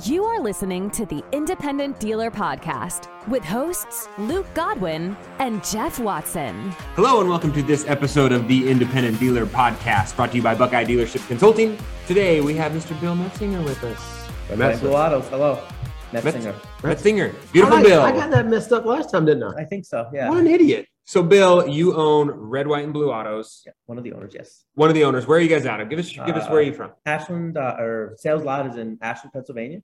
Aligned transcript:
You 0.00 0.24
are 0.24 0.40
listening 0.40 0.90
to 0.92 1.04
the 1.04 1.22
Independent 1.32 2.00
Dealer 2.00 2.30
Podcast 2.30 3.08
with 3.28 3.44
hosts 3.44 4.08
Luke 4.16 4.46
Godwin 4.54 5.14
and 5.38 5.62
Jeff 5.62 5.98
Watson. 5.98 6.70
Hello, 6.96 7.20
and 7.20 7.28
welcome 7.28 7.52
to 7.52 7.62
this 7.62 7.86
episode 7.86 8.32
of 8.32 8.48
the 8.48 8.70
Independent 8.70 9.20
Dealer 9.20 9.44
Podcast, 9.44 10.16
brought 10.16 10.30
to 10.30 10.38
you 10.38 10.42
by 10.42 10.54
Buckeye 10.54 10.86
Dealership 10.86 11.26
Consulting. 11.28 11.76
Today 12.06 12.40
we 12.40 12.54
have 12.56 12.72
Mr. 12.72 12.98
Bill 13.02 13.14
Metzinger 13.14 13.62
with 13.62 13.84
us. 13.84 14.58
Right, 14.58 14.80
Blue 14.80 14.94
Autos. 14.94 15.28
Hello. 15.28 15.62
Metzinger. 16.10 16.54
Metzinger. 16.78 17.52
Beautiful 17.52 17.76
I, 17.76 17.82
Bill. 17.82 18.00
I 18.00 18.12
got 18.12 18.30
that 18.30 18.46
messed 18.48 18.72
up 18.72 18.86
last 18.86 19.10
time, 19.10 19.26
didn't 19.26 19.42
I? 19.42 19.60
I 19.60 19.64
think 19.66 19.84
so. 19.84 20.08
Yeah. 20.10 20.30
What 20.30 20.38
an 20.38 20.46
idiot. 20.46 20.88
So, 21.04 21.22
Bill, 21.22 21.66
you 21.68 21.94
own 21.94 22.30
Red, 22.30 22.66
White, 22.68 22.84
and 22.84 22.92
Blue 22.92 23.10
Autos. 23.10 23.62
Yeah, 23.66 23.72
One 23.86 23.98
of 23.98 24.04
the 24.04 24.12
owners, 24.12 24.32
yes. 24.34 24.64
One 24.74 24.88
of 24.88 24.94
the 24.94 25.04
owners. 25.04 25.26
Where 25.26 25.38
are 25.38 25.40
you 25.40 25.48
guys 25.48 25.66
out 25.66 25.80
of? 25.80 25.90
Give 25.90 25.98
us, 25.98 26.10
give 26.10 26.36
us 26.36 26.48
where 26.48 26.58
are 26.60 26.62
you 26.62 26.72
from? 26.72 26.92
Ashland, 27.06 27.58
uh, 27.58 27.76
or 27.78 28.14
sales 28.16 28.44
lot 28.44 28.66
is 28.68 28.76
in 28.76 28.98
Ashland, 29.02 29.32
Pennsylvania, 29.32 29.82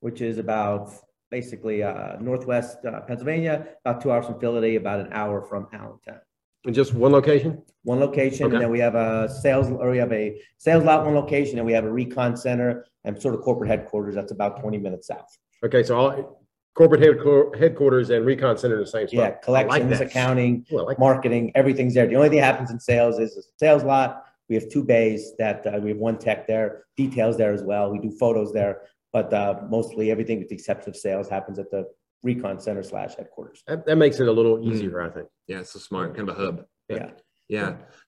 which 0.00 0.20
is 0.22 0.38
about 0.38 0.90
basically 1.30 1.82
uh, 1.82 2.16
northwest 2.18 2.78
uh, 2.86 3.00
Pennsylvania, 3.02 3.66
about 3.84 4.00
two 4.00 4.10
hours 4.10 4.24
from 4.26 4.40
Philly, 4.40 4.76
about 4.76 5.00
an 5.00 5.12
hour 5.12 5.42
from 5.42 5.68
Allentown. 5.72 6.20
In 6.64 6.72
just 6.72 6.94
one 6.94 7.12
location? 7.12 7.62
One 7.82 8.00
location, 8.00 8.46
Okay. 8.46 8.54
and 8.54 8.62
then 8.64 8.70
we 8.70 8.78
have 8.78 8.94
a 8.94 9.28
sales, 9.28 9.70
or 9.70 9.90
we 9.90 9.98
have 9.98 10.12
a 10.12 10.40
sales 10.56 10.82
lot, 10.84 11.04
one 11.04 11.14
location, 11.14 11.58
and 11.58 11.66
we 11.66 11.74
have 11.74 11.84
a 11.84 11.92
recon 11.92 12.38
center 12.38 12.86
and 13.04 13.20
sort 13.20 13.34
of 13.34 13.42
corporate 13.42 13.68
headquarters. 13.68 14.14
That's 14.14 14.32
about 14.32 14.60
20 14.60 14.78
minutes 14.78 15.08
south. 15.08 15.28
Okay, 15.62 15.82
so 15.82 15.96
all 15.98 16.43
corporate 16.74 17.00
headquar- 17.00 17.56
headquarters 17.58 18.10
and 18.10 18.26
recon 18.26 18.56
center 18.58 18.74
in 18.74 18.80
the 18.80 18.86
same 18.86 19.06
spot. 19.08 19.18
Yeah, 19.18 19.30
collections, 19.42 19.98
that. 19.98 20.08
accounting, 20.08 20.66
Well, 20.70 20.84
I 20.84 20.88
like 20.88 20.98
marketing, 20.98 21.52
everything's 21.54 21.94
there. 21.94 22.06
The 22.06 22.16
only 22.16 22.28
thing 22.28 22.38
that 22.40 22.44
happens 22.52 22.70
in 22.70 22.80
sales 22.80 23.18
is 23.18 23.36
a 23.36 23.42
sales 23.58 23.84
lot. 23.84 24.24
We 24.48 24.56
have 24.56 24.68
two 24.68 24.84
bays 24.84 25.32
that 25.38 25.66
uh, 25.66 25.78
we 25.82 25.90
have 25.90 25.98
one 25.98 26.18
tech 26.18 26.46
there, 26.46 26.84
details 26.96 27.36
there 27.38 27.52
as 27.52 27.62
well. 27.62 27.90
We 27.90 27.98
do 27.98 28.10
photos 28.10 28.52
there, 28.52 28.82
but 29.12 29.32
uh, 29.32 29.60
mostly 29.70 30.10
everything 30.10 30.38
with 30.38 30.48
the 30.48 30.54
exception 30.54 30.90
of 30.90 30.96
sales 30.96 31.28
happens 31.28 31.58
at 31.58 31.70
the 31.70 31.86
recon 32.22 32.58
center 32.60 32.82
slash 32.82 33.14
headquarters. 33.16 33.62
that, 33.66 33.86
that 33.86 33.96
makes 33.96 34.18
it 34.20 34.28
a 34.28 34.32
little 34.32 34.58
Mm. 34.58 34.72
easier, 34.72 35.00
I 35.02 35.10
think. 35.10 35.28
Yeah, 35.46 35.60
it's 35.60 35.70
so 35.72 35.78
smart. 35.78 36.14
Kind 36.16 36.28
of 36.28 36.38
a 36.38 36.40
hub. 36.44 36.64
Yeah. 36.88 36.96
Yeah. 36.96 37.10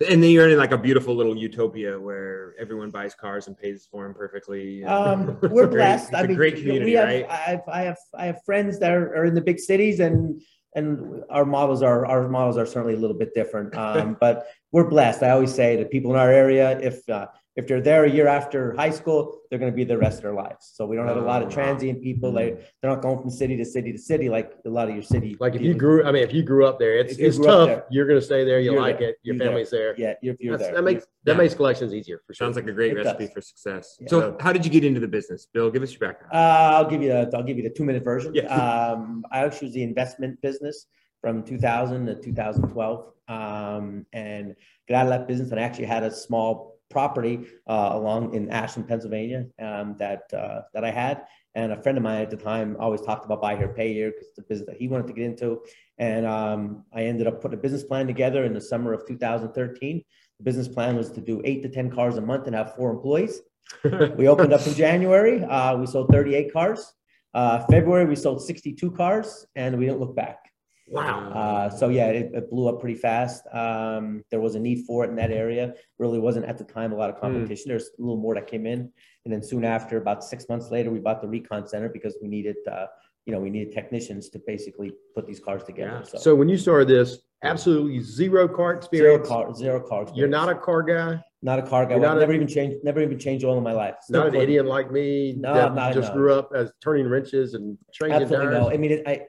And 0.09 0.23
then 0.23 0.31
you're 0.31 0.49
in 0.51 0.59
like 0.59 0.73
a 0.73 0.79
beautiful 0.79 1.15
little 1.15 1.37
utopia 1.37 1.99
where 1.99 2.55
everyone 2.59 2.91
buys 2.91 3.15
cars 3.15 3.47
and 3.47 3.57
pays 3.57 3.89
for 3.91 4.05
them 4.05 4.15
perfectly. 4.15 4.85
Um, 4.97 5.39
we're 5.43 5.67
great- 5.67 5.71
blessed. 5.71 6.09
it's 6.09 6.15
I 6.15 6.21
a 6.23 6.27
mean, 6.29 6.37
great 6.37 6.55
we 6.57 6.63
community, 6.63 6.93
have, 6.95 7.05
right? 7.09 7.27
I 7.31 7.37
have, 7.37 7.63
I 7.69 7.83
have, 7.83 7.97
I 8.15 8.27
have 8.27 8.39
friends 8.45 8.79
that 8.81 8.93
are, 8.93 9.15
are 9.17 9.25
in 9.25 9.35
the 9.35 9.41
big 9.41 9.59
cities, 9.59 10.01
and 10.01 10.41
and 10.75 11.23
our 11.31 11.47
models 11.47 11.81
are 11.83 12.05
our 12.07 12.29
models 12.29 12.59
are 12.59 12.67
certainly 12.67 12.95
a 12.95 12.99
little 12.99 13.17
bit 13.17 13.33
different. 13.35 13.75
Um, 13.87 14.17
but 14.21 14.47
we're 14.73 14.89
blessed. 14.89 15.23
I 15.23 15.31
always 15.31 15.55
say 15.55 15.77
that 15.77 15.91
people 15.91 16.11
in 16.13 16.19
our 16.19 16.31
area, 16.31 16.79
if 16.81 16.97
uh, 17.09 17.27
if 17.57 17.67
they're 17.67 17.81
there 17.81 18.05
a 18.05 18.11
year 18.11 18.27
after 18.29 18.75
high 18.77 18.91
school, 18.91 19.41
they're 19.49 19.59
going 19.59 19.73
to 19.73 19.77
be 19.77 19.83
there 19.83 19.97
the 19.97 20.01
rest 20.03 20.19
of 20.19 20.23
their 20.25 20.35
lives. 20.35 20.73
So 20.75 20.85
we 20.87 20.95
don't 20.95 21.07
have 21.09 21.17
a 21.17 21.21
lot 21.23 21.41
of 21.43 21.47
Oh, 21.49 21.57
wow. 21.57 21.63
transient 21.65 22.03
people. 22.03 22.31
They 22.33 22.51
they're 22.83 22.91
not 22.91 23.01
going 23.01 23.19
from 23.21 23.31
city 23.31 23.57
to 23.57 23.65
city 23.65 23.93
to 23.93 23.99
city 23.99 24.29
like 24.29 24.53
a 24.67 24.69
lot 24.69 24.89
of 24.89 24.95
your 24.95 25.03
city. 25.03 25.37
Like 25.41 25.55
if 25.55 25.63
you 25.63 25.69
dealers. 25.69 25.81
grew, 25.81 26.05
I 26.05 26.13
mean, 26.13 26.23
if 26.23 26.35
you 26.35 26.43
grew 26.43 26.67
up 26.67 26.79
there, 26.79 26.99
it's, 26.99 27.17
it's 27.17 27.39
tough. 27.39 27.69
there. 27.69 27.85
You're 27.91 28.07
going 28.07 28.21
to 28.21 28.25
stay 28.25 28.45
there. 28.45 28.61
You 28.61 28.73
You're 28.73 28.81
like 28.83 28.99
there. 28.99 29.11
it. 29.11 29.17
Your 29.23 29.37
You're 29.37 29.45
family's 29.47 29.71
there. 29.71 29.95
yeah, 29.97 30.15
you're, 30.23 30.37
you're 30.39 30.59
there. 30.59 30.75
That 30.75 30.85
makes 30.85 31.07
that 31.25 31.33
Yeah. 31.33 31.39
makes 31.39 31.55
collections 31.55 31.95
easier 31.95 32.21
for 32.27 32.35
sure. 32.35 32.45
Sounds 32.47 32.57
like 32.57 32.67
a 32.67 32.73
great 32.73 32.93
It 32.93 32.97
recipe 32.97 33.25
does. 33.25 33.33
for 33.35 33.41
success. 33.41 33.97
Yeah. 34.01 34.09
So, 34.09 34.37
how 34.39 34.53
did 34.53 34.65
you 34.67 34.71
get 34.71 34.85
into 34.85 35.01
the 35.01 35.09
business, 35.09 35.47
Bill? 35.53 35.71
Give 35.71 35.83
us 35.83 35.93
your 35.93 36.01
background. 36.01 36.33
Uh, 36.35 36.77
I'll 36.77 36.91
give 36.91 37.01
you 37.03 37.09
the, 37.09 37.31
I'll 37.35 37.43
give 37.43 37.57
you 37.57 37.63
the 37.63 37.71
two 37.79 37.85
minute 37.85 38.05
version. 38.05 38.35
Yeah. 38.35 38.47
Um, 38.93 39.25
I 39.33 39.39
actually 39.45 39.69
was 39.69 39.75
the 39.75 39.83
investment 39.83 40.41
business 40.43 40.87
from 41.23 41.43
2000 41.43 42.07
to 42.07 42.15
2012, 42.17 43.13
um, 43.29 44.07
and 44.13 44.55
got 44.89 44.97
out 44.97 45.07
of 45.07 45.11
that 45.11 45.27
business. 45.29 45.51
And 45.51 45.59
I 45.59 45.63
actually 45.65 45.87
had 45.87 46.03
a 46.05 46.11
small 46.11 46.76
property 46.91 47.47
uh, 47.67 47.91
along 47.93 48.35
in 48.35 48.51
Ashland, 48.51 48.89
Pennsylvania, 48.89 49.47
um, 49.61 49.97
that 49.99 50.23
uh, 50.33 50.63
that 50.75 50.85
I 50.85 50.91
had. 50.91 51.25
And 51.55 51.73
a 51.73 51.83
friend 51.83 51.97
of 51.97 52.05
mine 52.05 52.21
at 52.21 52.31
the 52.31 52.37
time 52.37 52.77
always 52.79 53.01
talked 53.01 53.25
about 53.25 53.41
buy 53.41 53.57
here, 53.57 53.69
pay 53.69 53.93
here, 53.95 54.11
because 54.11 54.29
it's 54.29 54.37
the 54.37 54.43
business 54.43 54.67
that 54.69 54.77
he 54.77 54.89
wanted 54.89 55.07
to 55.07 55.15
get 55.15 55.25
into. 55.25 55.63
And 55.97 56.27
um, 56.27 56.85
I 56.93 57.05
ended 57.05 57.27
up 57.27 57.41
putting 57.41 57.59
a 57.59 57.63
business 57.63 57.83
plan 57.83 58.07
together 58.07 58.45
in 58.45 58.53
the 58.53 58.61
summer 58.61 58.93
of 58.93 59.07
2013. 59.07 60.05
The 60.39 60.45
business 60.45 60.69
plan 60.69 60.97
was 60.97 61.11
to 61.13 61.21
do 61.23 61.41
eight 61.45 61.63
to 61.63 61.71
10 61.71 61.91
cars 61.91 62.19
a 62.19 62.21
month 62.21 62.47
and 62.47 62.55
have 62.55 62.75
four 62.75 62.91
employees. 62.91 63.41
We 64.17 64.29
opened 64.29 64.53
up 64.53 64.67
in 64.67 64.75
January. 64.75 65.43
Uh, 65.43 65.77
we 65.77 65.87
sold 65.87 66.09
38 66.13 66.53
cars. 66.53 66.93
Uh, 67.35 67.65
February, 67.67 68.07
we 68.07 68.17
sold 68.17 68.45
62 68.45 68.91
cars 68.93 69.47
and 69.57 69.77
we 69.79 69.87
didn't 69.87 70.01
look 70.01 70.15
back. 70.15 70.46
Wow. 70.89 71.31
Uh, 71.31 71.71
so 71.71 71.89
yeah, 71.89 72.07
it, 72.09 72.31
it 72.35 72.51
blew 72.51 72.69
up 72.69 72.81
pretty 72.81 72.99
fast. 72.99 73.43
Um, 73.53 74.23
there 74.31 74.41
was 74.41 74.55
a 74.55 74.61
need 74.61 74.85
for 74.87 75.05
it 75.05 75.11
in 75.11 75.17
that 75.17 75.31
area. 75.31 75.75
Really 75.99 76.19
wasn't 76.19 76.47
at 76.47 76.59
the 76.59 76.65
time 76.65 76.93
a 76.93 76.97
lot 76.97 77.11
of 77.11 77.21
competition. 77.21 77.65
There's 77.69 77.91
a 77.99 78.03
little 78.03 78.17
more 78.17 78.35
that 78.35 78.47
came 78.47 78.67
in. 78.67 78.91
And 79.25 79.33
then 79.33 79.43
soon 79.43 79.65
after, 79.65 79.97
about 79.99 80.23
six 80.23 80.49
months 80.49 80.71
later, 80.71 80.91
we 80.91 81.01
bought 81.01 81.21
the 81.21 81.29
recon 81.29 81.67
center 81.67 81.89
because 81.89 82.17
we 82.23 82.29
needed, 82.29 82.57
uh, 82.71 82.87
you 83.25 83.33
know, 83.33 83.41
we 83.41 83.51
needed 83.51 83.73
technicians 83.73 84.29
to 84.31 84.39
basically 84.47 84.93
put 85.17 85.27
these 85.27 85.41
cars 85.41 85.65
together. 85.65 85.99
Yeah. 86.01 86.03
So, 86.05 86.19
So 86.19 86.35
when 86.37 86.49
you 86.49 86.57
started 86.57 86.87
this, 86.87 87.19
absolutely 87.43 88.01
zero 88.01 88.47
car 88.47 88.75
experience. 88.75 89.27
zero 89.29 89.43
experience. 89.47 89.51
car, 89.51 89.55
zero 89.57 89.81
cars. 90.07 90.11
You're 90.15 90.29
not 90.29 90.49
a 90.49 90.55
car 90.55 90.83
guy. 90.83 91.21
not 91.43 91.59
a 91.59 91.63
car 91.63 91.87
guy. 91.87 91.93
you're 91.97 92.01
not 92.01 92.17
a- 92.19 92.21
never 92.21 92.33
even 92.33 92.47
changed, 92.47 92.85
never 92.85 93.01
even 93.03 93.19
changed 93.19 93.45
oil 93.45 93.59
in 93.59 93.65
my 93.65 93.73
life. 93.73 93.97
Still 94.03 94.25
Not 94.25 94.35
an 94.35 94.41
idiot 94.41 94.65
like 94.67 94.91
me 94.93 95.35
No, 95.37 95.53
that 95.55 95.69
I'm 95.71 95.75
not, 95.75 95.93
just 95.93 96.11
no. 96.11 96.15
grew 96.19 96.33
up 96.35 96.51
as 96.55 96.73
turning 96.81 97.09
wrenches 97.09 97.55
and 97.55 97.77
changing 97.93 98.23
Absolutely 98.23 98.47
tires. 98.55 98.61
no. 98.63 98.71
I 98.71 98.77
mean, 98.77 98.93
it, 98.93 99.03
I 99.09 99.23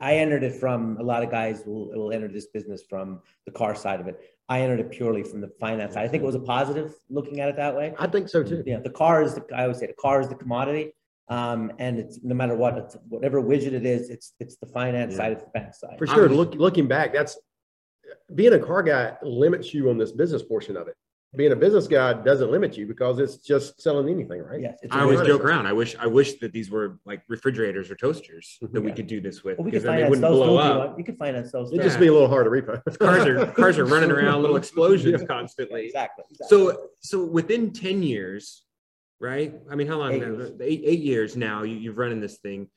I 0.00 0.16
entered 0.16 0.44
it 0.44 0.54
from 0.54 0.96
a 1.00 1.02
lot 1.02 1.22
of 1.22 1.30
guys 1.30 1.64
will 1.66 1.88
will 1.88 2.12
enter 2.12 2.28
this 2.28 2.46
business 2.46 2.82
from 2.88 3.20
the 3.44 3.52
car 3.52 3.74
side 3.74 4.00
of 4.00 4.06
it. 4.06 4.20
I 4.48 4.60
entered 4.60 4.80
it 4.80 4.90
purely 4.90 5.22
from 5.22 5.40
the 5.40 5.48
finance 5.60 5.94
side. 5.94 6.04
I 6.04 6.08
think 6.08 6.22
it 6.22 6.26
was 6.26 6.34
a 6.34 6.40
positive 6.40 6.94
looking 7.10 7.40
at 7.40 7.48
it 7.48 7.56
that 7.56 7.74
way. 7.74 7.94
I 7.98 8.06
think 8.06 8.28
so 8.28 8.42
too. 8.42 8.62
Yeah, 8.66 8.78
the 8.78 8.90
car 8.90 9.22
is 9.22 9.34
the 9.34 9.44
I 9.54 9.62
always 9.62 9.78
say 9.78 9.86
the 9.86 9.94
car 9.94 10.20
is 10.20 10.28
the 10.28 10.36
commodity. 10.36 10.92
Um, 11.28 11.72
and 11.78 11.98
it's 11.98 12.20
no 12.22 12.34
matter 12.34 12.54
what, 12.54 12.76
it's 12.76 12.96
whatever 13.08 13.40
widget 13.42 13.72
it 13.72 13.86
is, 13.86 14.10
it's 14.10 14.34
it's 14.38 14.56
the 14.56 14.66
finance 14.66 15.12
Yeah. 15.12 15.18
side, 15.18 15.32
it's 15.32 15.42
the 15.42 15.50
bank 15.50 15.74
side. 15.74 15.98
For 15.98 16.06
sure. 16.06 16.28
Look, 16.28 16.54
looking 16.54 16.86
back, 16.86 17.12
that's 17.14 17.38
being 18.34 18.52
a 18.52 18.58
car 18.58 18.82
guy 18.82 19.16
limits 19.22 19.72
you 19.72 19.90
on 19.90 19.98
this 19.98 20.12
business 20.12 20.42
portion 20.42 20.76
of 20.76 20.86
it. 20.88 20.94
Being 21.36 21.52
a 21.52 21.56
business 21.56 21.86
guy 21.88 22.12
doesn't 22.12 22.50
limit 22.50 22.76
you 22.76 22.86
because 22.86 23.18
it's 23.18 23.38
just 23.38 23.80
selling 23.80 24.08
anything, 24.08 24.40
right? 24.42 24.60
Yes, 24.60 24.78
it's 24.82 24.94
a 24.94 24.98
I 24.98 25.02
always 25.02 25.18
Right. 25.18 25.26
joke 25.26 25.44
around. 25.44 25.66
I 25.66 25.72
wish 25.72 25.96
I 25.98 26.06
wish 26.06 26.38
that 26.38 26.52
these 26.52 26.70
were 26.70 26.98
like 27.04 27.22
refrigerators 27.28 27.90
or 27.90 27.96
toasters 27.96 28.58
mhm. 28.62 28.72
that 28.72 28.80
we 28.80 28.92
could 28.92 29.06
do 29.06 29.20
this 29.20 29.42
with 29.42 29.58
Well, 29.58 29.64
we 29.64 29.70
could 29.70 29.82
because 29.82 29.82
then 29.84 29.96
they 29.96 30.08
wouldn't 30.08 30.26
blow 30.26 30.46
too, 30.46 30.52
you 30.52 30.58
up. 30.58 30.98
You 30.98 31.04
could 31.04 31.18
finance 31.18 31.50
those. 31.50 31.68
It'd 31.72 31.80
too. 31.80 31.88
just 31.88 31.98
be 31.98 32.06
a 32.06 32.12
little 32.12 32.28
hard 32.28 32.44
to 32.46 32.50
repo. 32.50 32.80
Cars 32.98 33.26
are 33.26 33.46
cars 33.52 33.78
are 33.78 33.84
running 33.84 34.10
around, 34.10 34.42
little 34.42 34.56
explosions 34.56 35.20
Yeah. 35.22 35.26
constantly. 35.26 35.86
exactly. 35.86 36.24
exactly. 36.30 36.56
So 36.58 36.90
so 37.00 37.24
within 37.24 37.72
10 37.72 38.02
years, 38.02 38.64
right? 39.20 39.54
I 39.70 39.74
mean, 39.74 39.86
how 39.88 39.98
long 39.98 40.12
Eight 40.12 40.22
now? 40.22 40.32
years. 40.32 40.52
Eight, 40.60 40.82
eight 40.84 41.00
years 41.00 41.36
now 41.36 41.62
you, 41.64 41.76
you've 41.76 41.98
run 41.98 42.12
in 42.12 42.20
this 42.20 42.38
thing. 42.38 42.68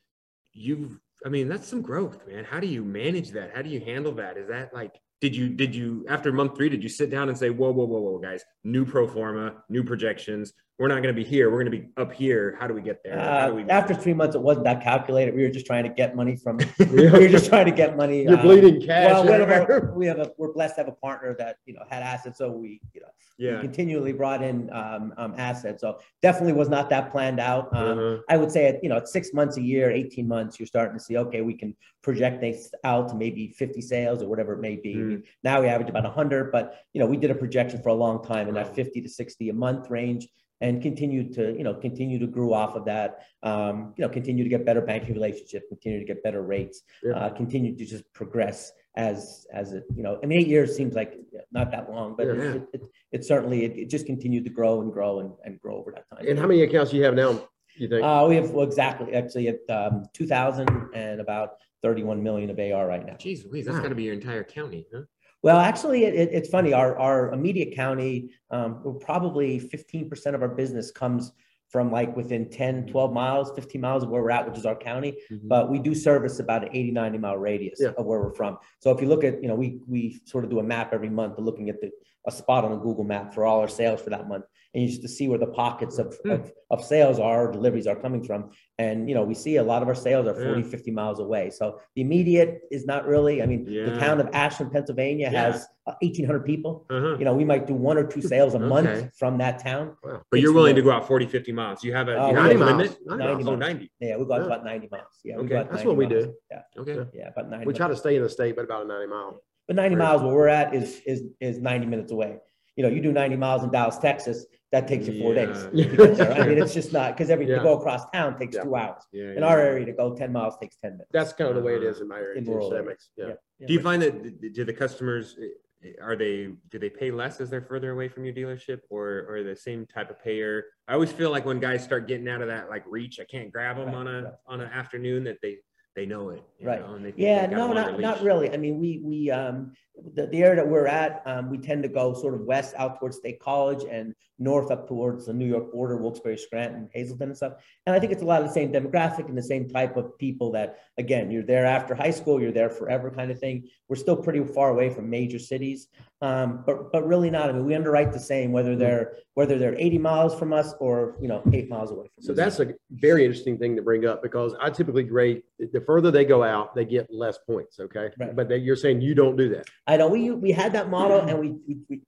You've 0.52 0.98
I 1.24 1.28
mean, 1.28 1.48
that's 1.48 1.66
some 1.66 1.82
growth, 1.82 2.26
man. 2.28 2.44
How 2.44 2.60
do 2.60 2.66
you 2.66 2.84
manage 2.84 3.30
that? 3.30 3.54
How 3.54 3.62
do 3.62 3.68
you 3.70 3.80
handle 3.80 4.12
that? 4.12 4.36
Is 4.36 4.48
that 4.48 4.72
like 4.72 4.94
did 5.20 5.34
you 5.34 5.48
did 5.48 5.74
you 5.74 6.04
after 6.08 6.32
month 6.32 6.56
three 6.56 6.68
did 6.68 6.82
you 6.82 6.88
sit 6.88 7.10
down 7.10 7.28
and 7.28 7.36
say 7.36 7.50
whoa 7.50 7.70
whoa 7.70 7.84
whoa 7.84 8.00
whoa 8.00 8.18
guys 8.18 8.44
new 8.64 8.84
pro 8.84 9.06
forma 9.06 9.62
new 9.68 9.82
projections 9.82 10.52
we're 10.78 10.88
not 10.88 11.02
going 11.02 11.14
to 11.14 11.20
be 11.22 11.24
here 11.24 11.50
we're 11.50 11.62
going 11.62 11.72
to 11.72 11.78
be 11.78 11.88
up 11.96 12.12
here 12.12 12.56
how 12.58 12.66
do 12.66 12.74
we 12.74 12.80
get 12.80 13.02
there 13.04 13.18
How 13.18 13.48
do 13.48 13.52
Uh, 13.52 13.56
we 13.56 13.70
after 13.70 13.94
three 13.94 14.14
months, 14.14 14.34
it 14.34 14.42
wasn't 14.42 14.64
that 14.64 14.82
calculated. 14.82 15.34
We 15.34 15.42
were 15.42 15.50
just 15.50 15.66
trying 15.66 15.84
to 15.84 15.90
get 15.90 16.16
money 16.16 16.36
from. 16.36 16.58
we 16.92 17.08
were 17.08 17.28
just 17.28 17.46
trying 17.48 17.66
to 17.66 17.72
get 17.72 17.96
money. 17.96 18.22
You're 18.22 18.38
uh, 18.38 18.42
bleeding 18.42 18.80
cash. 18.80 19.06
Well, 19.06 19.24
we 19.24 19.32
have, 19.32 19.40
everywhere. 19.42 19.90
a, 19.90 19.94
we 19.94 20.06
have 20.06 20.18
a, 20.18 20.32
we're 20.38 20.52
blessed 20.52 20.76
to 20.76 20.82
have 20.82 20.88
a 20.88 20.92
partner 20.92 21.34
that, 21.38 21.56
you 21.66 21.74
know, 21.74 21.82
had 21.88 22.02
assets. 22.02 22.38
So 22.38 22.50
we, 22.50 22.80
you 22.94 23.00
know, 23.00 23.08
we 23.38 23.60
continually 23.60 24.12
brought 24.12 24.42
in 24.42 24.68
um, 24.72 25.14
um, 25.16 25.34
assets. 25.36 25.80
So 25.80 26.00
definitely 26.22 26.54
was 26.54 26.68
not 26.68 26.90
that 26.90 27.10
planned 27.12 27.40
out. 27.40 27.74
Um, 27.76 27.98
Uh-huh. 27.98 28.18
I 28.28 28.36
would 28.36 28.50
say, 28.50 28.66
at, 28.66 28.82
you 28.82 28.88
know, 28.88 28.96
at 28.96 29.08
six 29.08 29.32
months 29.32 29.56
a 29.56 29.62
year, 29.62 29.90
18 29.90 30.26
months, 30.26 30.58
you're 30.58 30.66
starting 30.66 30.96
to 30.98 31.02
see, 31.02 31.16
okay, 31.16 31.40
we 31.40 31.54
can 31.54 31.76
project 32.02 32.40
things 32.40 32.70
out 32.84 33.08
to 33.08 33.14
maybe 33.14 33.48
50 33.48 33.80
sales 33.80 34.22
or 34.22 34.28
whatever 34.28 34.52
it 34.54 34.60
may 34.60 34.76
be. 34.76 34.94
Mm. 34.94 35.08
mean, 35.08 35.22
now 35.44 35.60
we 35.60 35.68
average 35.68 35.88
about 35.88 36.04
100, 36.04 36.50
but, 36.52 36.84
you 36.92 37.00
know, 37.00 37.06
we 37.06 37.16
did 37.16 37.30
a 37.30 37.34
projection 37.34 37.80
for 37.82 37.90
a 37.90 37.94
long 37.94 38.22
time 38.24 38.48
in 38.48 38.54
Wow. 38.54 38.64
that 38.64 38.74
50 38.74 39.00
to 39.02 39.08
60 39.08 39.48
a 39.48 39.52
month 39.52 39.90
range 39.90 40.28
and 40.60 40.82
continue 40.82 41.32
to, 41.32 41.56
you 41.56 41.64
know, 41.64 41.74
continue 41.74 42.18
to 42.18 42.26
grow 42.26 42.52
off 42.52 42.74
of 42.74 42.84
that. 42.86 43.26
Um, 43.42 43.94
you 43.96 44.02
know, 44.04 44.08
continue 44.08 44.42
to 44.44 44.50
get 44.50 44.64
better 44.64 44.80
banking 44.80 45.14
relationships, 45.14 45.66
continue 45.68 46.00
to 46.00 46.04
get 46.04 46.22
better 46.22 46.42
rates, 46.42 46.82
Yeah. 47.02 47.12
uh, 47.12 47.30
continue 47.30 47.76
to 47.76 47.84
just 47.84 48.12
progress 48.12 48.72
as 48.96 49.46
as 49.52 49.72
it, 49.72 49.84
you 49.94 50.02
know, 50.02 50.18
I 50.22 50.26
mean, 50.26 50.40
eight 50.40 50.48
years 50.48 50.76
seems 50.76 50.94
like 50.94 51.14
not 51.52 51.70
that 51.70 51.90
long, 51.90 52.16
but 52.16 52.26
Yeah. 52.26 52.32
it, 52.32 52.68
it, 52.72 52.82
it 53.12 53.24
certainly 53.24 53.64
it, 53.64 53.76
it 53.76 53.90
just 53.90 54.06
continued 54.06 54.44
to 54.44 54.50
grow 54.50 54.80
and 54.80 54.92
grow 54.92 55.20
and, 55.20 55.32
and 55.44 55.60
grow 55.60 55.76
over 55.76 55.92
that 55.92 56.08
time. 56.10 56.26
And 56.26 56.38
how 56.38 56.46
many 56.46 56.62
accounts 56.62 56.90
do 56.90 56.96
you 56.96 57.04
have 57.04 57.14
now? 57.14 57.48
You 57.76 57.88
think? 57.88 58.02
Uh, 58.02 58.26
we 58.28 58.34
have 58.34 58.50
well, 58.50 58.66
exactly 58.66 59.14
actually 59.14 59.48
at 59.48 59.60
um, 59.70 60.04
2000 60.12 60.68
and 60.94 61.20
about 61.20 61.58
31 61.82 62.20
million 62.20 62.50
of 62.50 62.58
AR 62.58 62.88
right 62.88 63.06
now. 63.06 63.12
Jeez 63.14 63.46
Louise, 63.46 63.66
that's 63.66 63.78
got 63.78 63.90
to 63.90 63.94
be 63.94 64.02
your 64.02 64.14
entire 64.14 64.42
county 64.42 64.86
huh 64.92 65.02
Well, 65.42 65.58
actually, 65.58 66.04
it, 66.04 66.14
it- 66.14 66.30
it's 66.32 66.48
funny. 66.48 66.72
Our, 66.72 66.98
our 66.98 67.32
immediate 67.32 67.74
county, 67.74 68.30
um, 68.50 68.98
probably 69.00 69.60
15% 69.60 70.34
of 70.34 70.42
our 70.42 70.48
business 70.48 70.90
comes 70.90 71.32
from 71.68 71.92
like 71.92 72.16
within 72.16 72.48
10, 72.48 72.86
12 72.86 73.12
miles, 73.12 73.52
15 73.54 73.78
miles 73.80 74.02
of 74.02 74.08
where 74.08 74.22
we're 74.22 74.30
at, 74.30 74.48
which 74.48 74.56
is 74.56 74.64
our 74.64 74.74
county. 74.74 75.18
Mhm. 75.30 75.40
But 75.48 75.70
we 75.70 75.78
do 75.78 75.94
service 75.94 76.38
about 76.40 76.62
an 76.64 76.70
80, 76.72 76.92
90 76.92 77.18
mile 77.18 77.36
radius 77.36 77.78
Yeah. 77.82 77.90
of 77.98 78.06
where 78.06 78.20
we're 78.20 78.32
from. 78.32 78.56
So 78.78 78.90
if 78.90 79.02
you 79.02 79.08
look 79.08 79.22
at, 79.22 79.42
you 79.42 79.48
know, 79.48 79.54
we, 79.54 79.78
we 79.86 80.18
sort 80.24 80.44
of 80.44 80.50
do 80.50 80.60
a 80.60 80.62
map 80.62 80.94
every 80.94 81.10
month, 81.10 81.34
looking 81.38 81.68
at 81.68 81.78
the, 81.82 81.90
a 82.28 82.30
spot 82.30 82.64
on 82.64 82.70
the 82.70 82.76
Google 82.76 83.04
map 83.04 83.32
for 83.34 83.44
all 83.46 83.58
our 83.60 83.68
sales 83.68 84.00
for 84.02 84.10
that 84.10 84.28
month. 84.28 84.44
And 84.74 84.82
you 84.82 84.88
just 84.90 85.00
to 85.00 85.08
see 85.08 85.28
where 85.28 85.38
the 85.38 85.46
pockets 85.46 85.96
of, 85.98 86.14
Hmm. 86.22 86.30
of, 86.32 86.52
of 86.70 86.84
sales 86.84 87.18
are, 87.18 87.50
deliveries 87.50 87.86
are 87.86 87.96
coming 87.96 88.22
from. 88.22 88.50
And, 88.78 89.08
you 89.08 89.14
know, 89.14 89.24
we 89.24 89.32
see 89.34 89.56
a 89.56 89.62
lot 89.62 89.80
of 89.80 89.88
our 89.88 89.94
sales 89.94 90.26
are 90.28 90.34
40, 90.34 90.60
Yeah. 90.60 90.66
50 90.68 90.90
miles 90.90 91.20
away. 91.20 91.48
So 91.48 91.80
the 91.96 92.02
immediate 92.02 92.60
is 92.70 92.84
not 92.84 93.06
really, 93.06 93.42
I 93.42 93.46
mean, 93.46 93.64
the 93.64 93.96
town 93.98 94.20
of 94.20 94.28
Ashland, 94.34 94.70
Pennsylvania 94.70 95.30
Yeah. 95.32 95.44
has 95.52 95.66
uh, 95.86 95.94
1800 96.02 96.44
people. 96.44 96.84
Uh-huh. 96.90 97.16
You 97.18 97.24
know, 97.24 97.32
we 97.32 97.46
might 97.46 97.66
do 97.66 97.72
one 97.72 97.96
or 97.96 98.06
two 98.06 98.20
sales 98.20 98.52
a 98.54 98.58
Okay. 98.58 98.66
month 98.68 99.16
from 99.18 99.38
that 99.38 99.58
town. 99.58 99.96
Wow. 100.04 100.20
But 100.30 100.40
you're 100.40 100.50
It's 100.50 100.54
willing 100.54 100.76
to 100.76 100.82
go 100.82 100.90
out 100.90 101.06
40, 101.08 101.26
50 101.26 101.50
miles. 101.50 101.82
You 101.82 101.94
have 101.94 102.08
a, 102.08 102.16
Oh, 102.22 102.28
you 102.28 102.34
90 102.34 102.56
miles. 102.56 102.70
limit? 102.72 102.98
90 103.06 103.24
90 103.24 103.42
Oh, 103.42 103.46
miles. 103.46 103.58
90. 103.60 103.90
Yeah, 104.00 104.16
we 104.18 104.24
go 104.26 104.34
out 104.34 104.40
Yeah. 104.40 104.46
about 104.48 104.64
90 104.66 104.88
miles. 104.92 105.14
Yeah, 105.24 105.36
we 105.38 105.44
Okay. 105.44 105.66
That's 105.70 105.84
what 105.86 105.96
we 105.96 106.06
miles. 106.06 106.24
do. 106.26 106.34
Yeah, 106.50 106.62
Okay. 106.82 107.06
yeah, 107.14 107.28
about 107.28 107.48
90. 107.48 107.66
We 107.66 107.72
try 107.72 107.88
to 107.88 107.96
stay 107.96 108.16
in 108.16 108.22
the 108.22 108.28
state, 108.28 108.54
but 108.54 108.66
about 108.66 108.84
a 108.84 108.88
ninety 108.88 109.06
mile. 109.06 109.40
But 109.68 109.76
90 109.76 109.94
Right. 109.96 110.04
miles 110.04 110.22
where 110.22 110.32
we're 110.34 110.48
at 110.48 110.74
is 110.74 111.00
is 111.06 111.24
is 111.40 111.60
90 111.60 111.86
minutes 111.86 112.10
away. 112.10 112.38
You 112.74 112.82
know, 112.84 112.88
you 112.88 113.02
do 113.02 113.12
90 113.12 113.36
miles 113.36 113.62
in 113.64 113.70
Dallas, 113.70 113.98
Texas, 113.98 114.46
that 114.72 114.86
takes 114.88 115.06
you 115.08 115.20
four 115.20 115.34
days. 115.34 115.68
Yeah. 115.72 115.86
there. 115.88 116.32
I 116.40 116.46
mean, 116.46 116.58
it's 116.58 116.72
just 116.72 116.92
not 116.92 117.14
because 117.16 117.28
every 117.28 117.46
Yeah. 117.46 117.56
to 117.58 117.62
go 117.62 117.76
across 117.78 118.08
town 118.10 118.38
takes 118.38 118.56
Yeah. 118.56 118.62
two 118.62 118.76
hours. 118.76 119.02
In 119.12 119.42
our 119.42 119.60
area, 119.60 119.84
to 119.84 119.92
go 119.92 120.14
10 120.16 120.32
miles 120.32 120.56
takes 120.58 120.76
10 120.76 120.92
minutes. 120.92 121.10
That's 121.12 121.32
kind 121.34 121.50
of 121.50 121.56
the 121.56 121.62
way 121.62 121.76
it 121.76 121.82
is 121.82 122.00
in 122.00 122.08
my 122.08 122.18
area. 122.18 122.38
In 122.38 122.44
rural 122.44 122.70
so 122.70 122.82
makes, 122.82 123.10
yeah. 123.16 123.34
Yeah. 123.58 123.66
Do 123.66 123.72
you 123.74 123.80
find 123.80 124.00
that 124.02 124.52
do 124.54 124.64
the 124.64 124.72
customers 124.72 125.36
eh, 125.42 125.92
are 126.00 126.16
they 126.16 126.48
do 126.70 126.78
they 126.78 126.90
pay 126.90 127.10
less 127.10 127.40
as 127.40 127.50
they're 127.50 127.62
further 127.62 127.90
away 127.92 128.08
from 128.08 128.24
your 128.24 128.34
dealership 128.34 128.80
or 128.90 129.26
or 129.28 129.42
the 129.42 129.54
same 129.56 129.84
type 129.86 130.08
of 130.10 130.18
payer? 130.22 130.64
I 130.88 130.94
always 130.94 131.12
feel 131.12 131.30
like 131.30 131.44
when 131.44 131.60
guys 131.60 131.84
start 131.84 132.08
getting 132.08 132.28
out 132.28 132.40
of 132.42 132.48
that 132.48 132.68
like 132.70 132.84
reach, 132.86 133.20
I 133.20 133.24
can't 133.24 133.52
grab 133.52 133.76
them 133.76 133.86
Right, 133.88 133.94
on 133.94 134.06
a 134.08 134.22
right. 134.22 134.32
on 134.46 134.60
an 134.60 134.70
afternoon 134.70 135.24
that 135.24 135.38
they 135.42 135.58
they 135.98 136.06
know 136.06 136.28
it, 136.30 136.44
you 136.60 136.68
Right. 136.68 136.80
know, 136.80 136.94
and 136.94 137.04
they 137.04 137.10
think 137.10 137.22
Yeah, 137.22 137.46
no, 137.46 137.72
not, 137.72 137.98
not 137.98 138.22
really. 138.22 138.52
I 138.52 138.56
mean, 138.56 138.78
we, 138.78 139.00
we, 139.02 139.30
um, 139.32 139.72
the, 140.14 140.26
the 140.26 140.42
area 140.42 140.56
that 140.56 140.68
we're 140.68 140.86
at, 140.86 141.22
um, 141.26 141.50
we 141.50 141.58
tend 141.58 141.82
to 141.82 141.88
go 141.88 142.14
sort 142.14 142.34
of 142.34 142.42
west 142.42 142.74
out 142.76 142.98
towards 142.98 143.16
State 143.16 143.40
College 143.40 143.84
and 143.90 144.14
north 144.40 144.70
up 144.70 144.86
towards 144.86 145.26
the 145.26 145.32
New 145.32 145.46
York 145.46 145.72
border, 145.72 145.96
Wilkes-Barre, 145.96 146.36
Scranton, 146.36 146.88
Hazleton 146.94 147.30
and 147.30 147.36
stuff. 147.36 147.54
And 147.86 147.96
I 147.96 147.98
think 147.98 148.12
it's 148.12 148.22
a 148.22 148.24
lot 148.24 148.40
of 148.40 148.46
the 148.46 148.54
same 148.54 148.72
demographic 148.72 149.28
and 149.28 149.36
the 149.36 149.42
same 149.42 149.68
type 149.68 149.96
of 149.96 150.16
people 150.16 150.52
that, 150.52 150.78
again, 150.96 151.30
you're 151.32 151.42
there 151.42 151.66
after 151.66 151.92
high 151.94 152.12
school, 152.12 152.40
you're 152.40 152.52
there 152.52 152.70
forever 152.70 153.10
kind 153.10 153.32
of 153.32 153.40
thing. 153.40 153.68
We're 153.88 153.96
still 153.96 154.16
pretty 154.16 154.44
far 154.44 154.70
away 154.70 154.90
from 154.90 155.10
major 155.10 155.40
cities, 155.40 155.88
um, 156.22 156.62
but, 156.64 156.92
but 156.92 157.04
really 157.06 157.30
not. 157.30 157.48
I 157.48 157.52
mean, 157.52 157.64
we 157.64 157.74
underwrite 157.74 158.12
the 158.12 158.20
same, 158.20 158.52
whether 158.52 158.68
Mm-hmm. 158.70 158.78
they're, 158.80 159.16
whether 159.34 159.58
they're 159.58 159.76
80 159.78 159.98
miles 159.98 160.38
from 160.38 160.52
us 160.52 160.74
or, 160.78 161.16
you 161.20 161.26
know, 161.28 161.42
eight 161.52 161.68
miles 161.70 161.90
away 161.90 162.06
from. 162.14 162.22
So 162.24 162.32
that's 162.32 162.60
a 162.60 162.74
very 162.90 163.24
interesting 163.24 163.56
thing 163.56 163.74
to 163.76 163.82
bring 163.82 164.04
up 164.04 164.22
because 164.22 164.54
I 164.60 164.68
typically 164.70 165.04
grade, 165.04 165.42
the 165.58 165.80
further 165.80 166.10
they 166.10 166.24
go 166.24 166.42
out, 166.44 166.74
they 166.74 166.84
get 166.84 167.08
less 167.12 167.38
points, 167.46 167.80
okay? 167.80 168.10
Right. 168.18 168.34
But 168.36 168.48
they- 168.48 168.58
you're 168.58 168.76
saying 168.76 169.00
you 169.00 169.14
don't 169.14 169.36
do 169.36 169.48
that. 169.50 169.66
I 169.88 169.96
know 169.96 170.06
we 170.08 170.30
we 170.30 170.52
had 170.52 170.72
that 170.74 170.90
model 170.90 171.20
and 171.20 171.40
we 171.40 171.56
we 171.66 171.78
we, 171.88 172.00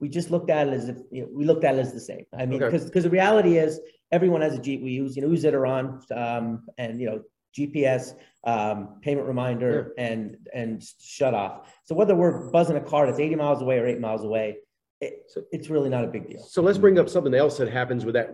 we 0.00 0.08
just 0.08 0.30
looked 0.30 0.50
at 0.50 0.68
it 0.68 0.72
as 0.72 0.88
if 0.88 0.98
you 1.10 1.22
know, 1.22 1.28
we 1.32 1.44
looked 1.44 1.64
at 1.64 1.74
it 1.74 1.80
as 1.80 1.92
the 1.92 2.00
same. 2.00 2.24
I 2.38 2.46
mean, 2.46 2.62
Okay. 2.62 2.70
because 2.70 2.86
because 2.86 3.04
the 3.04 3.10
reality 3.10 3.58
is 3.58 3.80
everyone 4.12 4.40
has 4.40 4.54
a 4.54 4.58
Jeep. 4.60 4.82
We 4.82 4.92
use 4.92 5.16
you 5.16 5.22
know 5.22 5.28
use 5.28 5.44
it 5.44 5.54
on 5.54 6.00
um, 6.14 6.64
and 6.78 7.00
you 7.00 7.06
know 7.06 7.22
GPS 7.58 8.14
um, 8.44 9.00
payment 9.02 9.26
reminder 9.26 9.92
and 9.98 10.36
and 10.54 10.82
shut 11.00 11.34
off. 11.34 11.74
So 11.84 11.94
whether 11.96 12.14
we're 12.14 12.50
buzzing 12.50 12.76
a 12.76 12.80
car 12.80 13.06
that's 13.06 13.18
80 13.18 13.34
miles 13.34 13.62
away 13.62 13.78
or 13.78 13.86
eight 13.86 14.00
miles 14.00 14.22
away, 14.24 14.58
it, 15.00 15.24
So- 15.28 15.42
it's 15.50 15.68
really 15.68 15.90
not 15.90 16.04
a 16.04 16.08
big 16.08 16.28
deal. 16.28 16.42
So 16.42 16.62
let's 16.62 16.78
bring 16.78 16.98
up 17.00 17.08
something 17.08 17.34
else 17.34 17.58
that 17.58 17.68
happens 17.68 18.04
with 18.04 18.14
that 18.14 18.30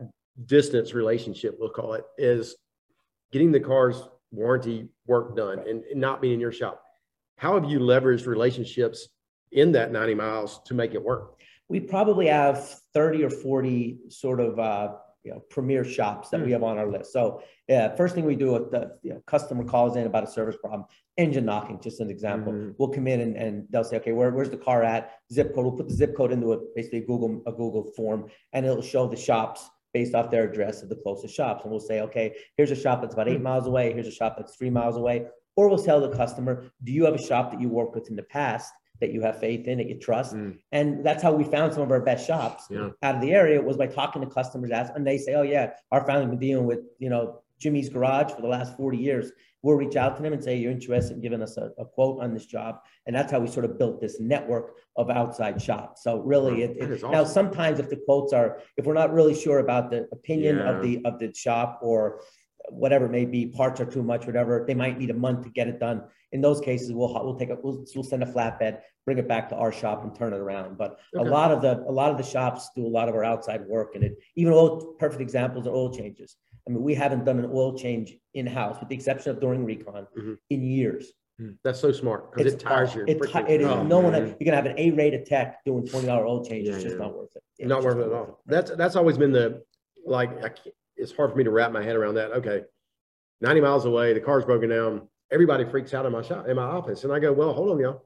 distance 0.46 0.92
relationship, 0.94 1.56
we'll 1.58 1.70
call 1.70 1.94
it, 1.94 2.04
is 2.18 2.56
getting 3.32 3.50
the 3.52 3.60
car's 3.60 4.02
warranty 4.30 4.88
work 5.06 5.36
done 5.36 5.58
and, 5.68 5.84
and 5.84 6.00
not 6.00 6.20
being 6.20 6.34
in 6.34 6.40
your 6.40 6.52
shop. 6.52 6.82
How 7.40 7.54
have 7.58 7.70
you 7.70 7.78
leveraged 7.78 8.26
relationships 8.26 9.08
in 9.50 9.72
that 9.72 9.90
90 9.92 10.14
miles 10.14 10.60
to 10.66 10.74
make 10.74 10.92
it 10.94 11.02
work? 11.02 11.36
we 11.70 11.78
probably 11.78 12.26
have 12.26 12.58
30 12.94 13.22
or 13.22 13.30
40 13.30 14.00
sort 14.08 14.40
of 14.40 14.58
uh, 14.58 14.88
you 15.22 15.30
know 15.32 15.38
premier 15.50 15.84
shops 15.84 16.28
that 16.30 16.40
Hmm. 16.40 16.46
we 16.46 16.52
have 16.52 16.64
on 16.64 16.76
our 16.78 16.88
list. 16.90 17.12
So 17.12 17.42
yeah 17.68 17.94
first 17.94 18.14
thing 18.14 18.24
we 18.26 18.34
do 18.34 18.52
with 18.52 18.72
the 18.72 18.98
you 19.02 19.12
know, 19.14 19.22
customer 19.26 19.64
calls 19.64 19.96
in 19.96 20.04
about 20.06 20.24
a 20.24 20.26
service 20.26 20.56
problem 20.60 20.84
engine 21.16 21.44
knocking 21.46 21.78
just 21.80 22.00
an 22.00 22.10
example. 22.10 22.52
Mhm. 22.52 22.74
we'll 22.78 22.88
come 22.96 23.06
in 23.06 23.20
and, 23.20 23.36
and 23.36 23.66
they'll 23.70 23.84
say 23.84 23.96
okay 23.98 24.12
where, 24.12 24.30
where's 24.32 24.50
the 24.50 24.56
car 24.68 24.82
at? 24.82 25.02
Zip 25.32 25.54
code. 25.54 25.64
We'll 25.64 25.76
put 25.80 25.88
the 25.88 25.94
zip 25.94 26.14
code 26.16 26.32
into 26.32 26.52
a 26.54 26.58
basically 26.74 26.98
a 27.04 27.06
google 27.06 27.40
a 27.46 27.52
google 27.52 27.84
form 27.96 28.20
and 28.52 28.66
it'll 28.66 28.82
show 28.94 29.06
the 29.08 29.16
shops 29.16 29.70
based 29.94 30.14
off 30.16 30.30
their 30.30 30.44
address 30.50 30.82
of 30.82 30.88
the 30.88 30.96
closest 30.96 31.34
shops. 31.34 31.62
And 31.62 31.70
we'll 31.70 31.80
say 31.90 32.00
okay 32.00 32.34
here's 32.56 32.72
a 32.72 32.80
shop 32.84 33.00
that's 33.00 33.14
about 33.14 33.28
eight 33.28 33.40
miles 33.50 33.66
away. 33.68 33.92
Here's 33.94 34.08
a 34.08 34.18
shop 34.20 34.34
that's 34.36 34.56
three 34.56 34.70
miles 34.70 34.96
away 34.96 35.26
or 35.60 35.68
we'll 35.68 35.84
tell 35.90 36.00
the 36.00 36.16
customer 36.22 36.54
do 36.84 36.90
you 36.92 37.04
have 37.04 37.14
a 37.14 37.24
shop 37.30 37.50
that 37.50 37.60
you 37.60 37.68
worked 37.68 37.94
with 37.94 38.08
in 38.12 38.16
the 38.16 38.22
past 38.38 38.72
that 39.00 39.12
you 39.14 39.20
have 39.26 39.38
faith 39.38 39.66
in 39.66 39.76
that 39.78 39.88
you 39.88 39.98
trust 40.08 40.34
Mm. 40.34 40.58
and 40.72 40.86
that's 41.06 41.22
how 41.22 41.32
we 41.40 41.44
found 41.44 41.68
some 41.74 41.82
of 41.82 41.90
our 41.96 42.00
best 42.10 42.26
shops 42.30 42.62
Yeah. 42.70 42.90
out 43.02 43.14
of 43.16 43.20
the 43.20 43.32
area 43.42 43.60
was 43.70 43.76
by 43.82 43.86
talking 44.00 44.20
to 44.22 44.28
customers 44.40 44.70
ask, 44.70 44.90
and 44.96 45.06
they 45.06 45.18
say, 45.18 45.32
oh 45.40 45.42
yeah, 45.54 45.66
our 45.94 46.02
family's 46.06 46.30
been 46.34 46.38
dealing 46.48 46.66
with, 46.72 46.80
you 47.04 47.10
know, 47.12 47.24
Jimmy's 47.62 47.88
garage 47.96 48.30
for 48.34 48.42
the 48.46 48.48
last 48.56 48.70
40 48.76 48.96
years. 49.08 49.26
We'll 49.62 49.76
reach 49.84 49.96
out 50.02 50.12
to 50.16 50.22
them 50.22 50.32
and 50.36 50.42
say, 50.42 50.56
you're 50.56 50.72
interested 50.78 51.14
in 51.16 51.20
giving 51.26 51.42
us 51.46 51.54
a, 51.58 51.66
a 51.78 51.84
quote 51.84 52.16
on 52.24 52.32
this 52.36 52.46
job. 52.56 52.72
And 53.06 53.12
that's 53.16 53.30
how 53.32 53.40
we 53.44 53.48
sort 53.48 53.66
of 53.68 53.72
built 53.80 54.00
this 54.00 54.16
network 54.18 54.66
of 54.96 55.06
outside 55.20 55.60
shops. 55.68 55.96
So 56.04 56.10
really 56.32 56.62
it, 56.64 56.78
That 56.78 56.84
it 56.90 56.90
is 56.96 57.02
now 57.16 57.24
sometimes 57.24 57.76
if 57.78 57.88
the 57.90 58.00
quotes 58.06 58.32
are, 58.32 58.48
if 58.78 58.82
we're 58.86 58.94
not 59.02 59.12
really 59.18 59.34
sure 59.44 59.58
about 59.66 59.84
the 59.90 60.00
opinion 60.18 60.56
Yeah. 60.56 60.70
of 60.70 60.76
the, 60.84 60.92
of 61.08 61.18
the 61.18 61.28
shop 61.34 61.70
or 61.82 62.20
whatever 62.70 63.06
it 63.06 63.10
may 63.10 63.24
be, 63.24 63.46
parts 63.46 63.80
are 63.80 63.84
too 63.86 64.02
much, 64.02 64.26
whatever, 64.26 64.64
they 64.66 64.74
might 64.74 64.98
need 64.98 65.10
a 65.10 65.14
month 65.14 65.44
to 65.44 65.50
get 65.50 65.68
it 65.68 65.78
done. 65.80 66.02
In 66.32 66.40
those 66.40 66.60
cases, 66.60 66.92
we'll, 66.92 67.12
we'll 67.24 67.36
take 67.36 67.50
a, 67.50 67.56
we'll, 67.62 67.84
we'll 67.94 68.04
send 68.04 68.22
a 68.22 68.26
flatbed, 68.26 68.80
bring 69.04 69.18
it 69.18 69.26
back 69.26 69.48
to 69.48 69.56
our 69.56 69.72
shop 69.72 70.04
and 70.04 70.14
turn 70.14 70.32
it 70.32 70.38
around. 70.38 70.78
But 70.78 70.98
a 71.16 71.22
lot 71.24 71.50
of 71.50 71.60
the, 71.62 71.80
a 71.88 71.92
lot 71.92 72.10
of 72.10 72.16
the 72.16 72.22
shops 72.22 72.70
do 72.76 72.86
a 72.86 72.88
lot 72.88 73.08
of 73.08 73.14
our 73.14 73.24
outside 73.24 73.66
work 73.66 73.94
and 73.94 74.04
it, 74.04 74.16
even 74.36 74.52
oil, 74.52 74.94
perfect 74.98 75.20
examples 75.20 75.66
are 75.66 75.74
oil 75.74 75.92
changes. 75.92 76.36
I 76.68 76.72
mean, 76.72 76.82
we 76.82 76.94
haven't 76.94 77.24
done 77.24 77.38
an 77.38 77.50
oil 77.52 77.76
change 77.76 78.14
in-house 78.34 78.78
with 78.78 78.88
the 78.88 78.94
exception 78.94 79.30
of 79.32 79.40
during 79.40 79.64
recon 79.64 80.06
Mhm. 80.16 80.36
in 80.50 80.62
years. 80.62 81.12
That's 81.64 81.80
so 81.80 81.90
smart 81.90 82.34
because 82.36 82.52
it 82.52 82.60
tires 82.60 82.94
your. 82.94 83.06
It, 83.08 83.18
freaking- 83.18 83.48
it 83.48 83.62
is, 83.62 83.66
Oh, 83.66 83.82
no 83.82 83.98
one, 84.00 84.12
man. 84.12 84.36
you 84.38 84.44
can 84.44 84.52
have 84.54 84.66
an 84.66 84.74
A-rated 84.78 85.24
tech 85.24 85.64
doing 85.64 85.86
twenty 85.86 86.06
dollar 86.06 86.26
oil 86.26 86.44
change. 86.44 86.68
Yeah, 86.68 86.74
It's 86.74 86.82
just 86.82 86.96
yeah. 86.96 87.02
not 87.02 87.16
worth 87.16 87.34
it. 87.34 87.42
Yeah, 87.58 87.66
Not 87.68 87.82
worth 87.82 87.96
it 87.96 88.02
at 88.08 88.12
all. 88.12 88.42
That's, 88.44 88.70
that's 88.72 88.94
always 88.94 89.16
been 89.16 89.32
the, 89.32 89.62
like, 90.04 90.28
I 90.44 90.50
can't- 90.50 90.74
it's 91.00 91.12
hard 91.12 91.30
for 91.30 91.36
me 91.36 91.44
to 91.44 91.50
wrap 91.50 91.72
my 91.72 91.82
head 91.82 91.96
around 91.96 92.14
that. 92.14 92.32
Okay. 92.32 92.62
90 93.40 93.60
miles 93.60 93.84
away, 93.86 94.12
the 94.12 94.20
car's 94.20 94.44
broken 94.44 94.68
down. 94.68 95.08
Everybody 95.32 95.64
freaks 95.64 95.94
out 95.94 96.04
in 96.06 96.12
my 96.12 96.22
shop, 96.22 96.46
in 96.48 96.56
my 96.56 96.62
office. 96.64 97.04
And 97.04 97.12
I 97.12 97.18
go, 97.18 97.32
well, 97.32 97.52
hold 97.52 97.70
on, 97.70 97.78
y'all. 97.80 98.04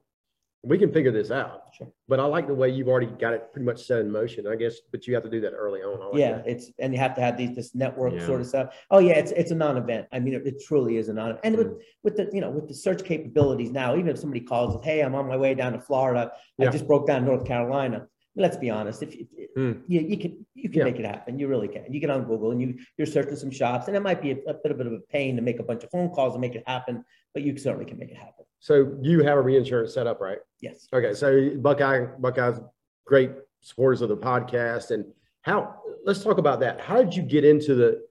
We 0.63 0.79
can 0.79 0.91
figure 0.91 1.11
this 1.11 1.29
out. 1.29 1.61
Sure. 1.77 1.87
But 2.07 2.19
I 2.19 2.25
like 2.25 2.47
the 2.47 2.55
way 2.55 2.69
you've 2.69 2.87
already 2.87 3.05
got 3.05 3.33
it 3.33 3.51
pretty 3.53 3.65
much 3.65 3.83
set 3.85 3.99
in 3.99 4.09
motion, 4.11 4.47
I 4.47 4.55
guess, 4.55 4.77
but 4.91 5.05
you 5.05 5.13
have 5.13 5.23
to 5.23 5.29
do 5.29 5.39
that 5.41 5.51
early 5.51 5.81
on. 5.81 5.99
Like 6.11 6.19
Yeah, 6.19 6.37
that. 6.37 6.47
it's, 6.47 6.71
and 6.79 6.91
you 6.91 6.99
have 6.99 7.13
to 7.15 7.21
have 7.21 7.37
these, 7.37 7.55
this 7.55 7.75
network 7.75 8.13
Yeah. 8.13 8.25
sort 8.25 8.41
of 8.41 8.47
stuff. 8.47 8.75
Oh, 8.89 8.97
yeah, 8.97 9.13
it's, 9.13 9.31
it's 9.31 9.51
a 9.51 9.55
non-event. 9.55 10.07
I 10.11 10.19
mean, 10.19 10.33
it, 10.33 10.47
it 10.47 10.63
truly 10.65 10.97
is 10.97 11.09
a 11.09 11.13
non, 11.13 11.31
event. 11.31 11.41
and 11.43 11.57
with, 11.57 11.67
mm. 11.67 11.79
with 12.03 12.15
the, 12.17 12.29
you 12.33 12.41
know, 12.41 12.49
with 12.49 12.67
the 12.67 12.73
search 12.73 13.03
capabilities 13.03 13.69
now, 13.71 13.95
even 13.95 14.07
if 14.07 14.17
somebody 14.17 14.41
calls 14.41 14.73
and, 14.73 14.83
hey, 14.83 15.01
I'm 15.01 15.13
on 15.13 15.27
my 15.27 15.37
way 15.37 15.53
down 15.53 15.73
to 15.73 15.79
Florida, 15.79 16.31
I 16.59 16.67
just 16.67 16.87
broke 16.87 17.05
down 17.05 17.25
North 17.25 17.45
Carolina. 17.45 18.07
Let's 18.35 18.57
be 18.57 18.69
honest, 18.69 19.01
if, 19.03 19.15
if 19.15 19.27
Hmm. 19.55 19.71
you, 19.87 20.01
you 20.01 20.17
can, 20.17 20.45
you 20.53 20.69
can 20.69 20.79
Yeah. 20.79 20.83
make 20.83 20.99
it 20.99 21.05
happen. 21.05 21.39
You 21.39 21.47
really 21.47 21.69
can. 21.69 21.85
You 21.89 22.01
get 22.01 22.09
on 22.09 22.25
Google 22.25 22.51
and 22.51 22.61
you, 22.61 22.75
you're 22.97 23.07
searching 23.07 23.37
some 23.37 23.49
shops 23.51 23.87
and 23.87 23.95
it 23.95 24.01
might 24.01 24.21
be 24.21 24.31
a, 24.31 24.37
a 24.49 24.53
bit 24.53 24.71
of 24.71 24.79
a 24.81 24.99
pain 25.09 25.37
to 25.37 25.41
make 25.41 25.59
a 25.59 25.63
bunch 25.63 25.83
of 25.85 25.91
phone 25.91 26.09
calls 26.09 26.33
and 26.33 26.41
make 26.41 26.55
it 26.55 26.63
happen, 26.67 27.05
but 27.33 27.43
you 27.43 27.57
certainly 27.57 27.85
can 27.85 27.97
make 27.97 28.11
it 28.11 28.17
happen. 28.17 28.43
So 28.59 28.97
you 29.01 29.23
have 29.23 29.37
a 29.37 29.41
reinsurance 29.41 29.93
set 29.93 30.07
up, 30.07 30.19
right? 30.19 30.39
Yes. 30.59 30.87
Okay. 30.91 31.13
So 31.13 31.51
Buckeye, 31.57 32.05
Buckeye's 32.19 32.59
great 33.05 33.31
supporters 33.61 34.01
of 34.01 34.09
the 34.09 34.17
podcast. 34.17 34.91
And 34.91 35.05
how, 35.43 35.75
let's 36.03 36.21
talk 36.21 36.37
about 36.37 36.59
that. 36.59 36.81
How 36.81 37.01
did 37.01 37.15
you 37.15 37.21
get 37.23 37.45
into 37.45 37.75
the, 37.75 38.01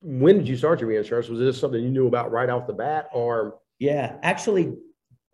when 0.00 0.38
did 0.38 0.48
you 0.48 0.56
start 0.56 0.80
your 0.80 0.88
reinsurance? 0.88 1.28
Was 1.28 1.40
this 1.40 1.58
something 1.58 1.82
you 1.82 1.90
knew 1.90 2.06
about 2.06 2.30
right 2.30 2.48
off 2.48 2.66
the 2.66 2.72
bat 2.72 3.08
or? 3.12 3.58
Yeah, 3.78 4.16
actually, 4.22 4.74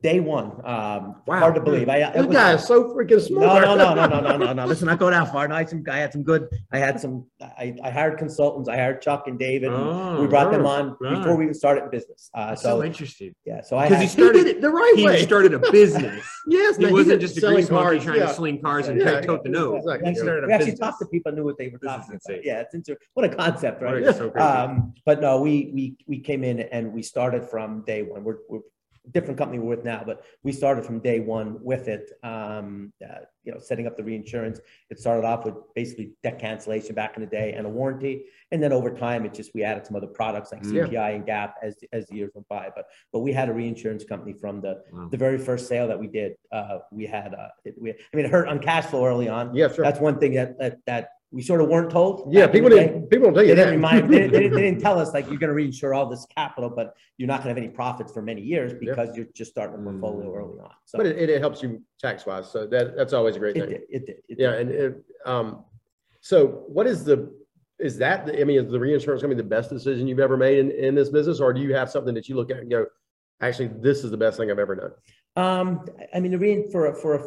day 0.02 0.20
one. 0.20 0.52
Um, 0.66 1.16
Wow. 1.26 1.38
hard 1.40 1.54
to 1.54 1.62
believe. 1.62 1.88
I, 1.88 2.10
This 2.12 2.26
was- 2.26 2.34
guy 2.36 2.52
is 2.54 2.64
so 2.66 2.94
freaking 2.94 3.20
smart. 3.22 3.62
no, 3.64 3.74
no, 3.74 3.94
no, 3.94 4.06
no, 4.06 4.20
no, 4.20 4.36
no, 4.36 4.52
no. 4.52 4.66
Listen, 4.66 4.88
I 4.90 4.96
go 4.96 5.08
that 5.10 5.32
far. 5.32 5.48
No, 5.48 5.54
I 5.54 5.58
had 5.60 5.70
some, 5.70 5.82
I 5.90 5.96
had 5.98 6.12
some 6.12 6.22
good. 6.22 6.46
I 6.72 6.78
had 6.78 7.00
some. 7.00 7.26
I, 7.40 7.74
I 7.82 7.90
hired 7.90 8.18
consultants. 8.18 8.68
I 8.68 8.76
hired 8.76 9.00
Chuck 9.00 9.24
and 9.28 9.38
David. 9.38 9.72
and 9.72 9.82
Oh, 9.82 10.20
we 10.20 10.26
brought 10.26 10.50
them 10.52 10.66
oh, 10.66 10.68
on 10.68 10.96
right. 11.00 11.16
before 11.16 11.36
we 11.36 11.44
even 11.44 11.54
started 11.54 11.90
business. 11.90 12.28
Uh, 12.34 12.54
so, 12.54 12.80
so 12.80 12.84
interesting. 12.84 13.34
yeah, 13.46 13.62
so 13.62 13.78
I 13.78 13.84
Because 13.88 13.96
had, 13.96 14.00
he 14.02 14.06
He 14.08 14.12
started 14.12 14.44
did 14.44 14.56
it 14.56 14.60
the 14.60 14.70
right 14.70 14.92
he 14.96 15.04
way. 15.06 15.22
started 15.22 15.54
a 15.54 15.58
business. 15.70 16.22
Yes. 16.46 16.76
He 16.76 16.84
wasn't 16.92 17.22
just 17.22 17.38
a 17.38 17.40
grease 17.40 17.70
monkey 17.70 18.00
trying 18.04 18.18
yeah. 18.18 18.26
to 18.26 18.34
sling 18.34 18.60
cars 18.60 18.88
and 18.88 19.00
Yeah. 19.00 19.22
tote 19.22 19.44
the 19.44 19.48
nose. 19.48 19.78
Exactly. 19.82 20.10
He 20.10 20.14
started 20.16 20.44
a 20.44 20.46
we 20.48 20.52
actually 20.52 20.72
business. 20.72 20.78
talked 20.90 20.98
to 21.00 21.06
people 21.06 21.32
who 21.32 21.36
knew 21.38 21.44
what 21.44 21.56
they 21.56 21.68
were 21.68 21.78
This 21.80 21.88
talking 21.90 22.20
about. 22.22 22.44
Yeah, 22.44 22.60
it's 22.60 22.74
interesting. 22.74 23.06
what 23.14 23.24
a 23.24 23.34
concept, 23.34 23.80
right? 23.82 24.02
What 24.04 24.14
so. 24.16 24.30
Um, 24.36 24.92
but 25.06 25.22
no, 25.22 25.40
we 25.40 25.70
we 25.72 25.96
we 26.06 26.18
came 26.18 26.44
in 26.44 26.60
and 26.60 26.92
we 26.92 27.02
started 27.02 27.48
from 27.48 27.82
day 27.86 28.02
one. 28.02 28.24
We're, 28.24 28.36
we're 28.50 28.60
different 29.12 29.37
company 29.38 29.58
we're 29.58 29.76
with 29.76 29.84
now, 29.84 30.02
but 30.04 30.25
we 30.42 30.52
started 30.52 30.84
from 30.84 30.99
day 31.00 31.20
one 31.20 31.58
with 31.62 31.88
it. 31.88 32.11
Um, 32.23 32.92
uh, 33.02 33.20
you 33.42 33.52
know, 33.52 33.58
setting 33.58 33.87
up 33.87 33.94
the 33.96 34.02
reinsurance. 34.02 34.58
It 34.88 34.99
started 34.99 35.26
off 35.26 35.44
with 35.44 35.54
basically 35.75 36.12
debt 36.23 36.38
cancellation 36.38 36.94
back 36.94 37.14
in 37.16 37.20
the 37.23 37.28
day 37.28 37.52
and 37.52 37.66
a 37.66 37.68
warranty, 37.68 38.25
and 38.52 38.62
then 38.62 38.73
over 38.73 38.90
time, 38.90 39.26
it 39.26 39.34
just 39.34 39.52
we 39.54 39.62
added 39.62 39.87
some 39.87 39.96
other 39.96 40.06
products 40.06 40.50
like 40.52 40.62
Yeah. 40.64 40.84
CPI 40.84 41.14
and 41.16 41.26
GAP 41.26 41.56
as 41.62 41.76
as 41.92 42.06
the 42.06 42.16
years 42.16 42.30
went 42.34 42.49
by. 42.49 42.70
But 42.75 42.87
but 43.12 43.20
we 43.20 43.32
had 43.32 43.49
a 43.50 43.52
reinsurance 43.52 44.04
company 44.04 44.32
from 44.32 44.61
the 44.62 44.82
Wow. 44.92 45.08
the 45.11 45.18
very 45.18 45.37
first 45.38 45.68
sale 45.68 45.87
that 45.88 45.99
we 45.99 46.06
did. 46.06 46.37
Uh, 46.50 46.78
we 46.90 47.04
had 47.06 47.34
uh, 47.34 47.49
it, 47.66 47.75
we, 47.78 47.90
I 47.90 47.94
mean, 48.14 48.25
it 48.25 48.30
hurt 48.30 48.49
on 48.49 48.58
cash 48.61 48.87
flow 48.87 49.04
early 49.04 49.28
on. 49.28 49.54
Yeah, 49.54 49.68
sure. 49.70 49.84
That's 49.84 50.00
one 50.00 50.18
thing 50.18 50.32
that 50.34 50.58
that, 50.58 50.78
that 50.87 51.08
we 51.35 51.43
sort 51.43 51.61
of 51.61 51.69
weren't 51.69 51.91
told. 51.91 52.33
Yeah, 52.33 52.47
people 52.47 52.71
didn't, 52.71 53.11
people 53.11 53.26
don't 53.26 53.35
tell 53.35 53.43
They 53.43 53.49
you 53.49 53.55
didn't 53.57 53.75
remind, 53.75 54.09
they, 54.09 54.29
they, 54.29 54.47
they 54.49 54.62
didn't 54.62 54.79
tell 54.87 55.00
us 55.00 55.12
like 55.12 55.29
you're 55.29 55.37
going 55.38 55.55
to 55.55 55.61
reinsure 55.61 55.95
all 55.95 56.09
this 56.09 56.25
capital, 56.37 56.71
but 56.71 56.95
you're 57.19 57.26
not 57.26 57.43
going 57.43 57.53
to 57.53 57.61
have 57.61 57.67
any 57.67 57.75
profits 57.75 58.12
for 58.12 58.23
many 58.23 58.41
years 58.41 58.73
because 58.73 59.17
you're 59.17 59.26
just 59.35 59.50
starting 59.50 59.75
a 59.75 59.83
portfolio 59.83 60.31
Mm. 60.31 60.37
early 60.38 60.61
on. 60.61 60.71
So 60.85 60.97
But 60.99 61.07
it, 61.09 61.29
it 61.29 61.41
helps 61.41 61.61
you 61.61 61.83
tax 62.00 62.25
wise. 62.25 62.49
So 62.53 62.69
that, 62.69 62.97
that's 62.97 63.12
always 63.12 63.35
a 63.35 63.41
great 63.41 63.57
it 63.57 63.61
thing. 63.61 63.69
did, 63.71 63.83
it 63.91 64.07
did. 64.07 64.17
it 64.29 64.38
Yeah. 64.38 64.50
did. 64.53 64.61
And, 64.61 64.71
it, 64.71 65.05
um, 65.26 65.64
so 66.21 66.62
what 66.69 66.87
is 66.87 67.05
the, 67.05 67.35
is 67.81 67.99
that, 67.99 68.26
the- 68.26 68.41
I 68.41 68.45
mean, 68.45 68.64
is 68.64 68.71
the 68.71 68.79
reinsurance 68.79 69.21
going 69.21 69.37
to 69.37 69.43
be 69.43 69.43
the 69.43 69.49
best 69.57 69.71
decision 69.71 70.07
you've 70.07 70.21
ever 70.21 70.37
made 70.37 70.59
in, 70.59 70.71
in 70.71 70.95
this 70.95 71.09
business? 71.09 71.41
Or 71.41 71.53
do 71.53 71.61
you 71.61 71.75
have 71.75 71.91
something 71.91 72.14
that 72.14 72.29
you 72.29 72.37
look 72.37 72.53
at 72.53 72.59
and 72.59 72.71
go, 72.71 72.87
actually, 73.41 73.71
this 73.81 74.05
is 74.05 74.12
the 74.12 74.17
best 74.17 74.37
thing 74.38 74.53
I've 74.53 74.61
ever 74.61 74.76
done? 74.76 74.93
Um, 75.37 75.85
I 76.14 76.21
mean, 76.21 76.31
the 76.31 76.38
rein 76.38 76.71
for 76.71 76.87
a, 76.87 76.95
for 76.95 77.14
a, 77.17 77.25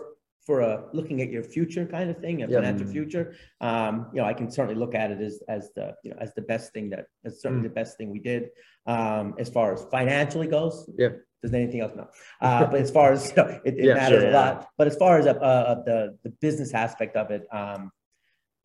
for 0.48 0.62
a 0.62 0.86
looking 0.94 1.22
at 1.22 1.30
your 1.30 1.44
future 1.44 1.86
kind 1.86 2.10
of 2.10 2.18
thing, 2.20 2.42
a 2.42 2.48
Yeah. 2.48 2.56
financial 2.60 2.88
future. 2.88 3.26
Um, 3.60 3.94
you 4.14 4.22
know, 4.22 4.28
I 4.32 4.34
can 4.34 4.50
certainly 4.50 4.80
look 4.84 4.96
at 4.96 5.12
it 5.12 5.20
as, 5.22 5.44
as 5.50 5.64
the, 5.76 5.94
you 6.04 6.12
know, 6.12 6.18
as 6.26 6.34
the 6.36 6.42
best 6.42 6.72
thing 6.74 6.90
that, 6.92 7.06
as 7.26 7.42
certainly 7.42 7.64
Mm. 7.66 7.70
the 7.72 7.76
best 7.82 7.98
thing 7.98 8.10
we 8.18 8.20
did. 8.20 8.44
Um, 8.86 9.36
as 9.38 9.50
far 9.50 9.74
as 9.74 9.84
financially 9.92 10.48
goes. 10.48 10.90
Yeah. 10.98 11.10
Does 11.44 11.54
anything 11.54 11.82
else? 11.82 11.92
No. 11.96 12.08
Uh, 12.42 12.66
but 12.72 12.80
as 12.80 12.90
far 12.90 13.12
as, 13.12 13.22
you 13.30 13.36
know, 13.36 13.48
it, 13.66 13.74
it 13.78 13.86
Yeah, 13.86 13.96
matters 13.96 14.22
sure, 14.22 14.30
a 14.30 14.34
lot. 14.34 14.70
But 14.78 14.88
as 14.88 14.96
far 14.96 15.20
as, 15.20 15.28
uh, 15.28 15.32
uh, 15.34 15.84
the, 15.84 16.18
the 16.24 16.30
business 16.46 16.74
aspect 16.74 17.18
of 17.18 17.30
it, 17.30 17.44
um, 17.52 17.92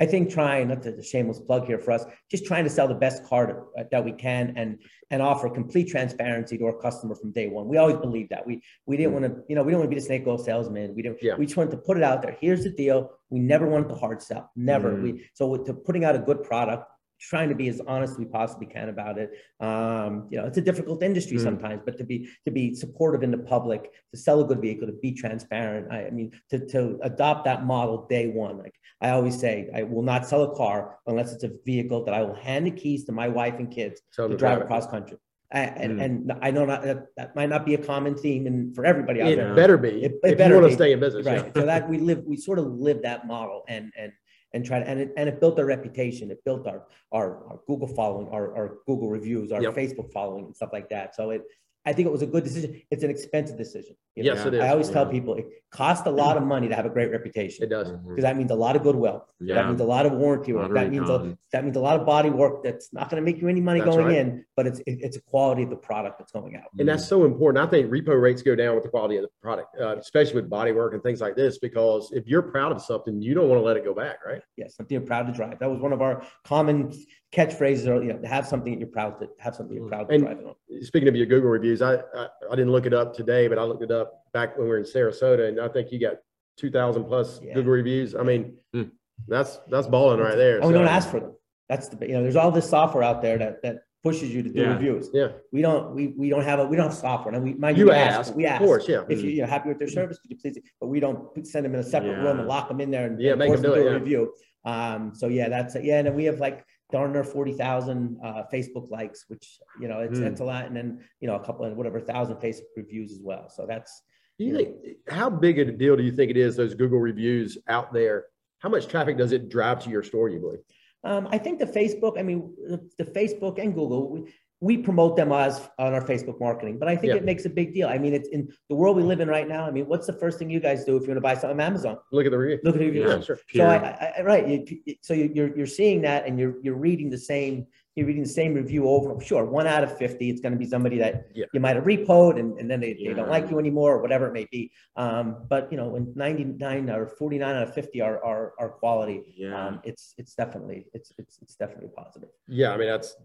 I 0.00 0.06
think 0.06 0.30
trying, 0.30 0.68
not 0.68 0.82
to 0.82 0.90
the 0.92 1.02
shameless 1.02 1.38
plug 1.38 1.66
here 1.66 1.78
for 1.78 1.92
us, 1.92 2.04
just 2.30 2.44
trying 2.44 2.64
to 2.64 2.70
sell 2.70 2.88
the 2.88 2.94
best 2.94 3.24
card 3.24 3.50
uh, 3.78 3.84
that 3.92 4.04
we 4.04 4.12
can 4.12 4.52
and, 4.56 4.78
and 5.10 5.22
offer 5.22 5.48
complete 5.48 5.88
transparency 5.88 6.58
to 6.58 6.64
our 6.66 6.72
customer 6.72 7.14
from 7.14 7.30
day 7.30 7.46
one. 7.48 7.68
We 7.68 7.76
always 7.76 7.96
believe 7.98 8.28
that. 8.30 8.44
We, 8.44 8.62
we 8.86 8.96
didn't 8.96 9.12
want 9.12 9.24
to, 9.26 9.42
you 9.48 9.54
know, 9.54 9.62
we 9.62 9.70
don't 9.70 9.80
want 9.80 9.90
to 9.90 9.94
be 9.94 10.00
the 10.00 10.06
snake 10.06 10.24
oil 10.26 10.38
salesman. 10.38 10.94
We 10.94 11.02
didn't, 11.02 11.18
Mm. 11.18 11.22
Yeah. 11.22 11.36
we 11.36 11.44
just 11.46 11.56
wanted 11.56 11.70
to 11.72 11.76
put 11.76 11.96
it 11.98 12.02
out 12.02 12.22
there. 12.22 12.36
Here's 12.40 12.64
the 12.64 12.70
deal. 12.70 13.10
We 13.30 13.38
never 13.38 13.68
wanted 13.68 13.88
to 13.90 13.94
hard 13.94 14.22
sell, 14.22 14.50
never. 14.56 14.92
Mm. 14.92 15.02
We, 15.02 15.30
so 15.34 15.46
with- 15.46 15.66
to 15.66 15.74
putting 15.74 16.04
out 16.04 16.16
a 16.16 16.18
good 16.20 16.42
product, 16.42 16.88
trying 17.28 17.48
to 17.48 17.54
be 17.54 17.68
as 17.68 17.80
honest 17.86 18.12
as 18.14 18.18
we 18.18 18.24
possibly 18.24 18.66
can 18.66 18.88
about 18.88 19.16
it. 19.18 19.30
Um, 19.60 20.26
you 20.30 20.38
know, 20.38 20.46
it's 20.46 20.58
a 20.58 20.60
difficult 20.62 21.02
industry 21.02 21.36
Mm. 21.38 21.42
sometimes, 21.42 21.82
but 21.84 21.96
to 21.98 22.04
be, 22.04 22.28
to 22.44 22.50
be 22.50 22.74
supportive 22.74 23.22
in 23.22 23.30
the 23.30 23.38
public, 23.38 23.92
to 24.12 24.16
sell 24.18 24.40
a 24.40 24.44
good 24.44 24.60
vehicle, 24.60 24.86
to 24.88 24.92
be 24.92 25.12
transparent. 25.12 25.92
I, 25.92 26.06
I 26.06 26.10
mean, 26.10 26.32
to, 26.50 26.58
to 26.68 26.98
adopt 27.02 27.44
that 27.44 27.64
model 27.64 28.06
day 28.08 28.28
one, 28.28 28.58
like 28.58 28.74
I 29.00 29.10
always 29.10 29.38
say, 29.38 29.68
I 29.74 29.82
will 29.84 30.02
not 30.02 30.26
sell 30.26 30.42
a 30.44 30.56
car 30.56 30.98
unless 31.06 31.32
it's 31.32 31.44
a 31.44 31.50
vehicle 31.64 32.04
that 32.04 32.14
I 32.14 32.22
will 32.22 32.34
hand 32.34 32.66
the 32.66 32.70
keys 32.72 33.04
to 33.04 33.12
my 33.12 33.28
wife 33.28 33.54
and 33.58 33.70
kids 33.70 34.00
Tell 34.14 34.28
to 34.28 34.36
drive 34.36 34.60
across 34.60 34.86
country. 34.86 35.18
And, 35.54 35.98
Mm. 35.98 36.02
and 36.04 36.32
I 36.40 36.50
know 36.50 36.64
not, 36.64 36.82
that, 36.82 37.08
that 37.18 37.36
might 37.36 37.50
not 37.50 37.66
be 37.66 37.74
a 37.74 37.78
common 37.78 38.14
theme 38.14 38.46
and 38.46 38.74
for 38.74 38.86
everybody 38.86 39.20
out 39.20 39.28
It 39.32 39.36
there. 39.36 39.54
better 39.54 39.76
be, 39.76 39.88
It- 40.02 40.12
it 40.12 40.20
if 40.24 40.30
you 40.30 40.36
better 40.36 40.54
want 40.54 40.64
to 40.64 40.68
be. 40.70 40.74
stay 40.74 40.92
in 40.92 41.00
business. 41.00 41.26
yeah. 41.26 41.42
Right. 41.42 41.54
So 41.54 41.66
that 41.66 41.88
we 41.90 41.98
live, 41.98 42.24
we 42.24 42.36
sort 42.38 42.58
of 42.58 42.66
live 42.66 43.02
that 43.02 43.26
model 43.26 43.62
and, 43.68 43.92
and, 43.98 44.12
and 44.54 44.64
try 44.64 44.78
to, 44.80 44.88
and 44.88 45.00
it, 45.00 45.12
and 45.16 45.28
it 45.28 45.40
built 45.40 45.58
our 45.58 45.64
reputation. 45.64 46.30
It 46.30 46.44
built 46.44 46.66
our, 46.66 46.86
our, 47.10 47.44
our 47.48 47.60
Google 47.66 47.88
following, 47.88 48.28
our, 48.28 48.54
our 48.54 48.78
Google 48.86 49.08
reviews, 49.08 49.52
our 49.52 49.62
Yep. 49.62 49.74
Facebook 49.74 50.12
following 50.12 50.46
and 50.46 50.56
stuff 50.56 50.70
like 50.72 50.88
that. 50.90 51.14
So 51.14 51.30
it, 51.30 51.42
I 51.84 51.92
think 51.92 52.06
it 52.06 52.12
was 52.12 52.22
a 52.22 52.26
good 52.26 52.44
decision. 52.44 52.80
It's 52.90 53.02
an 53.02 53.10
expensive 53.10 53.56
decision. 53.58 53.96
you 54.14 54.22
know. 54.24 54.34
Yes, 54.34 54.44
it 54.46 54.54
is. 54.54 54.60
I 54.60 54.68
always 54.68 54.88
tell 54.90 55.06
people 55.06 55.34
it 55.34 55.46
costs 55.70 56.06
a 56.06 56.10
lot 56.10 56.36
of 56.36 56.42
money 56.44 56.68
to 56.68 56.74
have 56.74 56.84
a 56.86 56.90
great 56.90 57.10
reputation 57.10 57.64
It 57.64 57.70
does. 57.70 57.88
Mhm. 57.90 58.08
because 58.10 58.22
that 58.24 58.36
means 58.36 58.50
a 58.50 58.54
lot 58.54 58.76
of 58.76 58.82
goodwill. 58.82 59.26
Yeah. 59.40 59.54
That 59.56 59.68
means 59.68 59.80
a 59.80 59.84
lot 59.84 60.04
of 60.06 60.12
warranty 60.12 60.52
work. 60.52 60.72
That 60.74 60.90
means, 60.90 61.08
a, 61.08 61.36
that 61.52 61.64
means 61.64 61.76
a 61.76 61.80
lot 61.80 61.98
of 61.98 62.06
body 62.06 62.28
work 62.30 62.62
that's 62.62 62.92
not 62.92 63.08
going 63.10 63.20
to 63.20 63.24
make 63.24 63.40
you 63.40 63.48
any 63.48 63.60
money 63.62 63.80
That's 63.80 63.96
going 63.96 64.06
right. 64.08 64.16
in, 64.18 64.44
but 64.54 64.66
it's, 64.66 64.80
it- 64.80 65.00
it's 65.02 65.16
a 65.16 65.22
quality 65.22 65.62
of 65.62 65.70
the 65.70 65.76
product 65.76 66.18
that's 66.18 66.30
going 66.30 66.56
out. 66.56 66.64
And 66.78 66.86
that's 66.88 67.08
so 67.08 67.24
important. 67.24 67.66
I 67.66 67.68
think 67.70 67.90
repo 67.90 68.20
rates 68.20 68.42
go 68.42 68.54
down 68.54 68.74
with 68.74 68.84
the 68.84 68.90
quality 68.90 69.16
of 69.16 69.22
the 69.22 69.30
product, 69.42 69.74
uh, 69.80 69.96
especially 69.96 70.34
with 70.36 70.50
body 70.50 70.72
work 70.72 70.92
and 70.94 71.02
things 71.02 71.20
like 71.20 71.34
this, 71.34 71.58
because 71.58 72.12
if 72.12 72.28
you're 72.28 72.42
proud 72.42 72.70
of 72.72 72.80
something, 72.82 73.20
you 73.22 73.32
don't 73.34 73.48
want 73.48 73.60
to 73.60 73.64
let 73.64 73.76
it 73.78 73.84
go 73.84 73.94
back, 73.94 74.18
right? 74.26 74.42
Yes, 74.56 74.76
something 74.76 74.94
you're 74.94 75.06
proud 75.06 75.26
to 75.26 75.32
drive. 75.32 75.58
That 75.58 75.70
was 75.70 75.80
one 75.80 75.92
of 75.94 76.02
our 76.02 76.22
common 76.44 76.92
catchphrases, 77.32 77.86
or, 77.88 78.02
you 78.02 78.12
know, 78.12 78.20
have 78.28 78.46
something 78.46 78.72
that 78.72 78.78
you're 78.78 78.88
proud 78.88 79.18
to, 79.18 79.28
have 79.38 79.54
something 79.54 79.74
you're 79.76 79.88
proud 79.88 80.08
to 80.08 80.14
And- 80.14 80.24
drive. 80.24 80.38
on. 80.44 80.54
Speaking 80.82 81.08
of 81.08 81.16
your 81.16 81.26
Google 81.26 81.48
reviews, 81.50 81.80
I, 81.82 81.94
I, 82.14 82.28
I 82.50 82.54
didn't 82.56 82.72
look 82.72 82.86
it 82.86 82.92
up 82.94 83.14
today, 83.14 83.48
but 83.48 83.58
I 83.58 83.62
looked 83.62 83.82
it 83.82 83.90
up 83.90 84.24
back 84.32 84.56
when 84.56 84.64
we 84.66 84.70
were 84.70 84.78
in 84.78 84.84
Sarasota 84.84 85.48
and 85.48 85.60
I 85.60 85.68
think 85.68 85.90
you 85.92 85.98
got 86.00 86.16
two 86.58 86.70
thousand 86.70 87.04
plus 87.04 87.40
Yeah. 87.42 87.54
Google 87.54 87.72
reviews. 87.72 88.14
I 88.14 88.22
mean, 88.22 88.56
Hmm. 88.74 88.82
that's, 89.28 89.58
that's 89.70 89.86
balling 89.86 90.20
right 90.20 90.36
there. 90.36 90.58
And 90.58 90.66
we 90.66 90.72
don't 90.74 90.86
ask 90.86 91.08
for 91.10 91.20
them. 91.20 91.32
That's 91.68 91.88
the, 91.88 92.06
you 92.06 92.12
know, 92.14 92.22
there's 92.22 92.36
all 92.36 92.50
this 92.50 92.68
software 92.68 93.02
out 93.02 93.22
there 93.22 93.38
that, 93.38 93.62
that 93.62 93.84
pushes 94.02 94.34
you 94.34 94.42
to 94.42 94.50
do 94.50 94.60
Yeah. 94.60 94.72
reviews. 94.74 95.08
Yeah, 95.14 95.28
We 95.52 95.62
don't, 95.62 95.94
we, 95.94 96.08
we 96.08 96.28
don't 96.28 96.42
have 96.44 96.58
a, 96.58 96.66
we 96.66 96.76
don't 96.76 96.86
have 96.88 96.94
software. 96.94 97.34
And 97.34 97.42
we, 97.42 97.54
mind 97.54 97.78
you 97.78 97.86
we 97.86 97.92
ask, 97.92 98.34
we 98.34 98.44
of 98.44 98.52
ask. 98.52 98.60
course, 98.62 98.88
yeah. 98.88 99.04
If 99.08 99.22
you, 99.22 99.30
you're 99.30 99.46
happy 99.46 99.70
with 99.70 99.78
their 99.78 99.88
service, 99.88 100.18
could 100.18 100.30
you 100.30 100.36
please, 100.36 100.58
but 100.80 100.88
we 100.88 101.00
don't 101.00 101.46
send 101.46 101.64
them 101.64 101.72
in 101.74 101.80
a 101.80 101.84
separate 101.84 102.18
room 102.18 102.40
and 102.40 102.48
lock 102.48 102.68
them 102.68 102.80
in 102.80 102.90
there 102.90 103.06
and 103.06 103.18
Yeah, 103.20 103.30
and 103.30 103.38
make 103.38 103.48
force 103.48 103.60
them 103.62 103.70
them 103.70 103.80
do 103.80 103.84
to 103.84 103.88
it, 103.88 103.88
do 103.88 103.88
a 103.88 103.92
yeah. 103.92 103.98
review. 103.98 104.34
Um, 104.64 105.12
so 105.14 105.28
yeah, 105.28 105.48
that's, 105.48 105.74
it. 105.76 105.84
yeah, 105.84 105.98
and 105.98 106.06
then 106.08 106.14
we 106.14 106.24
have 106.24 106.38
like 106.40 106.64
darn 106.92 107.12
near 107.12 107.24
forty 107.24 107.52
thousand, 107.52 108.18
uh, 108.22 108.42
Facebook 108.52 108.90
likes, 108.90 109.24
which, 109.28 109.58
you 109.80 109.88
know, 109.88 110.00
it's, 110.00 110.18
it's 110.18 110.40
a 110.40 110.44
lot. 110.44 110.66
And 110.66 110.76
then, 110.76 111.00
you 111.20 111.26
know, 111.26 111.36
a 111.36 111.44
couple 111.44 111.64
of 111.64 111.76
whatever 111.76 112.00
thousand 112.00 112.36
Facebook 112.36 112.72
reviews 112.76 113.10
as 113.12 113.20
well. 113.20 113.48
So 113.48 113.66
that's, 113.66 114.02
Do 114.38 114.44
you 114.44 114.56
think, 114.56 114.76
how 115.08 115.28
big 115.30 115.58
a 115.58 115.64
deal 115.64 115.96
do 115.96 116.02
you 116.02 116.12
think 116.12 116.30
it 116.30 116.36
is, 116.36 116.56
those 116.56 116.74
Google 116.74 116.98
reviews 116.98 117.58
out 117.68 117.92
there? 117.92 118.26
How 118.58 118.68
much 118.68 118.86
traffic 118.86 119.16
does 119.16 119.32
it 119.32 119.48
drive 119.48 119.82
to 119.84 119.90
your 119.90 120.02
store, 120.02 120.28
you 120.28 120.40
believe? 120.40 120.60
Um, 121.04 121.28
I 121.32 121.38
think 121.38 121.58
the 121.58 121.66
Facebook, 121.66 122.18
I 122.18 122.22
mean, 122.22 122.54
the, 122.72 122.78
the 122.96 123.04
Facebook 123.04 123.58
and 123.60 123.74
Google, 123.74 124.10
we, 124.12 124.32
we 124.62 124.78
promote 124.78 125.16
them 125.16 125.32
as 125.32 125.68
on 125.80 125.92
our 125.92 126.00
Facebook 126.00 126.38
marketing, 126.38 126.78
but 126.78 126.86
I 126.88 126.94
think 126.94 127.10
Yeah. 127.10 127.16
it 127.16 127.24
makes 127.24 127.44
a 127.46 127.50
big 127.50 127.74
deal. 127.74 127.88
I 127.88 127.98
mean, 127.98 128.14
it's 128.14 128.28
in 128.28 128.48
the 128.68 128.76
world 128.76 128.96
we 128.96 129.02
live 129.02 129.18
in 129.18 129.26
right 129.26 129.48
now. 129.48 129.64
I 129.66 129.72
mean, 129.72 129.86
what's 129.88 130.06
the 130.06 130.12
first 130.12 130.38
thing 130.38 130.48
you 130.50 130.60
guys 130.60 130.84
do 130.84 130.96
if 130.96 131.02
you 131.02 131.08
want 131.08 131.16
to 131.16 131.20
buy 131.20 131.34
something 131.34 131.58
on 131.58 131.60
Amazon? 131.60 131.98
Look 132.12 132.26
at 132.26 132.30
the 132.30 132.38
review. 132.38 132.60
Look 132.62 132.76
at 132.76 132.78
the 132.78 132.86
reviews. 132.86 133.10
Yeah, 133.10 133.20
sure. 133.22 133.38
So 133.52 133.64
I, 133.64 133.76
I, 133.76 134.12
I- 134.18 134.22
right, 134.22 134.46
you, 134.48 134.64
you- 134.86 134.94
so 135.02 135.14
you- 135.14 135.32
you're, 135.34 135.56
you're 135.56 135.66
seeing 135.66 136.00
that 136.02 136.26
and 136.26 136.38
you're, 136.38 136.62
you're 136.62 136.76
reading 136.76 137.10
the 137.10 137.18
same, 137.18 137.66
you're 137.96 138.06
reading 138.06 138.22
the 138.22 138.28
same 138.28 138.54
review 138.54 138.86
over, 138.88 139.20
sure, 139.20 139.44
one 139.44 139.66
out 139.66 139.82
of 139.82 139.98
50, 139.98 140.30
it's 140.30 140.40
going 140.40 140.52
to 140.52 140.58
be 140.58 140.64
somebody 140.64 140.96
that 140.98 141.26
Yeah. 141.34 141.46
you 141.52 141.58
might 141.58 141.74
have 141.74 141.84
repoed 141.84 142.38
and, 142.38 142.56
and 142.60 142.70
then 142.70 142.78
they, 142.78 142.92
they 142.94 143.14
don't 143.14 143.28
like 143.28 143.50
you 143.50 143.58
anymore 143.58 143.96
or 143.96 144.00
whatever 144.00 144.28
it 144.28 144.32
may 144.32 144.46
be. 144.52 144.70
Um, 144.94 145.44
but 145.50 145.72
you 145.72 145.76
know, 145.76 145.88
when 145.88 146.12
99 146.14 146.88
or 146.88 147.08
49 147.08 147.52
out 147.56 147.64
of 147.64 147.74
50 147.74 148.00
are, 148.00 148.24
are, 148.24 148.52
are 148.60 148.68
quality, 148.68 149.34
Yeah. 149.36 149.60
um, 149.66 149.80
it's, 149.82 150.14
it's 150.18 150.36
definitely, 150.36 150.86
it's, 150.94 151.12
it's, 151.18 151.40
it's 151.42 151.56
definitely 151.56 151.90
positive. 151.96 152.28
Yeah, 152.46 152.70
I 152.72 152.76
mean, 152.76 152.86
that's, 152.86 153.16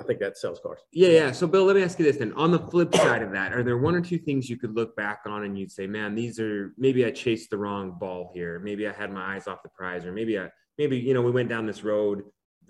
I 0.00 0.04
think 0.04 0.20
that 0.20 0.38
sells 0.38 0.60
cars. 0.60 0.80
Yeah, 0.92 1.08
yeah. 1.08 1.32
So, 1.32 1.46
Bill, 1.46 1.64
let 1.64 1.74
me 1.74 1.82
ask 1.82 1.98
you 1.98 2.04
this 2.04 2.18
then. 2.18 2.32
On 2.34 2.52
the 2.52 2.58
flip 2.58 2.94
side 2.94 3.22
of 3.22 3.32
that, 3.32 3.52
are 3.52 3.64
there 3.64 3.78
one 3.78 3.94
or 3.94 4.00
two 4.00 4.18
things 4.18 4.48
you 4.48 4.56
could 4.56 4.74
look 4.74 4.94
back 4.94 5.22
on 5.26 5.44
and 5.44 5.58
you'd 5.58 5.72
say, 5.72 5.86
man, 5.86 6.14
these 6.14 6.38
are 6.38 6.72
maybe 6.78 7.04
I 7.04 7.10
chased 7.10 7.50
the 7.50 7.58
wrong 7.58 7.96
ball 7.98 8.30
here. 8.32 8.60
Maybe 8.60 8.86
I 8.86 8.92
had 8.92 9.12
my 9.12 9.34
eyes 9.34 9.48
off 9.48 9.62
the 9.62 9.68
prize, 9.70 10.04
or 10.04 10.12
maybe 10.12 10.38
I, 10.38 10.50
maybe, 10.78 10.96
you 10.96 11.14
know, 11.14 11.22
we 11.22 11.32
went 11.32 11.48
down 11.48 11.66
this 11.66 11.82
road 11.82 12.22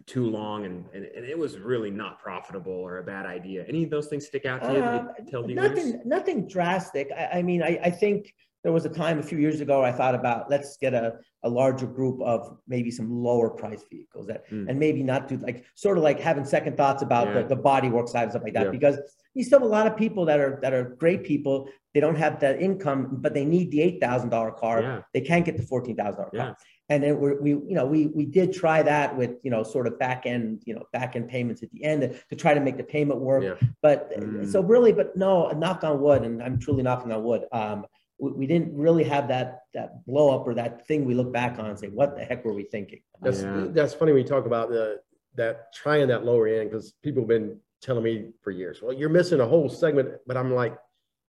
too 0.07 0.31
long 0.31 0.65
and, 0.65 0.85
and, 0.95 1.05
and 1.05 1.25
it 1.27 1.37
was 1.37 1.59
really 1.59 1.91
not 1.91 2.21
profitable 2.21 2.73
or 2.73 2.99
a 2.99 3.03
bad 3.03 3.27
idea. 3.27 3.65
Any 3.69 3.85
of 3.85 3.91
those 3.91 4.07
things 4.07 4.27
stick 4.27 4.47
out 4.47 4.63
to 4.63 4.69
you 4.69 4.81
that 4.81 5.01
Uh, 5.03 5.13
you 5.19 5.31
tell 5.31 5.43
dealers? 5.43 5.69
Nothing, 5.69 6.03
nothing 6.07 6.49
drastic. 6.49 7.11
I, 7.15 7.39
I 7.39 7.43
mean, 7.43 7.63
I, 7.63 7.79
I 7.83 7.91
think 7.91 8.33
there 8.65 8.73
was 8.73 8.85
a 8.85 8.89
time 8.89 9.19
a 9.19 9.23
few 9.23 9.39
years 9.39 9.61
ago 9.61 9.83
I 9.85 9.93
thought 9.93 10.15
about 10.15 10.51
let's 10.51 10.77
get 10.77 10.95
a, 10.95 11.15
a 11.45 11.49
larger 11.49 11.87
group 11.87 12.21
of 12.23 12.59
maybe 12.67 12.91
some 12.91 13.11
lower 13.11 13.51
price 13.51 13.85
vehicles 13.91 14.27
that 14.27 14.49
Mm. 14.51 14.69
and 14.69 14.79
maybe 14.79 15.03
not 15.03 15.29
do 15.29 15.37
like 15.39 15.65
sort 15.75 15.99
of 15.99 16.05
like 16.05 16.19
having 16.21 16.45
second 16.45 16.77
thoughts 16.77 17.03
about 17.03 17.29
Yeah. 17.29 17.43
the, 17.43 17.49
the 17.55 17.57
body 17.57 17.89
work 17.89 18.09
side 18.09 18.23
and 18.25 18.33
stuff 18.33 18.43
like 18.45 18.55
that 18.55 18.67
Yeah. 18.67 18.71
because 18.71 18.99
you 19.35 19.45
still 19.45 19.61
have 19.61 19.67
a 19.67 19.71
lot 19.71 19.87
of 19.87 19.97
people 19.97 20.25
that 20.27 20.41
are 20.41 20.59
that 20.63 20.73
are 20.73 20.85
great 20.99 21.23
people. 21.25 21.69
They 21.95 22.01
don't 22.01 22.17
have 22.17 22.41
that 22.41 22.61
income, 22.61 23.19
but 23.25 23.35
they 23.35 23.45
need 23.45 23.71
the 23.71 23.81
eight 23.83 24.01
thousand 24.01 24.31
dollar 24.31 24.51
car. 24.53 24.83
Yeah. 24.83 25.01
They 25.15 25.21
can't 25.21 25.45
get 25.45 25.57
the 25.57 25.63
fourteen 25.63 25.97
thousand 25.97 26.19
dollar 26.19 26.31
car. 26.31 26.57
And 26.91 27.03
then 27.03 27.21
we're, 27.21 27.39
we, 27.41 27.51
you 27.51 27.75
know, 27.79 27.85
we, 27.85 28.07
we 28.07 28.25
did 28.25 28.51
try 28.55 28.83
that 28.83 29.15
with, 29.15 29.33
you 29.43 29.51
know, 29.51 29.63
sort 29.63 29.87
of 29.87 29.99
back 29.99 30.25
end, 30.25 30.63
you 30.65 30.75
know, 30.75 30.85
back 30.93 31.17
end 31.17 31.29
payments 31.29 31.63
at 31.63 31.71
the 31.71 31.85
end 31.85 32.01
to 32.31 32.35
try 32.37 32.55
to 32.55 32.61
make 32.61 32.79
the 32.79 32.83
payment 32.83 33.21
work. 33.21 33.61
But 33.83 34.11
Mm. 34.19 34.51
so 34.51 34.63
really, 34.63 34.93
but 34.93 35.15
no, 35.15 35.51
knock 35.51 35.85
on 35.85 36.01
wood, 36.01 36.23
and 36.23 36.43
I'm 36.43 36.59
truly 36.59 36.83
knocking 36.83 37.13
on 37.13 37.23
wood. 37.23 37.45
Um, 37.53 37.85
we, 38.19 38.33
we 38.33 38.47
didn't 38.47 38.77
really 38.77 39.05
have 39.05 39.29
that, 39.29 39.61
that 39.75 40.05
blow 40.07 40.35
up 40.35 40.47
or 40.47 40.55
that 40.55 40.87
thing 40.87 41.05
we 41.05 41.15
look 41.15 41.33
back 41.33 41.59
on 41.59 41.67
and 41.67 41.79
say, 41.79 41.89
what 41.89 42.17
the 42.17 42.25
heck 42.25 42.45
were 42.45 42.53
we 42.55 42.65
thinking? 42.65 43.01
That's, 43.23 43.43
Yeah. 43.43 43.67
that's 43.71 43.95
funny 43.95 44.13
when 44.13 44.23
you 44.23 44.29
talk 44.29 44.47
about 44.47 44.69
the, 44.71 45.01
that 45.35 45.73
trying 45.73 46.09
that 46.09 46.25
lower 46.25 46.49
end, 46.49 46.71
because 46.71 46.93
people 47.03 47.23
have 47.23 47.29
been 47.29 47.59
telling 47.81 48.03
me 48.03 48.31
for 48.43 48.51
years, 48.51 48.81
well, 48.83 48.93
you're 48.93 49.09
missing 49.09 49.41
a 49.41 49.47
whole 49.47 49.69
segment, 49.69 50.11
but 50.27 50.37
I'm 50.37 50.53
like, 50.55 50.77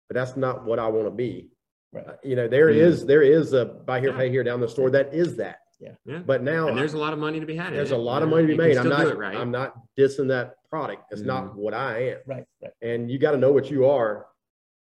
but 0.10 0.16
that's 0.16 0.36
not 0.36 0.66
what 0.66 0.80
I 0.80 0.88
want 0.88 1.06
to 1.08 1.12
be. 1.12 1.50
Right. 1.94 2.06
Uh, 2.08 2.14
You 2.24 2.36
know, 2.36 2.48
there 2.48 2.68
Mm. 2.70 2.76
is, 2.78 3.06
there 3.06 3.22
is 3.22 3.54
a 3.54 3.66
buy 3.66 4.00
here, 4.00 4.12
Yeah. 4.12 4.18
pay 4.18 4.30
here 4.30 4.44
down 4.44 4.60
the 4.60 4.68
store. 4.68 4.90
That 4.90 5.14
is 5.14 5.38
that. 5.38 5.60
Yeah. 5.80 6.20
But 6.26 6.44
now 6.44 6.68
And 6.70 6.78
there's 6.78 6.94
a 6.94 6.98
lot 6.98 7.12
of 7.14 7.20
money 7.20 7.40
to 7.42 7.46
be 7.46 7.56
had. 7.58 7.74
there's 7.74 7.92
a 7.92 7.98
lot 7.98 8.24
of 8.24 8.30
money 8.30 8.44
to 8.44 8.48
be 8.48 8.54
You 8.54 8.58
made. 8.58 8.78
I'm 8.78 8.88
not, 8.90 9.18
right. 9.18 9.36
I'm 9.36 9.52
not 9.52 9.74
dissing 9.98 10.28
that 10.30 10.56
product. 10.70 11.04
It's 11.12 11.22
Mm. 11.22 11.26
not 11.28 11.56
what 11.56 11.74
I 11.74 12.10
am. 12.12 12.18
Right, 12.26 12.46
right. 12.62 12.72
And 12.82 13.12
you 13.12 13.20
got 13.20 13.32
to 13.32 13.38
know 13.38 13.52
what 13.52 13.70
you 13.70 13.86
are 13.86 14.28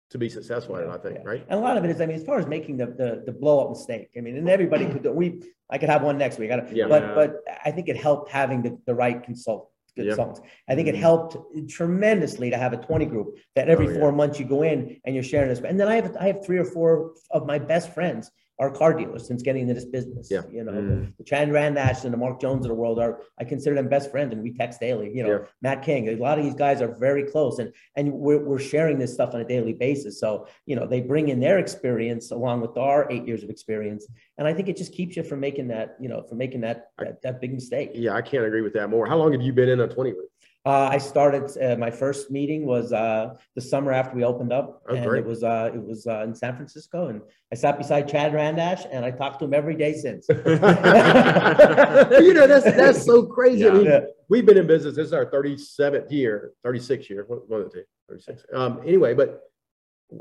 to 0.09 0.17
be 0.17 0.29
successful 0.29 0.77
at 0.77 0.83
it, 0.83 0.89
I 0.89 0.97
think, 0.97 1.19
right? 1.25 1.45
And 1.49 1.59
a 1.59 1.61
lot 1.61 1.75
of 1.77 1.83
it 1.83 1.89
is, 1.91 1.99
I 1.99 2.05
mean, 2.05 2.15
as 2.15 2.23
far 2.23 2.39
as 2.39 2.47
making 2.47 2.77
the, 2.77 2.85
the, 2.85 3.23
the 3.25 3.31
blow 3.31 3.59
up 3.63 3.69
mistake, 3.71 4.09
I 4.17 4.21
mean, 4.21 4.37
and 4.37 4.49
everybody 4.49 4.85
could 4.85 5.03
do, 5.03 5.11
we, 5.11 5.41
I 5.69 5.77
could 5.77 5.89
have 5.89 6.01
one 6.01 6.17
next 6.17 6.39
week. 6.39 6.51
I 6.51 6.55
don't- 6.57 6.73
Yeah. 6.75 6.87
But, 6.87 7.13
but 7.15 7.35
I 7.65 7.71
think 7.71 7.89
it 7.89 7.97
helped 7.97 8.31
having 8.31 8.61
the, 8.61 8.77
the 8.85 8.95
right 8.95 9.21
consult, 9.21 9.69
Yeah. 9.97 10.05
consultants. 10.05 10.41
I 10.69 10.75
think 10.75 10.87
it 10.87 10.95
Mhm. 10.95 10.99
helped 10.99 11.37
tremendously 11.69 12.49
to 12.51 12.57
have 12.57 12.71
a 12.71 12.77
twenty 12.77 13.05
group 13.05 13.37
that 13.55 13.67
every 13.67 13.87
Oh, 13.87 13.91
yeah. 13.91 13.99
four 13.99 14.11
months 14.13 14.39
you 14.39 14.45
go 14.45 14.61
in 14.63 14.79
and 15.03 15.13
you're 15.13 15.23
sharing 15.33 15.49
this. 15.49 15.59
And 15.59 15.77
then 15.79 15.89
I 15.89 15.95
have, 15.95 16.15
I 16.17 16.27
have 16.27 16.45
three 16.45 16.57
or 16.57 16.65
four 16.65 17.13
of 17.31 17.45
my 17.45 17.59
best 17.59 17.93
friends 17.93 18.31
are 18.59 18.71
car 18.71 18.93
dealers 18.93 19.27
since 19.27 19.43
getting 19.43 19.61
into 19.63 19.73
this 19.75 19.85
business. 19.85 20.29
Yeah. 20.31 20.41
You 20.51 20.63
know, 20.63 20.71
Mm. 20.71 21.13
the 21.17 21.23
Chad 21.23 21.49
Randash 21.49 22.03
and 22.05 22.13
the 22.13 22.17
Mark 22.17 22.41
Jones 22.41 22.65
of 22.65 22.69
the 22.69 22.75
world 22.75 22.99
are, 22.99 23.21
I 23.39 23.43
consider 23.43 23.75
them 23.75 23.87
best 23.87 24.09
friends 24.09 24.33
and 24.33 24.41
we 24.41 24.51
text 24.53 24.79
daily, 24.79 25.11
you 25.15 25.23
know, 25.23 25.29
Yeah. 25.29 25.45
Matt 25.61 25.83
King, 25.83 26.07
a 26.09 26.15
lot 26.15 26.39
of 26.39 26.43
these 26.43 26.55
guys 26.55 26.81
are 26.81 26.95
very 26.99 27.23
close 27.23 27.59
and, 27.59 27.71
and 27.95 28.11
we're, 28.11 28.43
we're 28.43 28.57
sharing 28.59 28.97
this 28.97 29.13
stuff 29.13 29.35
on 29.35 29.41
a 29.41 29.45
daily 29.45 29.73
basis. 29.73 30.19
So, 30.19 30.47
you 30.65 30.75
know, 30.75 30.87
they 30.87 31.01
bring 31.01 31.29
in 31.29 31.39
their 31.39 31.59
experience 31.59 32.31
along 32.31 32.61
with 32.61 32.77
our 32.77 33.07
eight 33.11 33.27
years 33.27 33.43
of 33.43 33.49
experience. 33.51 34.07
And 34.39 34.47
I 34.47 34.53
think 34.53 34.69
it 34.69 34.77
just 34.77 34.91
keeps 34.93 35.15
you 35.15 35.23
from 35.23 35.39
making 35.39 35.67
that, 35.67 35.95
you 35.99 36.09
know, 36.09 36.23
from 36.23 36.39
making 36.39 36.61
that, 36.61 36.87
that, 36.97 37.21
that 37.21 37.39
big 37.41 37.53
mistake. 37.53 37.91
Yeah, 37.93 38.13
I 38.13 38.21
can't 38.23 38.45
agree 38.45 38.61
with 38.61 38.73
that 38.73 38.89
more. 38.89 39.05
How 39.05 39.17
long 39.17 39.31
have 39.33 39.41
you 39.41 39.53
been 39.53 39.69
in 39.69 39.81
a 39.81 39.87
20 39.87 40.11
group? 40.11 40.29
Uh, 40.67 40.89
I 40.91 40.97
started, 40.97 41.45
uh, 41.63 41.77
my 41.77 41.89
first 41.89 42.29
meeting 42.29 42.65
was, 42.65 42.91
uh, 42.91 43.35
the 43.55 43.61
summer 43.61 43.93
after 43.93 44.17
we 44.17 44.25
opened 44.25 44.51
up. 44.51 44.81
Oh, 44.89 44.95
And 44.95 45.05
great. 45.05 45.23
it 45.23 45.25
was, 45.25 45.41
uh, 45.41 45.71
it 45.73 45.81
was, 45.81 46.05
uh, 46.05 46.23
in 46.27 46.35
San 46.35 46.57
Francisco 46.57 47.07
and 47.07 47.21
I 47.53 47.55
sat 47.55 47.77
beside 47.77 48.09
Chad 48.09 48.33
Randash 48.33 48.85
and 48.91 49.05
I 49.05 49.11
talked 49.11 49.39
to 49.39 49.45
him 49.45 49.53
every 49.53 49.75
day 49.75 49.93
since. 49.93 50.27
you 50.29 50.35
know, 50.35 50.57
that's 52.47 52.65
that's 52.65 53.05
so 53.05 53.25
crazy. 53.25 53.65
I 53.65 53.71
mean, 53.71 53.85
Yeah. 53.85 54.01
we've 54.27 54.45
been 54.45 54.57
in 54.57 54.67
business. 54.67 54.97
This 54.97 55.07
is 55.07 55.13
our 55.13 55.25
37th 55.27 56.11
year, 56.11 56.51
36 56.65 57.09
year, 57.09 57.23
one 57.29 57.39
one 57.47 57.61
of 57.61 57.71
the 57.71 57.79
two, 57.79 57.85
36. 58.09 58.45
Um, 58.53 58.81
anyway, 58.85 59.13
but 59.13 59.43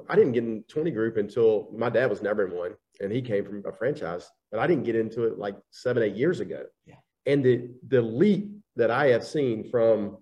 I 0.09 0.15
didn't 0.15 0.31
get 0.31 0.45
in 0.45 0.62
20 0.69 0.93
group 0.93 1.17
until 1.17 1.71
my 1.76 1.91
dad 1.91 2.09
was 2.09 2.23
never 2.23 2.47
in 2.47 2.55
one 2.55 2.75
and 3.00 3.11
he 3.11 3.21
came 3.21 3.45
from 3.45 3.65
a 3.67 3.73
franchise, 3.73 4.31
but 4.53 4.61
I 4.61 4.69
didn't 4.69 4.85
get 4.85 4.95
into 4.95 5.25
it 5.25 5.41
like 5.41 5.57
seven, 5.73 6.05
eight 6.05 6.15
years 6.15 6.38
ago. 6.38 6.62
Yeah. 6.87 6.95
And 7.26 7.45
the 7.45 7.69
the 7.88 8.00
leap 8.00 8.53
that 8.76 8.93
I 8.93 9.09
have 9.09 9.25
seen 9.25 9.69
from, 9.73 10.19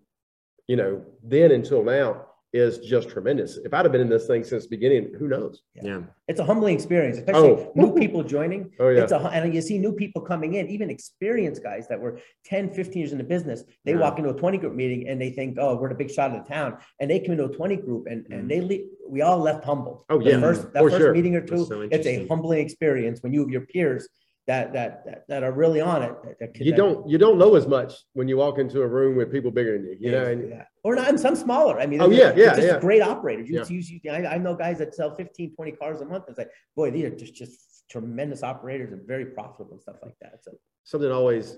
you 0.69 0.77
know, 0.77 1.03
then 1.23 1.51
until 1.53 1.83
now 1.85 2.27
is 2.53 2.79
just 2.79 3.09
tremendous. 3.09 3.57
If 3.57 3.75
I'd 3.75 3.85
have 3.85 3.91
been 3.91 4.01
in 4.01 4.09
this 4.09 4.29
thing 4.29 4.45
since 4.45 4.63
the 4.63 4.71
beginning, 4.71 5.13
who 5.19 5.27
knows? 5.27 5.63
Yeah. 5.83 6.03
It's 6.29 6.39
a 6.39 6.45
humbling 6.45 6.77
experience, 6.77 7.19
especially 7.19 7.49
Oh. 7.51 7.73
new 7.75 7.93
people 7.95 8.23
joining. 8.23 8.71
Oh 8.79 8.91
yeah. 8.91 9.03
It's 9.03 9.11
a, 9.11 9.17
and 9.19 9.53
you 9.53 9.61
see 9.61 9.77
new 9.77 9.93
people 9.93 10.23
coming 10.23 10.55
in, 10.55 10.69
even 10.69 10.89
experienced 10.89 11.65
guys 11.65 11.89
that 11.89 12.01
were 12.01 12.21
10, 12.45 12.71
15 12.71 12.97
years 13.01 13.11
in 13.11 13.19
the 13.19 13.25
business. 13.25 13.65
They 13.85 13.93
Yeah. 13.95 13.99
walk 13.99 14.19
into 14.21 14.31
a 14.31 14.35
20 14.35 14.59
group 14.59 14.73
meeting 14.75 15.09
and 15.09 15.21
they 15.21 15.31
think, 15.31 15.57
oh, 15.61 15.75
we're 15.77 15.89
the 15.89 15.97
big 15.97 16.13
shot 16.13 16.31
of 16.31 16.45
the 16.45 16.49
town. 16.49 16.79
And 17.01 17.11
they 17.11 17.19
come 17.19 17.33
into 17.33 17.45
a 17.47 17.53
20 17.53 17.75
group 17.77 18.07
and, 18.07 18.25
Mhm. 18.25 18.39
and 18.39 18.49
they 18.49 18.61
leave, 18.61 18.87
we 19.09 19.21
all 19.23 19.39
left 19.41 19.65
humbled. 19.65 20.05
Oh, 20.09 20.19
The 20.19 20.31
yeah, 20.31 20.41
First, 20.41 20.73
that 20.75 20.81
for 20.81 20.91
first 20.91 21.03
sure. 21.03 21.13
meeting 21.13 21.35
or 21.35 21.41
two, 21.45 21.65
so 21.65 21.81
it's 21.81 22.07
a 22.07 22.25
humbling 22.29 22.61
experience 22.61 23.21
when 23.21 23.33
you 23.35 23.41
have 23.41 23.51
your 23.51 23.63
peers 23.67 24.09
that, 24.47 24.73
that, 24.75 25.05
that, 25.07 25.25
that 25.29 25.43
are 25.43 25.53
really 25.53 25.81
on 25.81 26.03
it. 26.03 26.13
that- 26.25 26.39
that- 26.39 26.57
you 26.61 26.75
don't 26.75 27.09
you 27.09 27.17
don't 27.19 27.39
know 27.39 27.55
as 27.55 27.67
much 27.67 27.95
when 28.13 28.29
you 28.29 28.37
walk 28.37 28.59
into 28.59 28.83
a 28.83 28.87
room 28.87 29.17
with 29.17 29.33
people 29.33 29.51
bigger 29.51 29.77
than 29.79 29.87
you, 29.87 29.97
you 30.01 30.11
know, 30.11 30.25
and 30.25 30.51
Yeah. 30.51 30.65
Or 30.83 30.95
not, 30.95 31.09
and 31.09 31.19
some 31.19 31.35
smaller. 31.35 31.81
I 31.81 31.87
mean, 31.87 32.03
Oh, 32.03 32.11
yeah, 32.11 32.35
yeah, 32.37 32.55
just 32.55 32.67
yeah. 32.67 32.79
great 32.79 33.01
operators. 33.01 33.49
You 33.49 33.61
Yeah. 33.61 33.67
use, 33.69 33.91
I, 34.11 34.35
I 34.35 34.39
know 34.39 34.55
guys 34.55 34.79
that 34.79 34.95
sell 34.95 35.15
15, 35.15 35.55
20 35.55 35.73
cars 35.73 36.01
a 36.03 36.05
month. 36.05 36.25
It's 36.29 36.37
like, 36.37 36.51
boy, 36.77 36.91
these 36.91 37.05
are 37.05 37.11
just, 37.17 37.35
just 37.35 37.85
tremendous 37.91 38.43
operators 38.43 38.93
and 38.93 39.07
very 39.07 39.25
profitable 39.27 39.73
and 39.73 39.81
stuff 39.81 39.97
like 40.03 40.15
that. 40.21 40.43
So 40.45 40.53
something 40.85 41.11
always, 41.11 41.57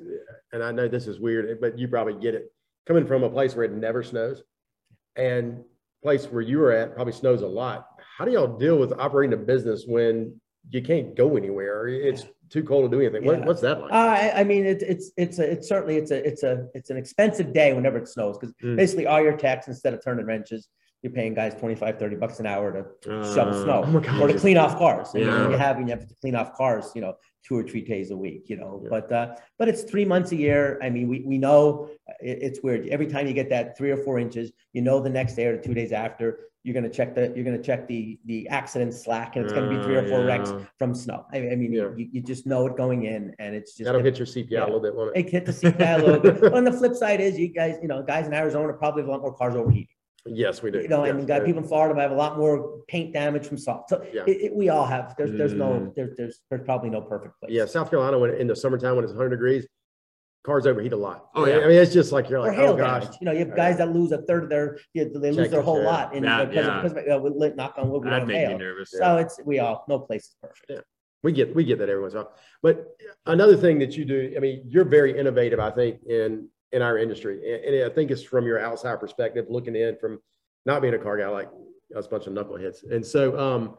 and 0.52 0.62
I 0.62 0.70
know 0.70 0.86
this 0.86 1.08
is 1.08 1.18
weird, 1.18 1.60
but 1.60 1.76
you 1.78 1.88
probably 1.88 2.14
get 2.14 2.34
it. 2.34 2.52
Coming 2.86 3.04
from 3.06 3.24
a 3.24 3.30
place 3.30 3.56
where 3.56 3.64
it 3.64 3.72
never 3.72 4.04
snows, 4.04 4.44
and 5.16 5.64
place 6.04 6.26
where 6.26 6.42
you 6.42 6.58
were 6.58 6.70
at 6.70 6.94
probably 6.94 7.12
snows 7.12 7.42
a 7.42 7.46
lot. 7.48 7.88
How 8.16 8.24
do 8.24 8.30
y'all 8.30 8.56
deal 8.58 8.76
with 8.78 8.92
operating 8.92 9.32
a 9.34 9.42
business 9.42 9.84
when 9.88 10.40
you 10.70 10.82
can't 10.82 11.14
go 11.16 11.36
anywhere? 11.36 11.88
It's 11.88 12.24
too 12.50 12.62
cold 12.62 12.90
to 12.90 12.96
do 12.96 13.02
anything. 13.02 13.24
What, 13.24 13.38
Yeah. 13.40 13.44
what's 13.46 13.60
that 13.62 13.80
like? 13.80 13.92
Uh, 13.92 13.94
I, 13.96 14.40
I 14.40 14.44
mean, 14.44 14.64
it's 14.66 14.82
it's 14.82 15.10
it's 15.16 15.38
a, 15.38 15.50
it's 15.52 15.68
certainly 15.68 15.96
it's 15.96 16.10
a 16.10 16.24
it's 16.26 16.42
a 16.42 16.66
it's 16.74 16.90
an 16.90 16.96
expensive 16.96 17.52
day 17.52 17.72
whenever 17.72 17.98
it 17.98 18.08
snows 18.08 18.38
because 18.38 18.54
Mm. 18.62 18.76
basically 18.76 19.06
all 19.06 19.20
your 19.22 19.36
tax 19.36 19.68
instead 19.68 19.94
of 19.94 20.02
turning 20.04 20.26
wrenches, 20.26 20.68
you're 21.02 21.12
paying 21.12 21.34
guys 21.34 21.54
25, 21.54 21.98
30 21.98 22.16
bucks 22.16 22.40
an 22.40 22.46
hour 22.46 22.72
to 22.72 23.24
shovel 23.34 23.54
Uh, 23.54 23.62
snow 23.64 23.84
oh 23.86 24.20
or 24.22 24.28
to 24.28 24.38
clean 24.38 24.56
off 24.58 24.76
cars. 24.78 25.08
Yeah. 25.14 25.48
you 25.50 25.56
have 25.56 25.80
you 25.80 25.86
have 25.88 26.06
to 26.06 26.14
clean 26.20 26.34
off 26.34 26.54
cars, 26.54 26.90
you 26.94 27.00
know, 27.00 27.14
two 27.46 27.56
or 27.56 27.62
three 27.62 27.82
days 27.82 28.10
a 28.10 28.16
week, 28.16 28.48
you 28.50 28.56
know. 28.56 28.80
Yeah. 28.82 28.88
But 28.90 29.12
uh, 29.12 29.34
but 29.58 29.68
it's 29.68 29.82
three 29.82 30.04
months 30.04 30.32
a 30.32 30.36
year. 30.36 30.78
I 30.82 30.90
mean, 30.90 31.06
we 31.08 31.20
we 31.20 31.38
know 31.38 31.90
it, 32.20 32.38
it's 32.46 32.60
weird. 32.62 32.88
Every 32.88 33.06
time 33.06 33.26
you 33.28 33.34
get 33.34 33.48
that 33.50 33.76
three 33.78 33.90
or 33.92 33.96
four 33.98 34.18
inches, 34.18 34.52
you 34.72 34.82
know 34.82 35.00
the 35.00 35.10
next 35.10 35.34
day 35.36 35.46
or 35.46 35.56
two 35.56 35.74
days 35.74 35.92
after. 35.92 36.40
You're 36.66 36.74
gonna 36.74 36.88
check 36.90 37.14
the 37.14 37.32
you're 37.36 37.44
gonna 37.44 37.62
check 37.62 37.86
the 37.86 38.18
the 38.24 38.48
accident 38.48 38.92
slack, 38.92 39.36
and 39.36 39.44
it's 39.44 39.54
gonna 39.54 39.70
be 39.70 39.80
three 39.84 39.94
or 39.94 40.08
four 40.08 40.24
wrecks 40.24 40.52
from 40.80 40.94
snow. 40.96 41.24
I, 41.32 41.50
I 41.50 41.54
mean, 41.54 41.72
Yeah. 41.72 41.90
you, 41.96 42.08
you 42.10 42.20
just 42.20 42.44
know 42.44 42.66
it 42.66 42.76
going 42.76 43.04
in, 43.04 43.36
and 43.38 43.54
it's 43.54 43.76
just 43.76 43.84
That'll 43.84 44.02
hit 44.02 44.18
your 44.18 44.26
CPI 44.26 44.50
yeah. 44.50 44.64
a 44.64 44.66
little 44.66 44.80
bit, 44.80 44.92
won't 44.96 45.16
it? 45.16 45.26
it 45.26 45.30
hit 45.30 45.46
the 45.46 45.70
guy 45.70 45.92
a 45.92 45.98
little 46.04 46.18
bit. 46.18 46.52
On 46.58 46.64
the 46.64 46.72
flip 46.72 46.94
side 46.94 47.20
is 47.20 47.38
you 47.38 47.46
guys, 47.54 47.76
you 47.80 47.86
know, 47.86 48.02
guys 48.02 48.26
in 48.26 48.34
Arizona 48.34 48.72
probably 48.72 49.02
have 49.02 49.08
a 49.08 49.12
lot 49.12 49.20
more 49.20 49.32
cars 49.32 49.54
overheating. 49.54 49.86
Yes, 50.28 50.60
we 50.60 50.72
do. 50.72 50.80
You 50.80 50.88
know, 50.88 51.04
and 51.04 51.20
Yes, 51.20 51.22
you 51.22 51.28
got 51.28 51.44
people 51.46 51.62
in 51.62 51.68
Florida 51.68 52.00
have 52.00 52.10
a 52.10 52.16
lot 52.16 52.36
more 52.36 52.80
paint 52.88 53.12
damage 53.12 53.46
from 53.46 53.58
salt. 53.58 53.88
So 53.88 54.04
Yeah. 54.12 54.24
it, 54.26 54.46
it- 54.46 54.54
we 54.56 54.68
all 54.70 54.86
have. 54.86 55.14
There's 55.16 55.30
there's 55.38 55.54
no 55.54 55.66
Mm. 55.74 55.94
there, 55.94 56.10
there's 56.16 56.40
there's 56.50 56.62
probably 56.64 56.90
no 56.90 57.00
perfect 57.00 57.38
place. 57.38 57.52
Yeah, 57.52 57.66
South 57.66 57.90
Carolina, 57.90 58.18
when 58.18 58.34
in 58.34 58.48
the 58.48 58.56
summertime 58.56 58.96
when 58.96 59.04
it's 59.04 59.12
100 59.12 59.28
degrees, 59.30 59.68
cars 60.46 60.66
overheat 60.66 60.92
a 60.92 60.96
lot. 60.96 61.26
Oh, 61.34 61.44
yeah. 61.46 61.56
I 61.56 61.68
mean, 61.68 61.72
it's 61.72 61.92
just 61.92 62.12
like 62.12 62.30
you're 62.30 62.38
Or 62.38 62.46
like, 62.48 62.56
hail 62.56 62.70
oh 62.72 62.76
gosh. 62.76 63.02
damage. 63.02 63.16
You 63.20 63.24
know, 63.26 63.32
you 63.32 63.38
have 63.40 63.48
Right. 63.48 63.56
guys 63.56 63.78
that 63.78 63.92
lose 63.92 64.12
a 64.12 64.22
third 64.22 64.44
of 64.44 64.48
their, 64.48 64.78
you 64.94 65.04
know, 65.12 65.20
they 65.20 65.30
lose 65.32 65.46
Check 65.46 65.50
their 65.50 65.62
whole 65.62 65.80
yeah. 65.82 65.86
lot 65.86 66.14
in 66.14 66.22
That- 66.22 66.48
because, 66.48 66.64
yeah. 66.66 66.76
of, 66.78 66.82
because 66.94 67.06
of, 67.06 67.20
uh, 67.20 67.30
with, 67.30 67.56
knock 67.56 67.74
on 67.76 67.90
wood, 67.90 68.04
we 68.04 68.10
That'd 68.10 68.20
don't 68.20 68.28
make 68.28 68.42
me 68.44 68.48
hail. 68.50 68.58
nervous. 68.58 68.90
So 68.92 69.16
it's 69.18 69.40
we 69.44 69.58
all 69.58 69.84
no 69.88 69.98
place 69.98 70.22
is 70.26 70.36
perfect. 70.40 70.66
Yeah. 70.70 70.80
We 71.22 71.32
get 71.32 71.54
we 71.54 71.64
get 71.64 71.78
that 71.80 71.88
every 71.88 72.00
once 72.00 72.14
in 72.14 72.20
a 72.20 72.22
while. 72.22 72.32
But 72.62 72.86
another 73.26 73.56
thing 73.56 73.78
that 73.80 73.96
you 73.96 74.04
do, 74.04 74.32
I 74.36 74.38
mean, 74.38 74.62
you're 74.68 74.84
very 74.84 75.18
innovative, 75.18 75.58
I 75.58 75.70
think, 75.70 76.04
in 76.04 76.48
in 76.72 76.82
our 76.82 76.96
industry. 76.98 77.36
And, 77.52 77.74
and 77.74 77.90
I 77.90 77.94
think 77.94 78.10
it's 78.10 78.22
from 78.22 78.46
your 78.46 78.60
outside 78.60 79.00
perspective, 79.00 79.46
looking 79.48 79.74
in 79.74 79.96
from 79.98 80.20
not 80.64 80.80
being 80.82 80.94
a 80.94 80.98
car 80.98 81.18
guy 81.18 81.28
like 81.28 81.48
us 81.96 82.06
bunch 82.06 82.26
of 82.26 82.32
knuckleheads. 82.32 82.88
And 82.90 83.04
so 83.04 83.38
um, 83.38 83.76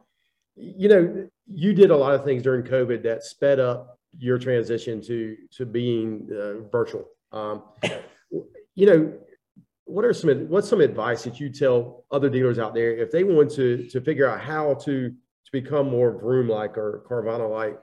you 0.55 0.89
know, 0.89 1.29
you 1.47 1.73
did 1.73 1.91
a 1.91 1.95
lot 1.95 2.15
of 2.15 2.23
things 2.25 2.43
during 2.43 2.63
COVID 2.63 3.03
that 3.03 3.23
sped 3.23 3.59
up 3.59 3.96
your 4.17 4.37
transition 4.37 5.01
to 5.01 5.37
to 5.57 5.65
being 5.65 6.29
uh, 6.31 6.67
virtual. 6.69 7.05
Um, 7.31 7.63
you 8.75 8.85
know, 8.85 9.13
what 9.85 10.05
are 10.05 10.13
some 10.13 10.29
what's 10.49 10.69
some 10.69 10.81
advice 10.81 11.23
that 11.23 11.39
you 11.39 11.49
tell 11.49 12.05
other 12.11 12.29
dealers 12.29 12.59
out 12.59 12.73
there 12.73 12.95
if 12.95 13.11
they 13.11 13.23
want 13.23 13.51
to 13.53 13.87
to 13.89 14.01
figure 14.01 14.29
out 14.29 14.41
how 14.41 14.73
to 14.75 15.09
to 15.09 15.51
become 15.51 15.89
more 15.89 16.11
Vroom 16.19 16.49
like 16.49 16.77
or 16.77 17.03
Carvana 17.09 17.49
like? 17.49 17.79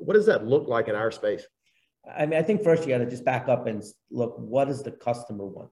What 0.00 0.14
does 0.14 0.26
that 0.26 0.46
look 0.46 0.68
like 0.68 0.88
in 0.88 0.94
our 0.94 1.10
space? 1.10 1.46
I 2.16 2.26
mean, 2.26 2.38
I 2.38 2.42
think 2.42 2.62
first 2.62 2.82
you 2.82 2.88
got 2.90 2.98
to 2.98 3.10
just 3.10 3.24
back 3.24 3.48
up 3.48 3.66
and 3.66 3.82
look. 4.10 4.34
What 4.38 4.66
does 4.66 4.82
the 4.82 4.92
customer 4.92 5.46
want? 5.46 5.70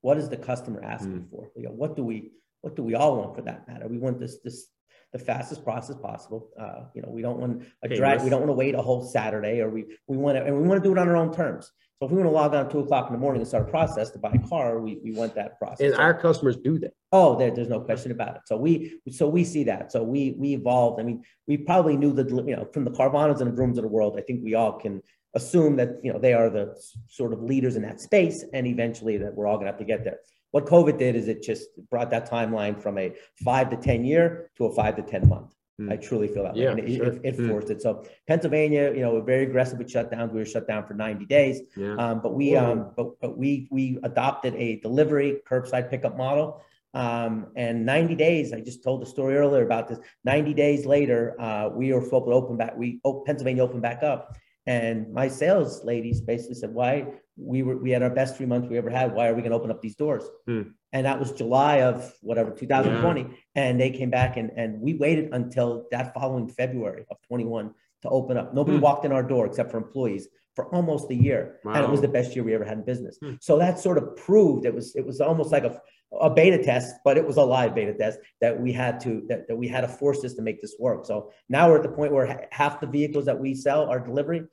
What 0.00 0.18
is 0.18 0.28
the 0.28 0.36
customer 0.36 0.82
asking 0.82 1.28
for? 1.30 1.50
You 1.56 1.64
know, 1.64 1.70
what 1.70 1.96
do 1.96 2.04
we 2.04 2.32
what 2.60 2.76
do 2.76 2.82
we 2.82 2.94
all 2.94 3.16
want 3.16 3.34
for 3.34 3.42
that 3.42 3.66
matter? 3.68 3.88
We 3.88 3.98
want 3.98 4.18
this 4.18 4.38
this 4.42 4.68
the 5.14 5.18
fastest 5.20 5.62
process 5.62 5.96
possible. 5.96 6.50
Uh, 6.58 6.80
you 6.92 7.00
know, 7.00 7.08
we 7.08 7.22
don't 7.22 7.38
want 7.38 7.62
a 7.84 7.88
drag. 7.88 8.20
We 8.22 8.30
don't 8.30 8.40
want 8.40 8.50
to 8.50 8.54
wait 8.54 8.74
a 8.74 8.82
whole 8.82 9.02
Saturday, 9.06 9.60
or 9.60 9.70
we 9.70 9.84
we 10.08 10.16
want 10.16 10.36
to 10.36 10.44
and 10.44 10.60
we 10.60 10.66
want 10.66 10.82
to 10.82 10.86
do 10.86 10.92
it 10.92 10.98
on 10.98 11.08
our 11.08 11.16
own 11.16 11.32
terms. 11.32 11.70
So 12.00 12.06
if 12.06 12.10
we 12.10 12.18
want 12.18 12.26
to 12.26 12.34
log 12.34 12.52
on 12.52 12.66
at 12.66 12.72
two 12.72 12.80
o'clock 12.80 13.06
in 13.06 13.12
the 13.12 13.20
morning 13.20 13.40
and 13.40 13.48
start 13.48 13.68
a 13.68 13.70
process 13.70 14.10
to 14.10 14.18
buy 14.18 14.32
a 14.34 14.48
car, 14.48 14.80
we, 14.80 14.98
we 15.04 15.12
want 15.12 15.36
that 15.36 15.56
process. 15.60 15.92
And 15.92 15.94
our 15.94 16.12
customers 16.12 16.56
do 16.56 16.76
that. 16.80 16.92
Oh, 17.12 17.38
there, 17.38 17.52
there's 17.52 17.68
no 17.68 17.80
question 17.80 18.10
about 18.10 18.34
it. 18.34 18.42
So 18.46 18.56
we, 18.56 18.98
so 19.10 19.28
we 19.28 19.44
see 19.44 19.62
that. 19.64 19.92
So 19.92 20.02
we, 20.02 20.34
we 20.36 20.54
evolved. 20.54 21.00
I 21.00 21.04
mean, 21.04 21.22
we 21.46 21.56
probably 21.56 21.96
knew 21.96 22.12
that, 22.14 22.28
you 22.30 22.56
know, 22.56 22.68
from 22.72 22.84
the 22.84 22.90
Carvanas 22.90 23.40
and 23.40 23.48
the 23.50 23.56
Vrooms 23.56 23.78
of 23.78 23.84
the 23.84 23.88
world, 23.88 24.16
I 24.18 24.22
think 24.22 24.42
we 24.42 24.54
all 24.54 24.72
can 24.72 25.02
assume 25.34 25.76
that, 25.76 26.00
you 26.02 26.12
know, 26.12 26.18
they 26.18 26.32
are 26.32 26.50
the 26.50 26.76
sort 27.08 27.32
of 27.32 27.40
leaders 27.44 27.76
in 27.76 27.82
that 27.82 28.00
space 28.00 28.44
and 28.52 28.66
eventually 28.66 29.16
that 29.18 29.32
we're 29.32 29.46
all 29.46 29.56
gonna 29.56 29.70
have 29.70 29.78
to 29.78 29.84
get 29.84 30.02
there. 30.02 30.18
What 30.54 30.66
COVID 30.66 30.98
did 30.98 31.16
is 31.16 31.26
it 31.26 31.42
just 31.42 31.66
brought 31.90 32.10
that 32.10 32.30
timeline 32.30 32.80
from 32.80 32.96
a 32.96 33.12
five 33.44 33.70
to 33.70 33.76
10 33.76 34.04
year 34.04 34.52
to 34.56 34.66
a 34.66 34.72
five 34.72 34.94
to 34.94 35.02
10 35.02 35.28
month. 35.28 35.52
Hmm. 35.78 35.90
I 35.90 35.96
truly 35.96 36.28
feel 36.28 36.44
that 36.44 36.54
way. 36.54 36.62
Yeah, 36.62 36.70
And 36.70 36.78
it, 36.78 36.94
sure. 36.96 37.06
it, 37.06 37.20
it 37.24 37.34
Hmm. 37.34 37.48
forced 37.48 37.70
it. 37.70 37.82
So 37.82 38.04
Pennsylvania, 38.28 38.92
you 38.94 39.00
know, 39.00 39.14
we're 39.14 39.22
very 39.34 39.42
aggressive 39.42 39.78
with 39.80 39.88
shutdowns. 39.88 40.30
We 40.30 40.38
were 40.38 40.44
shut 40.46 40.68
down 40.68 40.86
for 40.86 40.94
90 40.94 41.24
days. 41.26 41.62
Yeah. 41.76 41.96
Um, 41.96 42.20
but 42.22 42.34
we, 42.34 42.54
um, 42.54 42.92
but, 42.96 43.20
but 43.20 43.36
we, 43.36 43.66
we 43.72 43.98
adopted 44.04 44.54
a 44.54 44.76
delivery 44.78 45.40
curbside 45.50 45.90
pickup 45.90 46.16
model. 46.16 46.62
Um, 46.94 47.48
and 47.56 47.84
90 47.84 48.14
days, 48.14 48.52
I 48.52 48.60
just 48.60 48.84
told 48.84 49.02
the 49.02 49.06
story 49.06 49.34
earlier 49.36 49.64
about 49.64 49.88
this. 49.88 49.98
90 50.22 50.54
days 50.54 50.86
later, 50.86 51.34
uh, 51.40 51.68
we 51.74 51.92
were 51.92 52.08
open 52.14 52.56
back, 52.56 52.76
we, 52.76 53.00
oh, 53.04 53.24
Pennsylvania 53.26 53.64
opened 53.64 53.82
back 53.82 54.04
up. 54.04 54.36
And 54.66 55.12
my 55.12 55.26
sales 55.26 55.84
ladies 55.84 56.20
basically 56.20 56.54
said, 56.54 56.72
why, 56.72 57.06
we 57.36 57.62
were, 57.62 57.76
we 57.76 57.90
had 57.90 58.02
our 58.02 58.10
best 58.10 58.36
three 58.36 58.46
months 58.46 58.68
we 58.68 58.78
ever 58.78 58.90
had. 58.90 59.14
Why 59.14 59.28
are 59.28 59.34
we 59.34 59.40
going 59.40 59.50
to 59.50 59.56
open 59.56 59.70
up 59.70 59.82
these 59.82 59.96
doors? 59.96 60.24
Hmm. 60.46 60.62
And 60.92 61.06
that 61.06 61.18
was 61.18 61.32
July 61.32 61.82
of 61.82 62.12
whatever, 62.20 62.50
2020. 62.52 63.26
And 63.56 63.80
they 63.80 63.90
came 63.90 64.10
back 64.10 64.36
and, 64.36 64.50
and 64.56 64.80
we 64.80 64.94
waited 64.94 65.32
until 65.32 65.86
that 65.90 66.14
following 66.14 66.48
February 66.48 67.04
of 67.10 67.16
21 67.26 67.72
to 68.02 68.08
open 68.08 68.36
up. 68.36 68.54
Nobody 68.54 68.76
Hmm. 68.78 68.82
walked 68.84 69.04
in 69.04 69.12
our 69.12 69.22
door 69.22 69.46
except 69.46 69.70
for 69.70 69.78
employees 69.78 70.28
for 70.54 70.72
almost 70.72 71.10
a 71.10 71.14
year, 71.14 71.58
and 71.64 71.82
it 71.82 71.90
was 71.90 72.00
the 72.00 72.06
best 72.06 72.36
year 72.36 72.44
we 72.44 72.54
ever 72.54 72.64
had 72.64 72.78
in 72.78 72.84
business. 72.84 73.18
Hmm. 73.20 73.32
So 73.40 73.58
that 73.58 73.80
sort 73.80 73.98
of 73.98 74.14
proved 74.16 74.66
it 74.66 74.72
was 74.74 74.94
it 74.94 75.04
was 75.04 75.20
almost 75.20 75.50
like 75.50 75.64
a 75.64 75.80
a 76.20 76.30
beta 76.30 76.62
test, 76.62 76.94
but 77.04 77.16
it 77.16 77.26
was 77.26 77.38
a 77.38 77.42
live 77.42 77.74
beta 77.74 77.92
test 77.92 78.20
that 78.40 78.60
we 78.60 78.70
had 78.70 79.00
to 79.00 79.24
that, 79.28 79.48
that 79.48 79.56
we 79.56 79.66
had 79.66 79.80
to 79.80 79.88
force 79.88 80.20
this 80.22 80.34
to 80.34 80.42
make 80.42 80.60
this 80.62 80.76
work. 80.78 81.06
So 81.06 81.32
now 81.48 81.68
we're 81.68 81.78
at 81.78 81.82
the 81.82 81.88
point 81.88 82.12
where 82.12 82.26
ha- 82.26 82.46
half 82.52 82.80
the 82.80 82.86
vehicles 82.86 83.24
that 83.24 83.36
we 83.36 83.52
sell 83.56 83.90
are 83.90 83.98
delivery, 83.98 84.44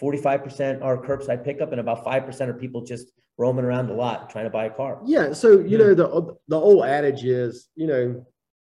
45% 0.00 0.82
are 0.82 0.98
curbside 0.98 1.44
pickup, 1.44 1.72
and 1.72 1.80
about 1.80 2.04
5% 2.04 2.40
are 2.48 2.54
people 2.54 2.82
just 2.84 3.08
roaming 3.38 3.64
around 3.64 3.88
the 3.88 3.94
lot 3.94 4.30
trying 4.30 4.44
to 4.44 4.50
buy 4.50 4.66
a 4.66 4.70
car. 4.70 5.00
Yeah. 5.04 5.32
So, 5.32 5.58
you 5.60 5.78
Yeah. 5.78 5.78
know, 5.78 5.94
the, 5.94 6.36
the 6.48 6.56
old 6.56 6.84
adage 6.84 7.24
is, 7.24 7.68
you 7.74 7.86
know, 7.86 8.26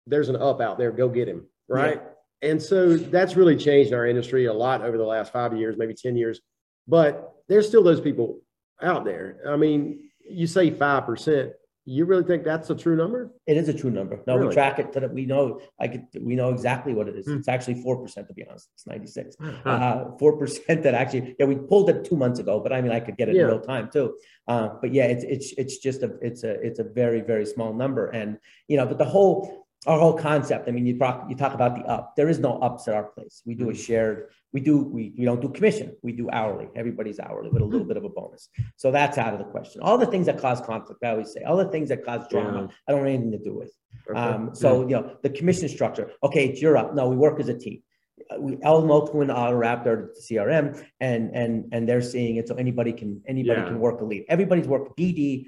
there's 0.07 0.29
an 0.29 0.35
up 0.35 0.61
out 0.61 0.77
there, 0.77 0.91
go 0.91 1.09
get 1.09 1.27
him. 1.27 1.45
Right. 1.67 2.01
And 2.41 2.61
so 2.61 2.97
that's 2.97 3.35
really 3.35 3.55
changed 3.55 3.93
our 3.93 4.05
industry 4.05 4.45
a 4.45 4.53
lot 4.53 4.81
over 4.81 4.97
the 4.97 5.05
last 5.05 5.31
five 5.31 5.55
years, 5.57 5.77
maybe 5.77 5.93
10 5.93 6.15
years. 6.17 6.41
But 6.87 7.33
there's 7.47 7.67
still 7.67 7.83
those 7.83 8.01
people 8.01 8.41
out 8.81 9.05
there. 9.05 9.37
I 9.47 9.55
mean, 9.55 10.09
you 10.29 10.45
say 10.47 10.69
5%. 10.71 11.51
You 11.85 12.05
really 12.05 12.23
think 12.23 12.45
that's 12.45 12.69
a 12.69 12.75
true 12.75 12.95
number? 12.95 13.31
It 13.45 13.57
is 13.57 13.67
a 13.67 13.73
true 13.73 13.89
number. 13.91 14.21
No, 14.25 14.37
we 14.37 14.53
track 14.53 14.79
it 14.79 14.93
so 14.93 15.01
that 15.01 15.13
we 15.13 15.25
know. 15.25 15.59
I 15.81 15.89
could. 15.89 16.05
We 16.21 16.35
know 16.35 16.49
exactly 16.49 16.93
what 16.93 17.09
it 17.09 17.15
is. 17.17 17.25
Hmm. 17.25 17.37
It's 17.37 17.49
actually 17.49 17.81
four 17.81 18.01
percent 18.01 18.29
to 18.29 18.33
be 18.33 18.45
honest. 18.47 18.69
It's 18.73 18.87
ninety 18.87 19.07
six. 19.07 19.35
Huh. 19.39 19.51
Uh, 19.69 20.17
Four 20.17 20.37
percent 20.37 20.83
that 20.83 20.93
actually. 20.93 21.35
Yeah, 21.37 21.45
we 21.45 21.55
pulled 21.55 21.89
it 21.89 22.05
two 22.05 22.15
months 22.15 22.39
ago, 22.39 22.61
but 22.61 22.71
I 22.71 22.81
mean, 22.81 22.93
I 22.93 23.01
could 23.01 23.17
get 23.17 23.27
it 23.27 23.35
Yeah. 23.35 23.41
in 23.43 23.47
real 23.47 23.59
time 23.59 23.89
too. 23.91 24.15
Uh, 24.47 24.69
but 24.81 24.93
yeah, 24.93 25.05
it's 25.05 25.25
it's 25.25 25.53
it's 25.57 25.77
just 25.79 26.03
a 26.03 26.17
it's 26.21 26.43
a 26.43 26.51
it's 26.61 26.79
a 26.79 26.85
very 26.85 27.19
very 27.19 27.45
small 27.45 27.73
number, 27.73 28.07
and 28.07 28.37
you 28.69 28.77
know, 28.77 28.85
but 28.85 28.97
the 28.97 29.05
whole 29.05 29.62
our 29.87 29.99
whole 29.99 30.13
concept. 30.17 30.67
I 30.67 30.71
mean, 30.71 30.85
you 30.85 30.97
talk 30.97 31.25
you 31.29 31.35
talk 31.35 31.53
about 31.53 31.75
the 31.75 31.83
up. 31.83 32.15
There 32.15 32.29
is 32.29 32.39
no 32.39 32.57
ups 32.59 32.87
at 32.87 32.93
our 32.93 33.03
place. 33.03 33.41
We 33.45 33.55
do 33.55 33.69
a 33.69 33.75
shared. 33.75 34.29
We 34.53 34.61
do 34.61 34.77
we 34.77 35.13
we 35.17 35.25
don't 35.25 35.41
do 35.41 35.49
commission. 35.49 35.95
We 36.03 36.11
do 36.13 36.29
hourly. 36.31 36.67
Everybody's 36.75 37.19
hourly 37.19 37.49
with 37.49 37.61
a 37.61 37.65
little 37.65 37.87
bit 37.87 37.97
of 37.97 38.03
a 38.03 38.09
bonus. 38.09 38.49
So 38.77 38.91
that's 38.91 39.17
out 39.17 39.33
of 39.33 39.39
the 39.39 39.45
question. 39.45 39.81
All 39.81 39.97
the 39.97 40.05
things 40.05 40.25
that 40.27 40.37
cause 40.37 40.61
conflict, 40.61 41.03
I 41.03 41.09
always 41.09 41.33
say, 41.33 41.41
all 41.43 41.57
the 41.57 41.69
things 41.69 41.89
that 41.89 42.05
cause 42.05 42.27
drama, 42.29 42.69
I 42.87 42.91
don't 42.91 43.01
want 43.01 43.09
anything 43.13 43.31
to 43.31 43.39
do 43.39 43.55
with. 43.55 43.71
Okay. 44.09 44.19
Um, 44.19 44.53
so, 44.53 44.81
you 44.81 44.95
know, 44.95 45.17
the 45.23 45.29
commission 45.29 45.69
structure, 45.69 46.11
okay, 46.23 46.47
it's 46.49 46.61
your 46.61 46.77
up. 46.77 46.93
No, 46.93 47.07
we 47.09 47.15
work 47.15 47.39
as 47.39 47.47
a 47.49 47.57
team. 47.57 47.81
Uh, 48.29 48.39
We 48.39 48.57
Elmo 48.61 49.07
Twin 49.07 49.31
Auto 49.31 49.55
Wrap 49.55 49.83
their 49.83 50.09
CRM 50.21 50.83
and, 50.99 51.31
and, 51.35 51.69
and 51.73 51.87
they're 51.87 52.01
seeing 52.01 52.35
it. 52.37 52.47
So 52.47 52.55
anybody 52.55 52.93
can, 52.93 53.21
anybody 53.27 53.59
Yeah. 53.61 53.67
can 53.67 53.79
work 53.79 54.01
a 54.01 54.05
lead. 54.05 54.25
Everybody's 54.29 54.67
work, 54.67 54.95
BD, 54.97 55.47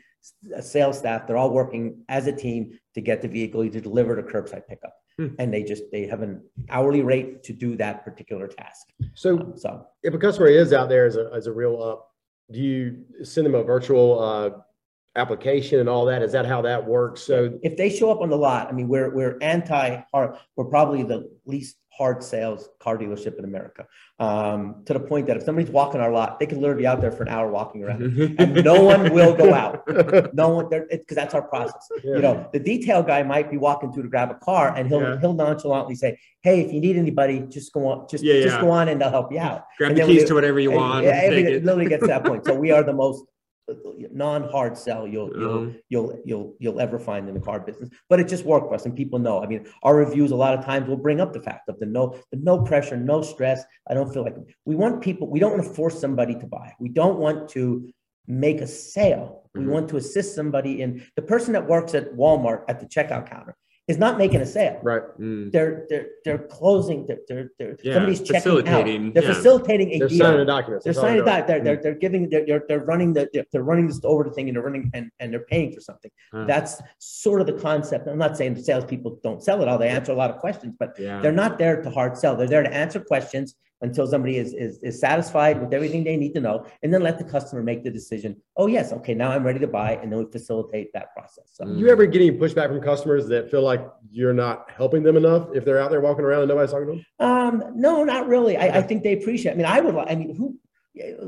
sales 0.62 0.98
staff, 1.00 1.28
they're 1.28 1.38
all 1.38 1.52
working 1.52 2.04
as 2.10 2.28
a 2.28 2.32
team 2.32 2.78
to 2.94 3.02
get 3.02 3.22
the 3.22 3.28
vehicle 3.28 3.64
either 3.64 3.80
delivered 3.80 4.20
or 4.20 4.24
curbside 4.24 4.68
pickup. 4.68 4.94
Hmm. 5.18 5.28
And 5.40 5.54
they 5.54 5.64
just, 5.64 5.84
they 5.92 6.08
have 6.08 6.22
an 6.22 6.42
hourly 6.70 7.02
rate 7.02 7.44
to 7.44 7.54
do 7.54 7.78
that 7.78 8.04
particular 8.04 8.48
task. 8.48 8.88
so 9.14 9.40
Um, 9.40 9.54
So, 9.56 9.88
if 10.04 10.14
a 10.14 10.18
customer 10.18 10.48
is 10.48 10.74
out 10.74 10.90
there 10.90 11.06
as 11.06 11.16
a, 11.16 11.30
as 11.34 11.48
a 11.48 11.54
real 11.54 11.82
up, 11.82 12.10
do 12.52 12.60
you 12.60 13.06
send 13.24 13.48
them 13.48 13.56
a 13.56 13.64
virtual 13.64 14.20
uh, 14.20 14.50
application 15.16 15.80
and 15.80 15.90
all 15.90 16.06
that? 16.06 16.22
Is 16.22 16.32
that 16.34 16.46
how 16.46 16.62
that 16.64 16.86
works? 16.86 17.22
So 17.22 17.58
if 17.64 17.78
they 17.78 17.90
show 17.90 18.12
up 18.12 18.22
on 18.22 18.30
the 18.30 18.38
lot, 18.38 18.68
I 18.68 18.72
mean, 18.72 18.88
we're, 18.88 19.14
we're 19.14 19.38
anti-hard, 19.42 20.38
we're 20.56 20.66
probably 20.66 21.04
the 21.04 21.30
least 21.46 21.78
hard 21.98 22.22
sales 22.22 22.68
car 22.80 22.98
dealership 22.98 23.40
in 23.40 23.46
America. 23.46 23.88
Um, 24.20 24.84
to 24.86 24.92
the 24.94 25.00
point 25.00 25.28
that 25.28 25.38
if 25.38 25.44
somebody's 25.44 25.72
walking 25.72 26.02
our 26.02 26.12
lot, 26.12 26.40
they 26.42 26.46
can 26.46 26.60
literally 26.60 26.82
be 26.82 26.88
out 26.88 27.00
there 27.00 27.12
for 27.12 27.24
an 27.24 27.30
hour 27.30 27.50
walking 27.50 27.84
around 27.84 28.02
and 28.38 28.66
no 28.66 28.84
one 28.84 29.14
will 29.14 29.34
go 29.34 29.54
out. 29.54 29.84
No 30.34 30.50
one, 30.50 30.68
because 30.70 31.16
that's 31.16 31.34
our 31.34 31.42
process. 31.42 31.88
Yeah. 32.04 32.16
You 32.16 32.22
know, 32.22 32.50
the 32.52 32.60
detail 32.60 33.02
guy 33.02 33.24
might 33.24 33.50
be 33.50 33.58
walking 33.58 33.94
through 33.94 34.04
to 34.04 34.10
grab 34.10 34.30
a 34.32 34.36
car 34.36 34.76
and 34.76 34.88
he'll, 34.90 35.02
Yeah. 35.02 35.20
he'll 35.22 35.34
nonchalantly 35.34 35.96
say, 35.96 36.20
Hey, 36.42 36.62
if 36.62 36.74
you 36.74 36.82
need 36.82 36.98
anybody, 36.98 37.40
just 37.48 37.72
go 37.72 37.88
on, 37.88 38.08
just, 38.10 38.24
Yeah, 38.24 38.42
just 38.42 38.60
go 38.60 38.70
on 38.72 38.90
and 38.90 39.00
they'll 39.00 39.10
help 39.10 39.32
you 39.32 39.40
out. 39.40 39.64
Grab 39.78 39.92
And 39.92 40.00
the 40.02 40.06
keys 40.06 40.26
to 40.26 40.34
whatever 40.34 40.60
you 40.60 40.72
want. 40.72 41.06
Yeah, 41.06 41.22
it 41.24 41.34
it. 41.34 41.64
literally 41.64 41.88
gets 41.88 42.02
to 42.02 42.08
that 42.08 42.26
point. 42.26 42.46
So 42.46 42.54
we 42.56 42.72
are 42.72 42.84
the 42.84 42.94
most 42.94 43.24
non-hard 44.12 44.78
sell 44.78 45.08
you'll 45.08 45.30
you'll 45.40 45.74
you'll 45.90 46.22
you'll 46.26 46.56
you'll 46.60 46.80
ever 46.80 46.98
find 47.00 47.28
in 47.28 47.34
the 47.34 47.40
car 47.42 47.60
business. 47.60 47.90
But 48.10 48.20
it 48.20 48.28
just 48.28 48.46
worked 48.46 48.68
for 48.68 48.76
us, 48.76 48.86
and 48.86 48.96
people 48.96 49.20
know. 49.20 49.44
I 49.44 49.48
mean, 49.48 49.68
our 49.84 49.96
reviews 49.96 50.32
a 50.32 50.36
lot 50.36 50.58
of 50.58 50.64
times 50.64 50.88
will 50.88 50.98
bring 50.98 51.20
up 51.22 51.34
the 51.34 51.42
fact 51.42 51.70
of 51.70 51.80
the 51.80 51.86
no 51.86 52.18
the 52.32 52.38
no 52.38 52.62
pressure, 52.64 52.98
no 52.98 53.22
stress. 53.22 53.64
I 53.90 53.94
don't 53.94 54.12
feel 54.14 54.24
like 54.24 54.36
we 54.66 54.76
want 54.76 55.02
people. 55.02 55.30
We 55.30 55.40
don't 55.40 55.52
want 55.52 55.64
to 55.64 55.70
force 55.74 56.00
somebody 56.00 56.36
to 56.36 56.48
buy. 56.48 56.74
We 56.80 56.90
don't 56.90 57.20
want 57.20 57.50
to 57.50 57.90
make 58.28 58.62
a 58.62 58.68
sale. 58.68 59.50
We 59.54 59.62
Mhm. 59.62 59.68
want 59.70 59.90
to 59.90 59.98
assist 59.98 60.36
somebody 60.36 60.82
in 60.82 61.04
the 61.16 61.22
person 61.22 61.54
that 61.54 61.68
works 61.68 61.94
at 61.94 62.12
Walmart 62.14 62.64
at 62.68 62.80
the 62.80 62.86
checkout 62.88 63.30
counter 63.30 63.56
is 63.88 64.00
not 64.00 64.18
making 64.18 64.42
a 64.42 64.46
sale 64.46 64.80
right. 64.82 65.04
Mm. 65.20 65.52
they're 65.52 65.86
they're 65.90 66.08
they're 66.24 66.40
closing 66.40 67.06
they're 67.06 67.20
they're, 67.28 67.52
they're 67.60 67.78
Yeah, 67.84 67.94
somebody's 67.94 68.22
checking 68.22 68.52
out 68.68 68.86
they're 68.86 69.24
yeah. 69.24 69.34
facilitating 69.34 69.92
a 69.92 70.00
They're 70.00 70.08
deal 70.08 70.18
signing 70.26 70.40
the 70.40 70.46
documents. 70.46 70.84
they're 70.86 70.94
That's 70.94 70.98
all 70.98 71.04
signing 71.10 71.18
doing. 71.18 71.26
that 71.26 71.48
they're, 71.48 71.64
they're 71.64 71.82
they're 71.84 71.94
giving 72.06 72.30
they're, 72.30 72.46
they're, 72.48 72.64
they're 72.68 72.84
running 72.86 73.14
the 73.14 73.30
they're, 73.32 73.46
they're 73.52 73.64
running 73.64 73.88
this 73.88 74.00
over 74.04 74.24
the 74.24 74.32
thing 74.32 74.48
and 74.50 74.56
they're 74.56 74.64
running 74.64 74.90
and, 74.96 75.12
and 75.20 75.32
they're 75.32 75.46
paying 75.56 75.72
for 75.72 75.82
something 75.82 76.10
Huh. 76.34 76.46
that's 76.48 76.82
sort 76.98 77.42
of 77.42 77.48
the 77.48 77.54
concept 77.54 78.08
i'm 78.08 78.18
not 78.18 78.36
saying 78.38 78.56
the 78.56 78.64
salespeople 78.64 79.20
don't 79.24 79.44
sell 79.44 79.62
it 79.62 79.68
all 79.68 79.78
they 79.78 79.90
answer 79.90 80.12
a 80.12 80.16
lot 80.16 80.32
of 80.32 80.38
questions 80.40 80.74
but 80.80 80.96
Yeah. 80.98 81.22
they're 81.22 81.32
not 81.44 81.60
there 81.60 81.82
to 81.84 81.90
hard 81.92 82.18
sell 82.18 82.36
they're 82.36 82.48
there 82.48 82.64
to 82.64 82.74
answer 82.74 83.00
questions 83.00 83.56
until 83.82 84.08
somebody 84.08 84.38
is, 84.38 84.54
is 84.54 84.80
is 84.84 85.00
satisfied 85.00 85.60
with 85.62 85.74
everything 85.74 86.04
they 86.04 86.16
need 86.16 86.34
to 86.34 86.40
know 86.40 86.66
and 86.82 86.94
then 86.94 87.02
let 87.02 87.18
the 87.18 87.24
customer 87.24 87.62
make 87.62 87.84
the 87.84 87.92
decision 87.92 88.36
oh 88.56 88.68
yes 88.68 88.94
okay 88.94 89.14
now 89.14 89.30
i'm 89.32 89.44
ready 89.44 89.60
to 89.60 89.68
buy 89.68 89.92
and 90.02 90.12
then 90.12 90.20
we 90.20 90.26
facilitate 90.32 90.92
that 90.94 91.14
process 91.14 91.46
so. 91.52 91.66
You 91.76 91.90
ever 91.90 92.06
getting 92.06 92.38
pushback 92.38 92.68
from 92.70 92.82
customers 92.82 93.28
that 93.28 93.52
feel 93.52 93.62
like 93.64 93.86
you're 94.12 94.34
not 94.34 94.72
helping 94.72 95.04
them 95.04 95.18
enough 95.18 95.50
if 95.54 95.66
they're 95.66 95.80
out 95.80 95.92
there 95.92 96.00
walking 96.02 96.24
around 96.24 96.42
and 96.44 96.50
nobody's 96.50 96.72
talking 96.72 96.88
to 96.88 96.94
them? 96.94 97.06
Um, 97.20 97.74
no, 97.76 98.04
not 98.04 98.28
really. 98.28 98.56
I, 98.58 98.78
I 98.80 98.82
think 98.82 99.04
they 99.04 99.14
appreciate. 99.14 99.52
I 99.54 99.56
mean, 99.56 99.66
I 99.66 99.82
would. 99.82 99.94
li- 99.96 100.06
I 100.08 100.16
mean, 100.16 100.36
who? 100.36 100.58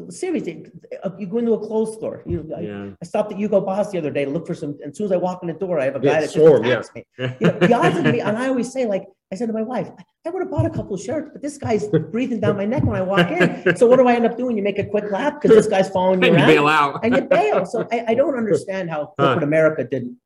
Seriously, 0.09 0.65
uh, 1.03 1.09
you 1.17 1.27
go 1.27 1.39
into 1.39 1.53
a 1.53 1.59
clothes 1.59 1.93
store. 1.95 2.23
You, 2.25 2.49
I, 2.55 2.61
Yeah. 2.61 2.89
I 3.01 3.05
stopped 3.05 3.31
at 3.33 3.37
Hugo 3.37 3.59
Boss 3.61 3.91
the 3.91 3.97
other 3.97 4.11
day 4.11 4.23
to 4.25 4.31
look 4.31 4.47
for 4.47 4.55
some. 4.55 4.71
And 4.81 4.91
as 4.91 4.97
soon 4.97 5.05
as 5.05 5.11
I 5.11 5.17
walk 5.17 5.39
in 5.41 5.47
the 5.47 5.53
door, 5.53 5.79
I 5.79 5.85
have 5.85 5.95
a 5.95 5.99
Yeah, 6.05 6.13
guy 6.13 6.21
that 6.21 6.29
swarm, 6.29 6.63
just 6.63 6.91
attacks 6.91 7.07
me. 7.19 7.35
You 7.41 7.47
know, 7.47 7.59
the 7.59 7.73
odds 7.73 7.97
of 7.97 8.05
me, 8.05 8.19
and 8.21 8.37
I 8.37 8.47
always 8.47 8.71
say, 8.71 8.85
like, 8.85 9.05
I 9.31 9.35
said 9.35 9.47
to 9.47 9.53
my 9.53 9.61
wife, 9.61 9.89
I 10.25 10.29
would 10.29 10.41
have 10.41 10.49
bought 10.51 10.65
a 10.65 10.69
couple 10.69 10.93
of 10.93 11.01
shirts, 11.01 11.29
but 11.33 11.41
this 11.41 11.57
guy's 11.57 11.87
breathing 12.11 12.39
down 12.39 12.55
my 12.57 12.65
neck 12.65 12.83
when 12.83 12.95
I 12.95 13.01
walk 13.01 13.29
in. 13.29 13.75
So 13.75 13.85
what 13.87 13.97
do 13.97 14.07
I 14.07 14.13
end 14.15 14.25
up 14.25 14.37
doing? 14.37 14.55
You 14.55 14.63
make 14.63 14.79
a 14.79 14.85
quick 14.85 15.11
lap 15.11 15.41
because 15.41 15.55
this 15.55 15.67
guy's 15.67 15.89
following 15.89 16.21
you 16.23 16.29
And 16.33 16.37
you 16.39 16.43
around, 16.43 16.47
bail 16.55 16.67
out. 16.67 16.99
and 17.05 17.15
you 17.15 17.21
bail. 17.23 17.65
So 17.65 17.87
I, 17.91 18.05
I 18.09 18.13
don't 18.13 18.35
understand 18.37 18.89
how 18.89 19.13
corporate 19.19 19.43
America 19.43 19.83
didn't 19.83 20.17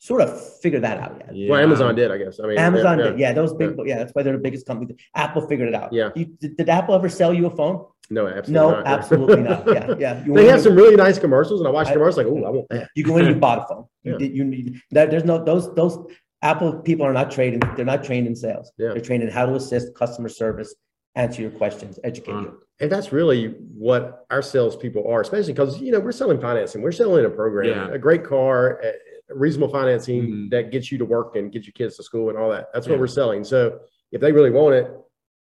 sort 0.00 0.22
of 0.22 0.58
figure 0.60 0.80
that 0.80 0.98
out 0.98 1.16
yet. 1.20 1.34
Yeah. 1.36 1.50
Well, 1.50 1.60
Amazon 1.60 1.94
did, 1.94 2.10
I 2.10 2.18
guess. 2.18 2.40
I 2.42 2.46
mean, 2.48 2.58
Amazon 2.58 2.98
yeah, 2.98 3.04
did, 3.04 3.18
yeah, 3.18 3.32
those 3.32 3.52
big, 3.54 3.76
yeah, 3.84 3.98
that's 3.98 4.12
why 4.12 4.22
they're 4.24 4.32
the 4.36 4.38
biggest 4.42 4.66
company. 4.66 4.96
Apple 5.14 5.46
figured 5.48 5.68
it 5.68 5.74
out. 5.74 5.92
Yeah. 5.92 6.10
You, 6.16 6.26
did, 6.26 6.56
did 6.56 6.68
Apple 6.68 6.94
ever 6.94 7.08
sell 7.08 7.32
you 7.32 7.46
a 7.46 7.50
phone? 7.54 7.84
No, 8.10 8.26
absolutely 8.26 8.52
No, 8.54 8.70
not. 8.70 8.86
absolutely 8.86 9.42
not. 9.42 9.66
Yeah, 9.72 9.94
yeah. 9.98 10.24
You 10.24 10.34
They 10.34 10.46
have 10.46 10.58
in- 10.58 10.62
some 10.64 10.74
really 10.76 10.96
nice 10.96 11.18
commercials, 11.18 11.60
and 11.60 11.68
I 11.68 11.70
watch 11.70 11.88
I- 11.88 11.92
commercials 11.92 12.16
like, 12.16 12.26
oh, 12.26 12.44
I 12.44 12.50
want 12.50 12.66
that. 12.70 12.88
You 12.96 13.04
go 13.04 13.16
in, 13.18 13.26
you 13.26 13.34
bought 13.34 13.58
a 13.58 13.66
phone. 13.68 13.84
You 14.02 14.12
Yeah. 14.12 14.18
did, 14.18 14.36
you 14.36 14.44
need, 14.44 14.80
there, 14.90 15.06
there's 15.06 15.24
no, 15.24 15.44
those, 15.44 15.72
those 15.74 15.98
Apple 16.42 16.74
people 16.80 17.04
are 17.04 17.12
not 17.12 17.30
trained, 17.30 17.62
they're 17.76 17.84
not 17.84 18.04
trained 18.04 18.26
in 18.26 18.36
sales. 18.36 18.70
Yeah. 18.78 18.88
They're 18.92 19.00
trained 19.00 19.22
in 19.22 19.28
how 19.28 19.46
to 19.46 19.54
assist 19.54 19.94
customer 19.94 20.28
service, 20.28 20.74
answer 21.16 21.42
your 21.42 21.50
questions, 21.50 21.98
educate 22.04 22.32
Wow. 22.32 22.40
you. 22.42 22.58
And 22.80 22.92
that's 22.92 23.12
really 23.12 23.48
what 23.76 24.24
our 24.30 24.40
salespeople 24.40 25.04
are, 25.08 25.20
especially 25.20 25.52
because 25.52 25.80
you 25.80 25.90
know 25.90 25.98
we're 25.98 26.12
selling 26.12 26.40
financing, 26.40 26.80
we're 26.82 26.92
selling 26.92 27.24
a 27.24 27.30
program, 27.30 27.66
Yeah. 27.90 27.94
a 27.94 27.98
great 27.98 28.24
car, 28.24 28.80
a 28.84 28.92
a 29.30 29.34
reasonable 29.34 29.68
financing 29.70 30.22
Mhm. 30.22 30.50
that 30.52 30.70
gets 30.70 30.90
you 30.90 30.96
to 30.96 31.04
work 31.04 31.36
and 31.36 31.52
gets 31.52 31.66
your 31.66 31.74
kids 31.74 31.98
to 31.98 32.02
school 32.02 32.30
and 32.30 32.38
all 32.38 32.48
that. 32.48 32.68
That's 32.72 32.86
what 32.86 32.94
Yeah. 32.94 33.00
we're 33.00 33.06
selling. 33.08 33.44
So 33.44 33.80
if 34.10 34.22
they 34.22 34.32
really 34.32 34.48
want 34.50 34.74
it, 34.76 34.90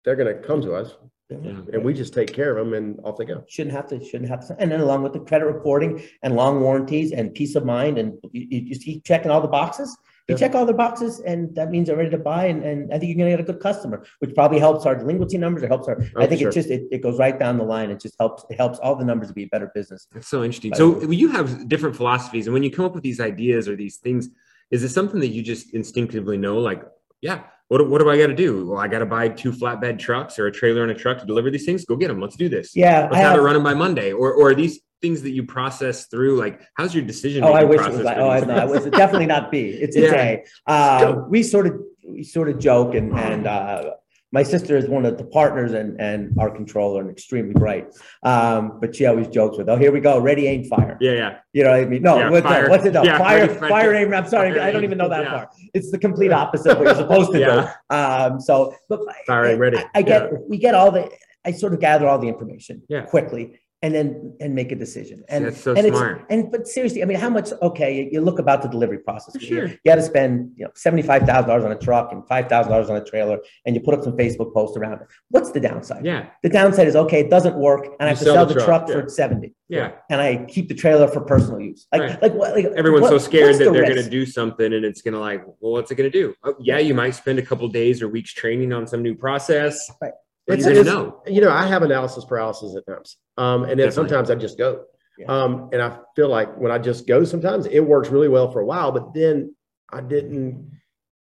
they're 0.05 0.15
going 0.15 0.31
to 0.31 0.39
come 0.39 0.61
to 0.61 0.75
us, 0.75 0.95
Yeah. 1.31 1.37
and 1.73 1.83
we 1.83 1.95
just 1.95 2.13
take 2.13 2.31
care 2.31 2.55
of 2.55 2.63
them, 2.63 2.75
and 2.75 2.99
off 3.03 3.17
they 3.17 3.25
go. 3.25 3.43
Shouldn't 3.47 3.73
have 3.75 3.87
to, 3.87 3.99
shouldn't 4.05 4.29
have 4.29 4.45
to. 4.49 4.55
And 4.59 4.71
then 4.71 4.81
along 4.81 5.01
with 5.01 5.13
the 5.13 5.19
credit 5.21 5.45
reporting 5.45 5.99
and 6.21 6.35
long 6.35 6.61
warranties 6.61 7.11
and 7.11 7.33
peace 7.33 7.55
of 7.55 7.65
mind 7.65 7.97
and 7.97 8.19
you, 8.33 8.45
you 8.51 8.59
you 8.67 8.77
keep 8.79 9.03
checking 9.03 9.31
all 9.31 9.41
the 9.41 9.47
boxes. 9.47 9.97
You 10.31 10.37
Yeah. 10.37 10.47
check 10.47 10.55
all 10.55 10.65
the 10.65 10.73
boxes 10.73 11.19
and 11.19 11.53
that 11.55 11.69
means 11.71 11.87
they're 11.87 11.97
ready 11.97 12.09
to 12.09 12.17
buy 12.17 12.45
and, 12.45 12.63
and 12.63 12.93
I 12.93 12.97
think 12.97 13.09
you're 13.09 13.17
gonna 13.17 13.31
get 13.35 13.39
a 13.41 13.51
good 13.51 13.61
customer, 13.61 14.03
which 14.19 14.33
probably 14.33 14.59
helps 14.59 14.85
our 14.85 14.95
delinquency 14.95 15.37
numbers 15.37 15.63
It 15.63 15.67
helps 15.67 15.87
our, 15.89 15.97
Oh, 16.15 16.21
I 16.21 16.25
think 16.27 16.39
sure. 16.39 16.49
it 16.49 16.53
just, 16.53 16.69
it, 16.69 16.83
it 16.91 16.99
goes 17.03 17.19
right 17.19 17.37
down 17.37 17.57
the 17.57 17.63
line. 17.65 17.89
It 17.91 17.99
just 17.99 18.15
helps, 18.17 18.45
it 18.49 18.55
helps 18.55 18.79
all 18.79 18.95
the 18.95 19.03
numbers 19.03 19.27
to 19.27 19.33
be 19.33 19.43
a 19.43 19.47
better 19.47 19.69
business. 19.75 20.07
That's 20.13 20.27
so 20.29 20.43
interesting. 20.43 20.71
By 20.71 20.77
So 20.77 21.01
you 21.11 21.27
have 21.29 21.67
different 21.67 21.95
philosophies, 21.97 22.47
and 22.47 22.53
when 22.53 22.63
you 22.63 22.71
come 22.71 22.85
up 22.85 22.93
with 22.95 23.03
these 23.03 23.19
ideas 23.19 23.67
or 23.67 23.75
these 23.75 23.97
things, 23.97 24.29
is 24.71 24.83
it 24.83 24.89
something 24.89 25.19
that 25.19 25.27
you 25.29 25.41
just 25.43 25.73
instinctively 25.73 26.37
know? 26.37 26.57
Like, 26.59 26.81
yeah, 27.21 27.41
what, 27.67 27.79
do- 27.79 27.89
what 27.89 27.99
do 28.01 28.09
I 28.09 28.17
got 28.17 28.27
to 28.27 28.35
do? 28.35 28.67
Well, 28.69 28.79
I 28.79 28.87
got 28.87 28.99
to 28.99 29.05
buy 29.05 29.27
two 29.27 29.51
flatbed 29.51 29.99
trucks 29.99 30.39
or 30.39 30.47
a 30.47 30.51
trailer 30.51 30.81
and 30.83 30.91
a 30.91 30.95
truck 30.95 31.19
to 31.19 31.25
deliver 31.25 31.51
these 31.51 31.65
things. 31.65 31.83
Go 31.83 31.95
get 31.97 32.07
them. 32.07 32.21
Let's 32.21 32.37
do 32.37 32.47
this. 32.47 32.73
Yeah. 32.75 33.01
Let's 33.03 33.15
I 33.15 33.17
have, 33.19 33.31
have- 33.31 33.39
it 33.39 33.41
running 33.43 33.63
by 33.63 33.73
Monday. 33.73 34.13
Or, 34.13 34.33
or 34.33 34.51
are 34.51 34.55
these 34.55 34.79
things 35.01 35.21
that 35.23 35.31
you 35.31 35.43
process 35.43 36.05
through? 36.07 36.37
Like, 36.39 36.61
how's 36.75 36.93
your 36.93 37.03
decision? 37.03 37.43
Oh, 37.43 37.53
I 37.53 37.63
wish 37.63 37.81
it 37.81 37.91
was 37.91 38.01
like, 38.01 38.17
oh, 38.17 38.29
I 38.29 38.39
know, 38.41 38.57
it 38.73 38.83
was 38.83 38.85
definitely 38.91 39.25
not 39.27 39.51
B. 39.51 39.69
It's, 39.69 39.95
it's 39.97 40.13
A. 40.13 40.43
Uh, 40.67 41.23
we 41.27 41.43
sort 41.43 41.67
of, 41.67 41.81
we 42.07 42.23
sort 42.23 42.49
of 42.49 42.59
joke 42.59 42.95
and, 42.95 43.17
and, 43.17 43.47
uh, 43.47 43.91
my 44.33 44.43
sister 44.43 44.77
is 44.77 44.87
one 44.87 45.05
of 45.05 45.17
the 45.17 45.25
partners 45.25 45.73
and, 45.73 45.99
and 45.99 46.39
our 46.39 46.49
controller 46.49 47.01
and 47.01 47.09
extremely 47.11 47.51
bright. 47.53 47.87
Um, 48.23 48.79
but 48.79 48.95
she 48.95 49.05
always 49.05 49.27
jokes 49.27 49.57
with, 49.57 49.67
oh, 49.67 49.75
here 49.75 49.91
we 49.91 49.99
go, 49.99 50.19
ready, 50.19 50.47
aim, 50.47 50.63
fire. 50.63 50.97
Yeah, 51.01 51.11
yeah. 51.11 51.37
You 51.51 51.65
know 51.65 51.71
what 51.71 51.79
I 51.81 51.85
mean? 51.85 52.01
No, 52.01 52.17
Yeah, 52.17 52.29
what's, 52.29 52.45
fire. 52.45 52.69
what's 52.69 52.85
it? 52.85 52.93
No, 52.93 53.03
Yeah, 53.03 53.17
fire, 53.17 53.41
ready, 53.47 53.53
fire, 53.55 53.69
fire. 53.69 53.93
aim. 53.95 54.13
I'm 54.13 54.27
sorry, 54.27 54.57
I 54.57 54.71
don't 54.71 54.85
even 54.85 54.97
know 54.97 55.09
that 55.09 55.23
Yeah. 55.23 55.31
far. 55.31 55.49
It's 55.73 55.91
the 55.91 55.97
complete 55.99 56.31
opposite 56.31 56.71
of 56.71 56.77
what 56.77 56.85
you're 56.85 56.95
supposed 57.09 57.33
to 57.33 57.39
Yeah. 57.39 57.73
do. 57.89 57.93
Um, 57.93 58.39
so, 58.39 58.73
but 58.87 59.01
Fire, 59.27 59.47
aim, 59.47 59.59
ready. 59.59 59.79
I, 59.79 59.85
I 59.95 60.01
get, 60.01 60.31
we 60.47 60.57
get 60.57 60.75
all 60.75 60.91
the, 60.91 61.11
I 61.43 61.51
sort 61.51 61.73
of 61.73 61.81
gather 61.81 62.07
all 62.07 62.17
the 62.17 62.29
information 62.29 62.83
Yeah. 62.87 63.01
quickly. 63.01 63.59
And 63.83 63.95
then 63.95 64.35
and 64.39 64.53
make 64.53 64.71
a 64.71 64.75
decision. 64.75 65.23
And 65.27 65.45
That's 65.45 65.61
so 65.61 65.73
and 65.73 65.87
smart. 65.87 66.21
It's, 66.21 66.25
and 66.29 66.51
but 66.51 66.67
seriously, 66.67 67.01
I 67.01 67.05
mean, 67.05 67.17
how 67.17 67.29
much? 67.29 67.51
Okay, 67.61 68.03
you, 68.03 68.09
you 68.13 68.21
look 68.21 68.37
about 68.37 68.61
the 68.61 68.67
delivery 68.67 68.99
process. 68.99 69.41
Sure. 69.41 69.67
You, 69.67 69.77
got 69.85 69.95
to 69.95 70.03
spend 70.03 70.51
you 70.55 70.65
know 70.65 70.71
seventy 70.75 71.01
five 71.01 71.23
thousand 71.23 71.49
dollars 71.49 71.65
on 71.65 71.71
a 71.71 71.77
truck 71.77 72.11
and 72.11 72.25
five 72.27 72.47
thousand 72.47 72.71
dollars 72.71 72.89
on 72.89 72.97
a 72.97 73.03
trailer, 73.03 73.39
and 73.65 73.75
you 73.75 73.81
put 73.81 73.95
up 73.95 74.03
some 74.03 74.15
Facebook 74.15 74.53
posts 74.53 74.77
around 74.77 75.01
it. 75.01 75.07
What's 75.29 75.51
the 75.51 75.59
downside? 75.59 76.05
Yeah. 76.05 76.27
The 76.43 76.49
downside 76.49 76.87
is 76.87 76.95
okay, 76.95 77.21
it 77.21 77.29
doesn't 77.29 77.55
work, 77.55 77.85
and 77.85 78.03
I 78.03 78.09
have 78.09 78.19
to 78.19 78.25
sell 78.25 78.45
the 78.45 78.53
truck, 78.53 78.87
truck, 78.87 78.89
for 78.89 79.09
seventy, 79.09 79.55
Yeah. 79.67 79.93
and 80.09 80.21
I 80.21 80.45
keep 80.45 80.67
the 80.67 80.75
trailer 80.75 81.07
for 81.07 81.21
personal 81.21 81.59
use. 81.59 81.87
Like 81.91 82.01
Right. 82.01 82.21
like 82.21 82.33
what? 82.33 82.53
Like, 82.53 82.65
Everyone's 82.65 83.03
what- 83.03 83.09
so 83.09 83.17
scared 83.17 83.55
that 83.55 83.65
the 83.65 83.71
they're 83.71 83.83
going 83.83 84.03
to 84.03 84.09
do 84.09 84.25
something 84.25 84.73
and 84.73 84.85
it's 84.85 85.01
going 85.01 85.13
to 85.13 85.19
like, 85.19 85.43
well, 85.59 85.71
what's 85.73 85.89
it 85.89 85.95
going 85.95 86.11
to 86.11 86.17
do? 86.17 86.35
Oh, 86.43 86.55
yeah, 86.59 86.77
you 86.77 86.93
might 86.93 87.11
spend 87.15 87.39
a 87.39 87.41
couple 87.41 87.67
days 87.67 88.01
or 88.01 88.09
weeks 88.09 88.33
training 88.33 88.73
on 88.73 88.85
some 88.85 89.01
new 89.01 89.15
process. 89.15 89.89
Right. 90.01 90.11
But 90.47 90.57
It's, 90.57 90.65
you're 90.65 90.73
going 90.75 90.85
to 90.85 90.91
it's- 90.91 91.03
know. 91.03 91.21
you 91.33 91.41
know, 91.41 91.51
I 91.51 91.65
have 91.67 91.83
analysis 91.83 92.25
paralysis 92.25 92.75
at 92.75 92.85
times. 92.91 93.17
Um, 93.37 93.61
and 93.63 93.71
then 93.71 93.87
Definitely. 93.87 93.93
sometimes 93.93 94.31
I 94.31 94.35
just 94.35 94.57
go. 94.57 94.85
Yeah. 95.17 95.25
Um, 95.27 95.69
and 95.71 95.81
I 95.81 95.97
feel 96.15 96.29
like 96.29 96.57
when 96.57 96.71
I 96.71 96.77
just 96.79 97.07
go, 97.07 97.23
sometimes 97.23 97.65
it 97.67 97.81
works 97.81 98.09
really 98.09 98.27
well 98.27 98.51
for 98.51 98.59
a 98.61 98.65
while, 98.65 98.91
but 98.91 99.13
then 99.13 99.53
I 99.91 100.01
didn't 100.01 100.71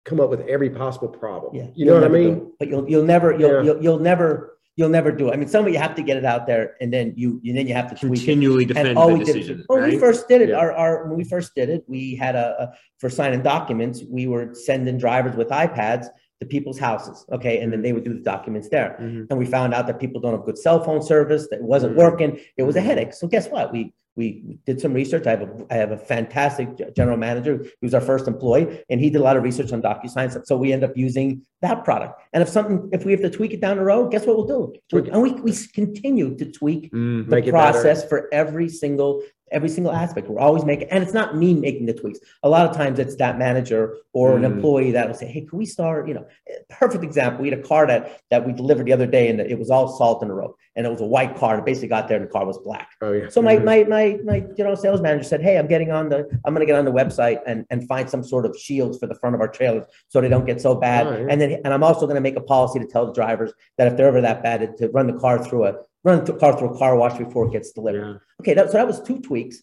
come 0.05 0.19
up 0.19 0.29
with 0.29 0.41
every 0.41 0.69
possible 0.69 1.07
problem. 1.07 1.55
Yeah, 1.55 1.67
You 1.73 1.85
know 1.85 1.93
you'll 1.93 2.01
what 2.01 2.03
I 2.03 2.07
never 2.13 2.17
do 2.17 2.29
mean? 2.29 2.37
it. 2.37 2.53
But 2.59 2.67
you'll 2.69 2.89
you'll 2.89 3.03
never 3.05 3.31
you'll, 3.37 3.51
Yeah. 3.51 3.61
you'll 3.63 3.83
you'll 3.83 3.99
never 3.99 4.57
you'll 4.75 4.89
never 4.89 5.11
do 5.11 5.29
it. 5.29 5.33
I 5.33 5.37
mean, 5.37 5.47
some 5.47 5.65
of 5.65 5.73
you 5.73 5.79
have 5.79 5.95
to 5.95 6.03
get 6.03 6.17
it 6.17 6.25
out 6.25 6.45
there, 6.45 6.75
and 6.79 6.93
then 6.93 7.13
you 7.17 7.41
and 7.43 7.57
then 7.57 7.65
you 7.67 7.73
have 7.73 7.89
to 7.89 7.95
tweak 7.95 8.21
it. 8.21 8.25
Continually 8.25 8.65
defend 8.65 8.89
And 8.89 8.97
all 8.97 9.07
the 9.07 9.15
we 9.15 9.23
did, 9.23 9.33
decision. 9.33 9.63
when 9.67 9.83
we 9.89 9.97
first 9.97 10.27
did 10.27 10.41
it, 10.41 10.49
Yeah. 10.49 10.57
our, 10.57 10.71
our, 10.73 11.07
when 11.07 11.17
we 11.17 11.23
first 11.23 11.55
did 11.55 11.69
it, 11.69 11.83
we 11.87 12.15
had 12.15 12.35
a, 12.35 12.55
a, 12.63 12.73
for 12.99 13.09
signing 13.09 13.41
documents, 13.41 14.03
we 14.07 14.27
were 14.27 14.53
sending 14.53 14.97
drivers 14.99 15.35
with 15.35 15.47
iPads 15.49 16.05
to 16.39 16.45
people's 16.45 16.77
houses. 16.77 17.25
Okay. 17.31 17.59
And 17.61 17.71
then 17.73 17.81
they 17.81 17.93
would 17.93 18.03
do 18.03 18.13
the 18.13 18.19
documents 18.21 18.69
there. 18.69 18.97
Mhm. 19.01 19.27
And 19.29 19.39
we 19.39 19.45
found 19.45 19.73
out 19.73 19.87
that 19.87 19.99
people 19.99 20.21
don't 20.21 20.33
have 20.33 20.45
good 20.45 20.57
cell 20.57 20.83
phone 20.83 21.01
service, 21.01 21.47
that 21.49 21.57
it 21.59 21.63
wasn't 21.65 21.93
Mhm. 21.95 21.97
working. 21.97 22.39
It 22.57 22.63
was 22.63 22.75
a 22.75 22.81
headache. 22.81 23.13
So 23.13 23.27
guess 23.27 23.49
what? 23.49 23.71
We, 23.71 23.93
we 24.15 24.57
did 24.65 24.81
some 24.81 24.93
research. 24.93 25.27
I 25.27 25.31
have 25.31 25.41
a, 25.43 25.65
I 25.69 25.75
have 25.75 25.91
a 25.91 25.97
fantastic 25.97 26.95
general 26.95 27.17
manager. 27.17 27.63
He 27.63 27.85
was 27.85 27.93
our 27.93 28.01
first 28.01 28.27
employee 28.27 28.83
and 28.89 28.99
he 28.99 29.09
did 29.09 29.19
a 29.21 29.23
lot 29.23 29.37
of 29.37 29.43
research 29.43 29.71
on 29.73 29.81
DocuSign. 29.81 30.45
So 30.45 30.57
we 30.57 30.73
end 30.73 30.83
up 30.83 30.95
using 30.97 31.43
that 31.61 31.83
product. 31.83 32.19
And 32.33 32.41
if 32.41 32.49
something, 32.49 32.89
if 32.91 33.05
we 33.05 33.11
have 33.11 33.21
to 33.21 33.29
tweak 33.29 33.53
it 33.53 33.61
down 33.61 33.77
the 33.77 33.83
road, 33.83 34.11
guess 34.11 34.25
what 34.25 34.37
we'll 34.37 34.73
do? 34.91 35.01
And 35.11 35.21
we, 35.21 35.31
we 35.33 35.53
continue 35.73 36.35
to 36.37 36.45
tweak 36.51 36.91
Mm, 36.91 37.29
the 37.29 37.51
process 37.51 38.07
for 38.07 38.27
every 38.31 38.69
single 38.69 39.21
every 39.51 39.69
single 39.69 39.93
aspect. 39.93 40.27
We're 40.29 40.39
always 40.41 40.65
making, 40.65 40.89
and 40.89 41.03
it's 41.03 41.13
not 41.13 41.35
me 41.37 41.53
making 41.53 41.85
the 41.85 41.93
tweaks. 41.93 42.19
A 42.43 42.49
lot 42.49 42.65
of 42.69 42.75
times 42.75 42.99
it's 42.99 43.15
that 43.17 43.37
manager 43.37 43.97
or 44.13 44.35
an 44.35 44.41
Mm. 44.43 44.53
employee 44.55 44.91
that 44.91 45.07
will 45.07 45.15
say, 45.15 45.27
"Hey, 45.27 45.41
can 45.41 45.57
we 45.57 45.65
start?" 45.65 46.07
You 46.07 46.15
know, 46.15 46.25
perfect 46.69 47.03
example. 47.03 47.41
We 47.41 47.49
had 47.49 47.59
a 47.59 47.61
car 47.63 47.85
that 47.87 48.19
that 48.31 48.45
we 48.45 48.51
delivered 48.53 48.85
the 48.85 48.93
other 48.93 49.05
day, 49.07 49.29
and 49.29 49.39
it 49.39 49.57
was 49.57 49.69
all 49.69 49.87
salt 49.87 50.21
in 50.21 50.27
the 50.27 50.33
road, 50.33 50.53
and 50.75 50.85
it 50.85 50.89
was 50.89 51.01
a 51.01 51.05
white 51.05 51.35
car. 51.35 51.53
And 51.53 51.61
it 51.61 51.65
basically 51.65 51.87
got 51.89 52.07
there, 52.07 52.17
and 52.17 52.27
the 52.27 52.31
car 52.31 52.45
was 52.45 52.57
black. 52.59 52.89
Oh, 53.01 53.11
yeah. 53.13 53.29
So 53.29 53.41
my 53.41 53.57
Mhm. 53.57 53.63
my 53.65 53.83
my 53.85 54.19
my 54.23 54.45
you 54.57 54.63
know 54.63 54.75
sales 54.75 55.01
manager 55.01 55.23
said, 55.23 55.41
"Hey, 55.41 55.57
I'm 55.57 55.67
getting 55.67 55.91
on 55.91 56.09
the 56.09 56.27
I'm 56.45 56.53
going 56.53 56.65
to 56.65 56.71
get 56.71 56.77
on 56.77 56.85
the 56.85 56.91
website 56.91 57.39
and 57.45 57.65
and 57.69 57.87
find 57.87 58.09
some 58.09 58.23
sort 58.23 58.45
of 58.45 58.57
shields 58.57 58.97
for 58.97 59.07
the 59.07 59.15
front 59.15 59.35
of 59.35 59.41
our 59.41 59.47
trailers 59.47 59.85
so 60.07 60.19
they 60.21 60.29
don't 60.29 60.45
get 60.45 60.59
so 60.61 60.75
bad. 60.75 61.07
Oh, 61.07 61.11
yeah. 61.11 61.27
And 61.29 61.39
then 61.41 61.61
and 61.63 61.73
I'm 61.73 61.83
also 61.83 62.05
going 62.05 62.15
to 62.15 62.21
make 62.21 62.35
a 62.37 62.41
policy 62.41 62.79
to 62.79 62.85
tell 62.85 63.05
the 63.05 63.13
drivers 63.13 63.53
that 63.77 63.87
if 63.87 63.95
they're 63.97 64.07
ever 64.07 64.21
that 64.21 64.43
bad, 64.43 64.75
to 64.77 64.89
run 64.89 65.07
the 65.07 65.13
car 65.13 65.43
through 65.43 65.65
a 65.65 65.75
run 66.03 66.23
the 66.25 66.33
car 66.33 66.57
through 66.57 66.69
a 66.75 66.77
car 66.77 66.95
wash 66.95 67.17
before 67.17 67.47
it 67.47 67.51
gets 67.51 67.71
delivered. 67.71 68.05
yeah. 68.07 68.17
Okay, 68.41 68.53
that, 68.53 68.67
so 68.71 68.73
that 68.73 68.87
was 68.87 69.01
two 69.01 69.19
tweaks. 69.19 69.57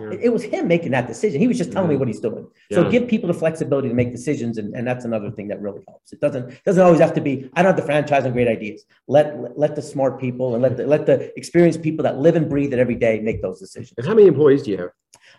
Yeah. 0.00 0.12
It 0.22 0.32
was 0.32 0.42
him 0.42 0.66
making 0.66 0.92
that 0.92 1.06
decision. 1.06 1.38
He 1.42 1.46
was 1.46 1.58
just 1.58 1.70
telling 1.70 1.90
me 1.90 1.96
what 1.96 2.08
he's 2.08 2.18
doing. 2.20 2.46
So 2.72 2.84
Yeah. 2.84 2.90
give 2.90 3.06
people 3.06 3.26
the 3.28 3.34
flexibility 3.34 3.88
to 3.90 3.94
make 3.94 4.12
decisions, 4.12 4.56
and, 4.56 4.74
and 4.74 4.86
that's 4.86 5.04
another 5.04 5.30
thing 5.30 5.48
that 5.48 5.60
really 5.60 5.82
helps. 5.86 6.10
It 6.14 6.20
doesn't 6.20 6.64
doesn't 6.64 6.82
always 6.82 7.00
have 7.00 7.12
to 7.14 7.20
be. 7.20 7.50
I 7.52 7.60
don't 7.60 7.72
have 7.72 7.76
the 7.76 7.82
franchise 7.82 8.24
and 8.24 8.32
great 8.32 8.48
ideas. 8.48 8.86
Let 9.08 9.38
let, 9.38 9.58
let 9.58 9.76
the 9.76 9.82
smart 9.82 10.18
people 10.18 10.54
and 10.54 10.62
let 10.62 10.78
the, 10.78 10.86
let 10.86 11.04
the 11.04 11.36
experienced 11.38 11.82
people 11.82 12.02
that 12.04 12.16
live 12.18 12.34
and 12.34 12.48
breathe 12.48 12.72
it 12.72 12.78
every 12.78 12.94
day 12.94 13.20
make 13.20 13.42
those 13.42 13.60
decisions. 13.60 13.92
And 13.98 14.06
how 14.06 14.14
many 14.14 14.26
employees 14.26 14.62
do 14.62 14.70
you 14.70 14.78
have? 14.78 14.90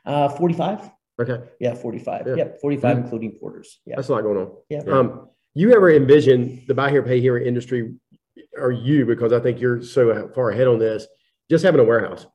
Uh, 0.06 0.30
forty 0.30 0.54
five. 0.54 0.92
Okay. 1.20 1.40
Yeah, 1.60 1.74
forty 1.74 1.98
five. 1.98 2.28
Yeah. 2.28 2.36
Yep, 2.36 2.62
forty 2.62 2.78
five, 2.78 3.00
including 3.00 3.32
porters. 3.40 3.80
Yeah, 3.88 3.96
That's 3.96 4.10
a 4.10 4.12
lot 4.12 4.22
going 4.22 4.38
on. 4.38 4.52
yeah. 4.70 4.82
Um, 4.82 5.28
you 5.56 5.74
ever 5.74 5.90
envision 5.90 6.62
the 6.68 6.76
buy 6.76 6.92
here, 6.92 7.02
pay 7.02 7.20
here 7.20 7.38
industry, 7.40 7.96
or 8.58 8.72
you, 8.72 9.06
because 9.06 9.34
I 9.34 9.40
think 9.40 9.60
you're 9.60 9.82
so 9.82 10.30
far 10.34 10.52
ahead 10.52 10.68
on 10.68 10.80
this, 10.80 11.08
just 11.50 11.64
having 11.64 11.80
a 11.82 11.84
warehouse? 11.84 12.26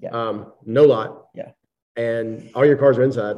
Yeah. 0.00 0.10
Um, 0.10 0.52
no 0.64 0.84
lot. 0.84 1.26
Yeah. 1.34 1.50
And 1.96 2.50
all 2.54 2.64
your 2.64 2.76
cars 2.76 2.98
are 2.98 3.02
inside 3.02 3.36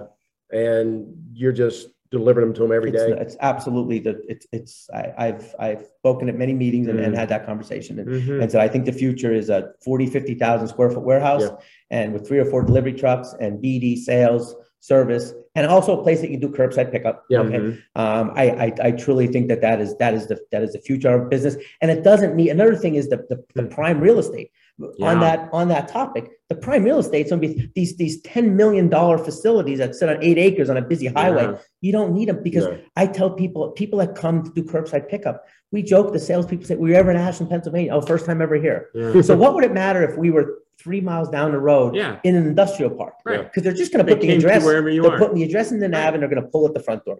and 0.50 1.06
you're 1.32 1.52
just 1.52 1.88
delivering 2.10 2.46
them 2.48 2.54
to 2.54 2.60
them 2.62 2.72
every 2.72 2.90
it's, 2.90 3.02
day. 3.02 3.10
it's 3.18 3.36
absolutely 3.40 3.98
the 3.98 4.20
it's 4.28 4.46
it's 4.52 4.90
I, 4.92 5.12
I've 5.16 5.54
I've 5.58 5.86
spoken 5.98 6.28
at 6.28 6.36
many 6.36 6.52
meetings 6.52 6.86
and, 6.88 7.00
and 7.00 7.14
Mm. 7.14 7.18
had 7.18 7.30
that 7.30 7.46
conversation 7.46 7.98
and 7.98 8.06
Mhm. 8.08 8.42
And 8.42 8.52
so 8.52 8.60
I 8.60 8.68
think 8.68 8.84
the 8.84 8.92
future 8.92 9.32
is 9.32 9.48
a 9.48 9.72
40, 9.82 10.06
50,000 10.06 10.68
square 10.68 10.90
foot 10.90 11.02
warehouse 11.04 11.42
Yeah. 11.42 11.56
and 11.90 12.12
with 12.12 12.28
three 12.28 12.38
or 12.38 12.44
four 12.44 12.62
delivery 12.62 12.92
trucks 12.92 13.34
and 13.40 13.62
BD 13.64 13.96
sales, 13.96 14.54
service, 14.80 15.32
and 15.54 15.66
also 15.66 15.98
a 15.98 16.02
place 16.02 16.20
that 16.20 16.30
you 16.30 16.38
do 16.38 16.48
curbside 16.48 16.90
pickup. 16.90 17.24
Yeah. 17.28 17.40
Okay. 17.40 17.58
Mhm. 17.58 17.82
Um, 17.94 18.32
I, 18.34 18.50
I, 18.50 18.72
I 18.84 18.90
truly 18.92 19.26
think 19.26 19.48
that 19.48 19.60
that 19.60 19.80
is, 19.80 19.96
that 19.98 20.14
is 20.14 20.26
the, 20.28 20.40
that 20.50 20.62
is 20.62 20.72
the 20.72 20.78
future 20.78 21.10
of 21.14 21.28
business. 21.30 21.56
And 21.80 21.90
it 21.90 22.02
doesn't 22.02 22.34
need, 22.34 22.50
another 22.50 22.74
thing 22.76 22.94
is 22.94 23.08
the, 23.08 23.18
the, 23.28 23.44
the 23.54 23.68
prime 23.68 24.00
real 24.00 24.18
estate. 24.18 24.50
Yeah. 24.98 25.10
On 25.10 25.20
that, 25.20 25.50
on 25.52 25.68
that 25.68 25.88
topic, 25.88 26.30
the 26.48 26.54
prime 26.54 26.82
real 26.84 26.98
estate's 26.98 27.28
gonna 27.30 27.40
be 27.42 27.70
these, 27.74 27.96
these 27.96 28.22
$10 28.22 28.54
million 28.54 28.90
facilities 28.90 29.78
that 29.78 29.94
sit 29.94 30.08
on 30.08 30.22
eight 30.22 30.38
acres 30.38 30.70
on 30.70 30.78
a 30.78 30.82
busy 30.82 31.06
highway. 31.06 31.42
Yeah. 31.44 31.58
You 31.82 31.92
don't 31.92 32.14
need 32.14 32.28
them 32.30 32.42
because 32.42 32.64
No. 32.64 32.78
I 32.96 33.06
tell 33.06 33.30
people, 33.30 33.70
people 33.72 33.98
that 33.98 34.14
come 34.14 34.42
to 34.44 34.50
do 34.50 34.64
curbside 34.64 35.08
pickup, 35.08 35.44
we 35.70 35.82
joke, 35.82 36.12
the 36.12 36.18
salespeople 36.18 36.66
say, 36.66 36.76
were 36.76 36.88
you 36.88 36.94
ever 36.94 37.10
in 37.10 37.16
Ashland, 37.18 37.50
Pennsylvania? 37.50 37.92
Oh, 37.92 38.00
first 38.00 38.24
time 38.26 38.40
ever 38.40 38.56
here. 38.56 38.88
Yeah. 38.94 39.20
So 39.20 39.36
what 39.36 39.54
would 39.54 39.64
it 39.64 39.72
matter 39.72 40.02
if 40.02 40.16
we 40.16 40.30
were 40.30 40.61
three 40.78 41.00
miles 41.00 41.28
down 41.28 41.52
the 41.52 41.58
road 41.58 41.94
Yeah. 41.94 42.18
in 42.24 42.34
an 42.34 42.46
industrial 42.46 42.90
park? 42.90 43.14
Right. 43.24 43.42
Because 43.42 43.62
they're 43.62 43.72
just 43.72 43.92
gonna 43.92 44.04
put 44.04 44.20
the 44.20 44.30
address, 44.32 44.64
wherever 44.64 44.88
you 44.88 45.02
they're 45.02 45.12
are. 45.12 45.18
putting 45.18 45.36
the 45.36 45.44
address 45.44 45.72
in 45.72 45.80
the 45.80 45.88
nav 45.88 46.14
and 46.14 46.22
they're 46.22 46.30
gonna 46.30 46.48
pull 46.48 46.66
at 46.66 46.74
the 46.74 46.80
front 46.80 47.04
door. 47.04 47.18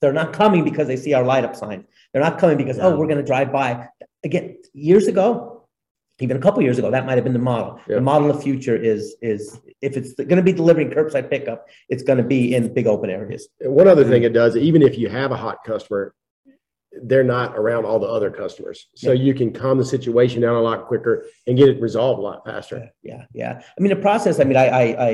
They're 0.00 0.12
not 0.12 0.32
coming 0.32 0.64
because 0.64 0.86
they 0.88 0.96
see 0.96 1.14
our 1.14 1.24
light 1.24 1.44
up 1.44 1.56
sign. 1.56 1.86
They're 2.12 2.22
not 2.22 2.38
coming 2.38 2.56
because, 2.56 2.78
oh, 2.78 2.96
we're 2.96 3.06
gonna 3.06 3.22
drive 3.22 3.52
by. 3.52 3.88
Again, 4.24 4.58
years 4.72 5.06
ago, 5.06 5.64
even 6.20 6.36
a 6.36 6.40
couple 6.40 6.62
years 6.62 6.78
ago, 6.78 6.90
that 6.90 7.04
might 7.06 7.14
have 7.14 7.24
been 7.24 7.32
the 7.32 7.38
model. 7.38 7.80
Yeah. 7.88 7.96
The 7.96 8.00
model 8.00 8.30
of 8.30 8.42
future 8.42 8.76
is, 8.76 9.16
is 9.20 9.60
if 9.82 9.96
it's 9.96 10.14
gonna 10.14 10.42
be 10.42 10.52
delivering 10.52 10.90
curbside 10.90 11.30
pickup, 11.30 11.66
it's 11.88 12.02
gonna 12.02 12.22
be 12.22 12.54
in 12.54 12.72
big 12.72 12.86
open 12.86 13.10
areas. 13.10 13.48
One 13.60 13.88
other 13.88 14.02
mm-hmm. 14.02 14.12
thing 14.12 14.22
it 14.22 14.32
does, 14.32 14.56
even 14.56 14.82
if 14.82 14.98
you 14.98 15.08
have 15.08 15.30
a 15.32 15.36
hot 15.36 15.58
customer, 15.64 16.14
they're 17.04 17.24
not 17.24 17.56
around 17.56 17.84
all 17.84 17.98
the 17.98 18.06
other 18.06 18.30
customers. 18.30 18.88
So 18.94 19.12
you 19.12 19.34
can 19.34 19.52
calm 19.52 19.78
the 19.78 19.84
situation 19.84 20.40
down 20.40 20.56
a 20.56 20.60
lot 20.60 20.86
quicker 20.86 21.26
and 21.46 21.56
get 21.56 21.68
it 21.68 21.80
resolved 21.80 22.18
a 22.18 22.22
lot 22.22 22.44
faster. 22.44 22.88
Yeah, 23.02 23.24
yeah. 23.32 23.60
I 23.78 23.80
mean, 23.80 23.90
the 23.90 24.00
process, 24.00 24.40
I 24.40 24.44
mean, 24.44 24.56
I, 24.56 24.66
I, 24.66 24.82
I 25.06 25.10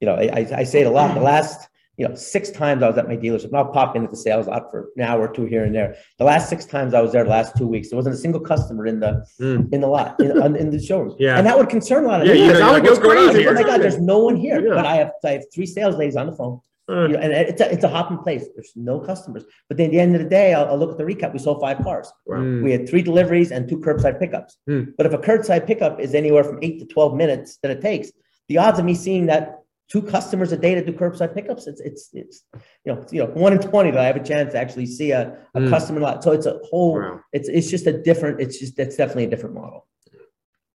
you 0.00 0.06
know, 0.06 0.14
I, 0.14 0.46
I- 0.56 0.64
say 0.64 0.80
it 0.82 0.86
a 0.86 0.90
lot. 0.90 1.14
The 1.14 1.20
last, 1.20 1.68
you 1.96 2.08
know, 2.08 2.14
six 2.16 2.50
times 2.50 2.82
I 2.82 2.88
was 2.88 2.98
at 2.98 3.06
my 3.06 3.16
dealership, 3.16 3.44
and 3.44 3.56
I'll 3.56 3.70
pop 3.72 3.94
into 3.94 4.08
the 4.08 4.16
sales 4.16 4.48
lot 4.48 4.68
for 4.70 4.88
an 4.96 5.02
hour 5.04 5.28
or 5.28 5.32
two 5.32 5.44
here 5.44 5.62
and 5.64 5.72
there. 5.74 5.96
The 6.18 6.24
last 6.24 6.48
six 6.48 6.64
times 6.64 6.92
I 6.92 7.00
was 7.00 7.12
there, 7.12 7.22
the 7.22 7.30
last 7.30 7.56
two 7.56 7.68
weeks, 7.68 7.90
there 7.90 7.96
wasn't 7.96 8.16
a 8.16 8.18
single 8.18 8.40
customer 8.40 8.86
in 8.86 8.98
the, 9.00 9.24
Mm. 9.40 9.72
in 9.72 9.80
the 9.80 9.86
lot, 9.86 10.18
in, 10.20 10.56
in 10.56 10.70
the 10.70 10.80
showroom. 10.82 11.14
Yeah. 11.20 11.38
And 11.38 11.46
that 11.46 11.56
would 11.56 11.68
concern 11.68 12.04
a 12.04 12.08
lot 12.08 12.20
of 12.20 12.26
people. 12.26 12.40
Yeah, 12.40 12.52
you 12.52 12.58
know, 12.58 12.68
I 12.68 12.72
would 12.72 12.74
like, 12.74 12.82
go 12.84 12.90
what's 12.90 13.02
going 13.02 13.18
on 13.18 13.30
crazy. 13.32 13.48
Oh 13.48 13.52
my 13.54 13.62
God, 13.62 13.80
there's 13.80 14.00
no 14.00 14.18
one 14.18 14.34
here, 14.36 14.60
Yeah. 14.60 14.74
but 14.74 14.86
I 14.86 14.96
have, 14.96 15.12
I 15.24 15.30
have 15.30 15.44
three 15.54 15.66
sales 15.66 15.96
ladies 15.96 16.16
on 16.16 16.26
the 16.26 16.32
phone. 16.32 16.60
Uh, 16.88 17.02
You 17.06 17.08
know, 17.14 17.18
and 17.18 17.32
it's 17.32 17.60
a, 17.60 17.72
it's 17.72 17.84
a 17.84 17.88
hopping 17.88 18.18
place. 18.18 18.44
There's 18.54 18.72
no 18.76 19.00
customers. 19.00 19.44
But 19.68 19.78
then 19.78 19.86
at 19.86 19.92
the 19.92 20.00
end 20.00 20.14
of 20.16 20.22
the 20.22 20.28
day, 20.28 20.52
I'll, 20.52 20.66
I'll 20.66 20.78
look 20.78 20.90
at 20.92 20.98
the 20.98 21.04
recap. 21.04 21.32
We 21.32 21.38
sold 21.38 21.60
five 21.60 21.78
cars. 21.82 22.12
Wow. 22.26 22.38
mm. 22.38 22.62
We 22.62 22.72
had 22.72 22.88
three 22.88 23.02
deliveries 23.02 23.50
and 23.52 23.68
two 23.68 23.78
curbside 23.78 24.18
pickups. 24.18 24.58
Hmm. 24.66 24.82
But 24.96 25.06
if 25.06 25.12
a 25.14 25.18
curbside 25.18 25.66
pickup 25.66 25.98
is 26.00 26.14
anywhere 26.14 26.44
from 26.44 26.58
eight 26.62 26.78
to 26.80 26.86
12 26.86 27.14
minutes 27.16 27.58
that 27.62 27.70
it 27.70 27.80
takes, 27.80 28.12
the 28.48 28.58
odds 28.58 28.78
of 28.78 28.84
me 28.84 28.94
seeing 28.94 29.26
that 29.26 29.60
two 29.88 30.02
customers 30.02 30.52
a 30.52 30.56
day 30.58 30.74
to 30.74 30.84
do 30.84 30.92
curbside 30.92 31.34
pickups, 31.34 31.66
it's, 31.66 31.80
it's, 31.80 32.10
it's, 32.12 32.44
you 32.84 32.92
know, 32.92 33.00
it's, 33.00 33.12
you 33.12 33.20
know, 33.20 33.30
one 33.32 33.52
in 33.54 33.58
20 33.60 33.90
that 33.92 34.00
I 34.00 34.04
have 34.06 34.16
a 34.16 34.22
chance 34.22 34.52
to 34.52 34.58
actually 34.58 34.86
see 34.86 35.10
a, 35.12 35.38
a 35.54 35.60
Hmm. 35.60 35.70
customer 35.70 36.00
lot. 36.00 36.22
So 36.22 36.32
it's 36.32 36.46
a 36.46 36.58
whole, 36.70 36.98
Wow. 37.00 37.20
it's, 37.32 37.48
it's 37.48 37.70
just 37.70 37.86
a 37.86 38.02
different, 38.02 38.40
it's 38.42 38.58
just, 38.58 38.78
it's 38.78 38.96
definitely 38.96 39.24
a 39.24 39.30
different 39.30 39.54
model. 39.54 39.86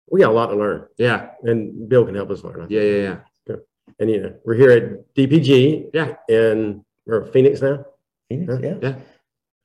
We 0.09 0.21
got 0.21 0.31
a 0.31 0.35
lot 0.35 0.47
to 0.47 0.57
learn 0.57 0.87
Yeah. 0.99 1.31
and 1.43 1.89
Bill 1.89 2.05
can 2.07 2.15
help 2.15 2.31
us 2.31 2.45
learn. 2.45 2.67
Yeah. 2.69 2.81
Yeah. 2.81 3.03
Yeah. 3.03 3.17
And 3.99 4.11
you 4.11 4.21
know, 4.23 4.35
we're 4.45 4.55
here 4.55 4.71
at 4.71 5.15
DPG. 5.15 5.91
Yeah. 5.95 6.17
In 6.29 6.85
we're 7.07 7.27
Phoenix 7.27 7.63
now. 7.63 7.85
Phoenix, 8.29 8.55
Yeah. 8.63 8.75
yeah. 8.83 8.95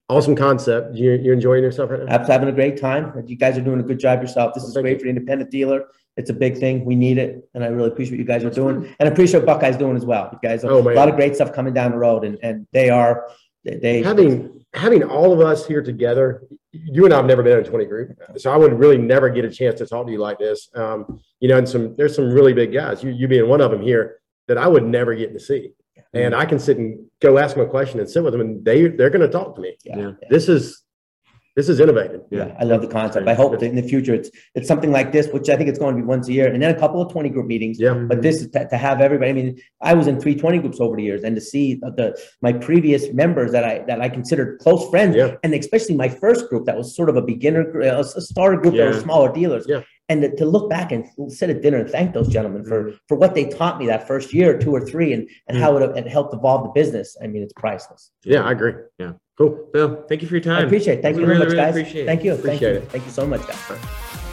Awesome 0.10 0.36
concept. 0.36 0.96
You 0.96 1.12
you're 1.13 1.34
enjoying 1.34 1.63
yourself 1.63 1.89
right 1.91 2.04
now? 2.04 2.13
Abs 2.13 2.28
having 2.28 2.50
a 2.50 2.52
great 2.52 2.78
time. 2.80 3.13
You 3.26 3.36
guys 3.38 3.58
are 3.58 3.62
doing 3.62 3.80
a 3.80 3.84
good 3.84 4.00
job 4.00 4.22
yourself. 4.22 4.54
This 4.54 4.63
is 4.63 4.74
great 4.76 4.94
you. 4.94 4.98
for 5.00 5.04
the 5.04 5.10
independent 5.10 5.50
dealer. 5.52 5.86
It's 6.17 6.30
a 6.30 6.34
big 6.34 6.58
thing. 6.58 6.84
We 6.84 6.96
need 6.96 7.17
it. 7.17 7.48
And 7.54 7.63
I 7.63 7.67
really 7.67 7.88
appreciate 7.88 8.13
what 8.15 8.20
you 8.20 8.26
guys 8.26 8.44
are 8.44 8.50
doing. 8.50 8.94
And 9.00 9.08
I 9.08 9.12
appreciate 9.12 9.39
what 9.46 9.46
Buckeye's 9.60 9.78
doing 9.78 9.96
as 9.96 10.06
well. 10.06 10.30
You 10.34 10.39
guys, 10.48 10.63
have 10.63 10.72
Oh, 10.72 10.80
a 10.82 10.94
lot 10.94 11.08
of 11.08 11.15
great 11.15 11.36
stuff 11.36 11.54
coming 11.54 11.74
down 11.74 11.91
the 11.91 11.98
road 11.98 12.26
and, 12.26 12.38
and 12.44 12.67
they 12.74 12.89
are, 12.89 13.30
they- 13.63 13.78
they. 13.78 14.04
Having 14.04 14.65
having 14.74 15.04
all 15.04 15.32
of 15.34 15.39
us 15.39 15.65
here 15.65 15.82
together, 15.82 16.44
you 16.74 17.04
and 17.06 17.13
I 17.13 17.17
have 17.17 17.26
never 17.26 17.44
been 17.44 17.60
in 17.60 17.65
a 17.65 17.70
20 17.70 17.86
group. 17.86 18.17
So 18.38 18.52
I 18.52 18.56
would 18.58 18.78
really 18.78 18.98
never 18.98 19.30
get 19.30 19.44
a 19.46 19.50
chance 19.50 19.80
to 19.80 19.86
talk 19.86 20.06
to 20.06 20.12
you 20.12 20.17
like 20.20 20.39
this. 20.39 20.70
Um, 20.76 21.22
you 21.41 21.48
know, 21.50 21.58
and 21.58 21.67
some 21.67 21.96
there's 21.98 22.15
some 22.15 22.32
really 22.32 22.54
big 22.54 22.74
guys, 22.74 23.02
you 23.04 23.12
you 23.12 23.28
being 23.30 23.48
one 23.48 23.62
of 23.62 23.72
them 23.72 23.82
here, 23.82 24.20
that 24.52 24.58
I 24.58 24.68
would 24.68 24.84
never 24.84 25.16
get 25.16 25.32
to 25.34 25.40
see. 25.40 25.72
And 26.14 26.36
I 26.36 26.44
can 26.44 26.60
sit 26.60 26.78
and 26.78 27.06
go 27.22 27.38
ask 27.38 27.56
them 27.56 27.66
a 27.66 27.70
question 27.70 28.02
and 28.02 28.10
sit 28.10 28.22
with 28.22 28.34
them 28.34 28.42
and 28.42 28.66
they 28.66 28.90
they're 28.90 29.10
gonna 29.10 29.30
talk 29.30 29.56
to 29.56 29.62
me. 29.62 29.78
Yeah. 29.86 29.98
Yeah. 29.98 30.12
This 30.30 30.50
is 30.50 30.81
This 31.56 31.68
is 31.68 31.82
innovative. 31.82 32.22
Yeah, 32.32 32.56
I 32.60 32.64
love 32.64 32.82
the 32.82 32.88
concept. 32.88 33.28
I 33.28 33.34
hope 33.34 33.52
that 33.60 33.64
in 33.64 33.76
the 33.76 33.84
future, 33.84 34.14
it's, 34.14 34.30
it's 34.56 34.68
something 34.70 34.90
like 34.92 35.12
this, 35.12 35.28
which 35.28 35.50
I 35.50 35.58
think 35.58 35.68
it's 35.70 35.80
going 35.80 35.96
to 35.96 36.02
be 36.02 36.06
once 36.08 36.30
a 36.30 36.34
year, 36.34 36.48
and 36.52 36.62
then 36.64 36.74
a 36.74 36.80
couple 36.80 37.02
of 37.02 37.12
twenty 37.12 37.28
group 37.30 37.46
meetings. 37.48 37.78
Yeah. 37.80 37.94
But 37.94 38.22
this 38.22 38.42
is 38.42 38.50
to, 38.52 38.70
to 38.70 38.78
have 38.78 39.02
everybody, 39.02 39.32
I 39.32 39.34
mean, 39.34 39.62
I 39.82 39.94
was 39.94 40.08
in 40.08 40.20
three 40.22 40.36
twenty 40.36 40.60
groups 40.60 40.80
over 40.80 40.96
the 40.96 41.04
years, 41.04 41.24
and 41.24 41.36
to 41.36 41.42
see 41.42 41.76
the, 41.76 42.18
my 42.42 42.54
previous 42.54 43.12
members 43.12 43.52
that 43.52 43.66
I, 43.66 43.80
that 43.88 44.00
I 44.00 44.08
considered 44.08 44.60
close 44.60 44.90
friends, 44.90 45.16
Yeah. 45.18 45.36
and 45.44 45.54
especially 45.54 45.96
my 45.96 46.08
first 46.08 46.48
group, 46.50 46.66
that 46.68 46.78
was 46.78 46.96
sort 46.96 47.10
of 47.10 47.18
a 47.18 47.22
beginner, 47.22 47.70
gr- 47.70 47.82
a 47.82 48.00
s- 48.00 48.16
a 48.16 48.22
starter 48.22 48.56
group 48.58 48.76
that 48.76 48.88
was 48.88 49.00
smaller 49.02 49.32
dealers. 49.34 49.66
Yeah. 49.68 49.82
And 50.08 50.22
to- 50.22 50.36
to 50.38 50.46
look 50.46 50.70
back 50.70 50.92
and 50.94 51.06
sit 51.32 51.50
at 51.50 51.62
dinner 51.62 51.78
and 51.80 51.90
thank 51.90 52.14
those 52.14 52.30
gentlemen 52.30 52.64
for, 52.64 52.82
Mm-hmm. 52.84 52.96
for 53.10 53.18
what 53.18 53.36
they 53.36 53.46
taught 53.50 53.78
me 53.78 53.88
that 53.88 54.08
first 54.08 54.34
year, 54.34 54.58
two 54.58 54.72
or 54.74 54.86
three, 54.86 55.12
and, 55.14 55.30
and 55.48 55.58
how 55.58 55.76
it, 55.78 55.98
it 55.98 56.08
helped 56.08 56.34
evolve 56.34 56.64
the 56.64 56.70
business. 56.82 57.18
I 57.22 57.28
mean, 57.28 57.44
it's 57.44 57.54
priceless. 57.54 58.10
Yeah, 58.24 58.44
I 58.44 58.52
agree. 58.54 58.74
Yeah. 59.00 59.14
Cool. 59.41 59.67
Bill, 59.73 60.06
thank 60.08 60.21
you 60.21 60.27
for 60.27 60.36
your 60.36 60.41
time. 60.43 60.62
I 60.63 60.65
appreciate 60.67 60.99
it. 60.99 61.01
Thank 61.01 61.15
We 61.15 61.21
you 61.23 61.27
very 61.27 61.39
really, 61.39 61.47
much, 61.47 61.54
really 61.56 61.65
guys. 61.71 61.75
appreciate 61.75 62.04
it. 62.04 62.06
Thank 62.06 62.23
you. 62.23 62.32
Thank 62.36 62.43
Appreciate 62.45 62.73
you. 62.73 62.77
it. 62.80 62.91
Thank 62.91 63.06
you 63.06 63.12
so 63.12 63.25
much, 63.25 63.41
guys. 63.47 63.80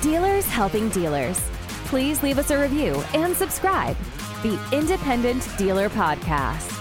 Dealers 0.02 0.46
helping 0.46 0.90
dealers. 0.90 1.40
Please 1.86 2.22
leave 2.22 2.38
us 2.38 2.50
a 2.50 2.60
review 2.60 3.02
and 3.14 3.34
subscribe. 3.34 3.96
The 4.42 4.60
Independent 4.70 5.48
Dealer 5.56 5.88
Podcast. 5.88 6.77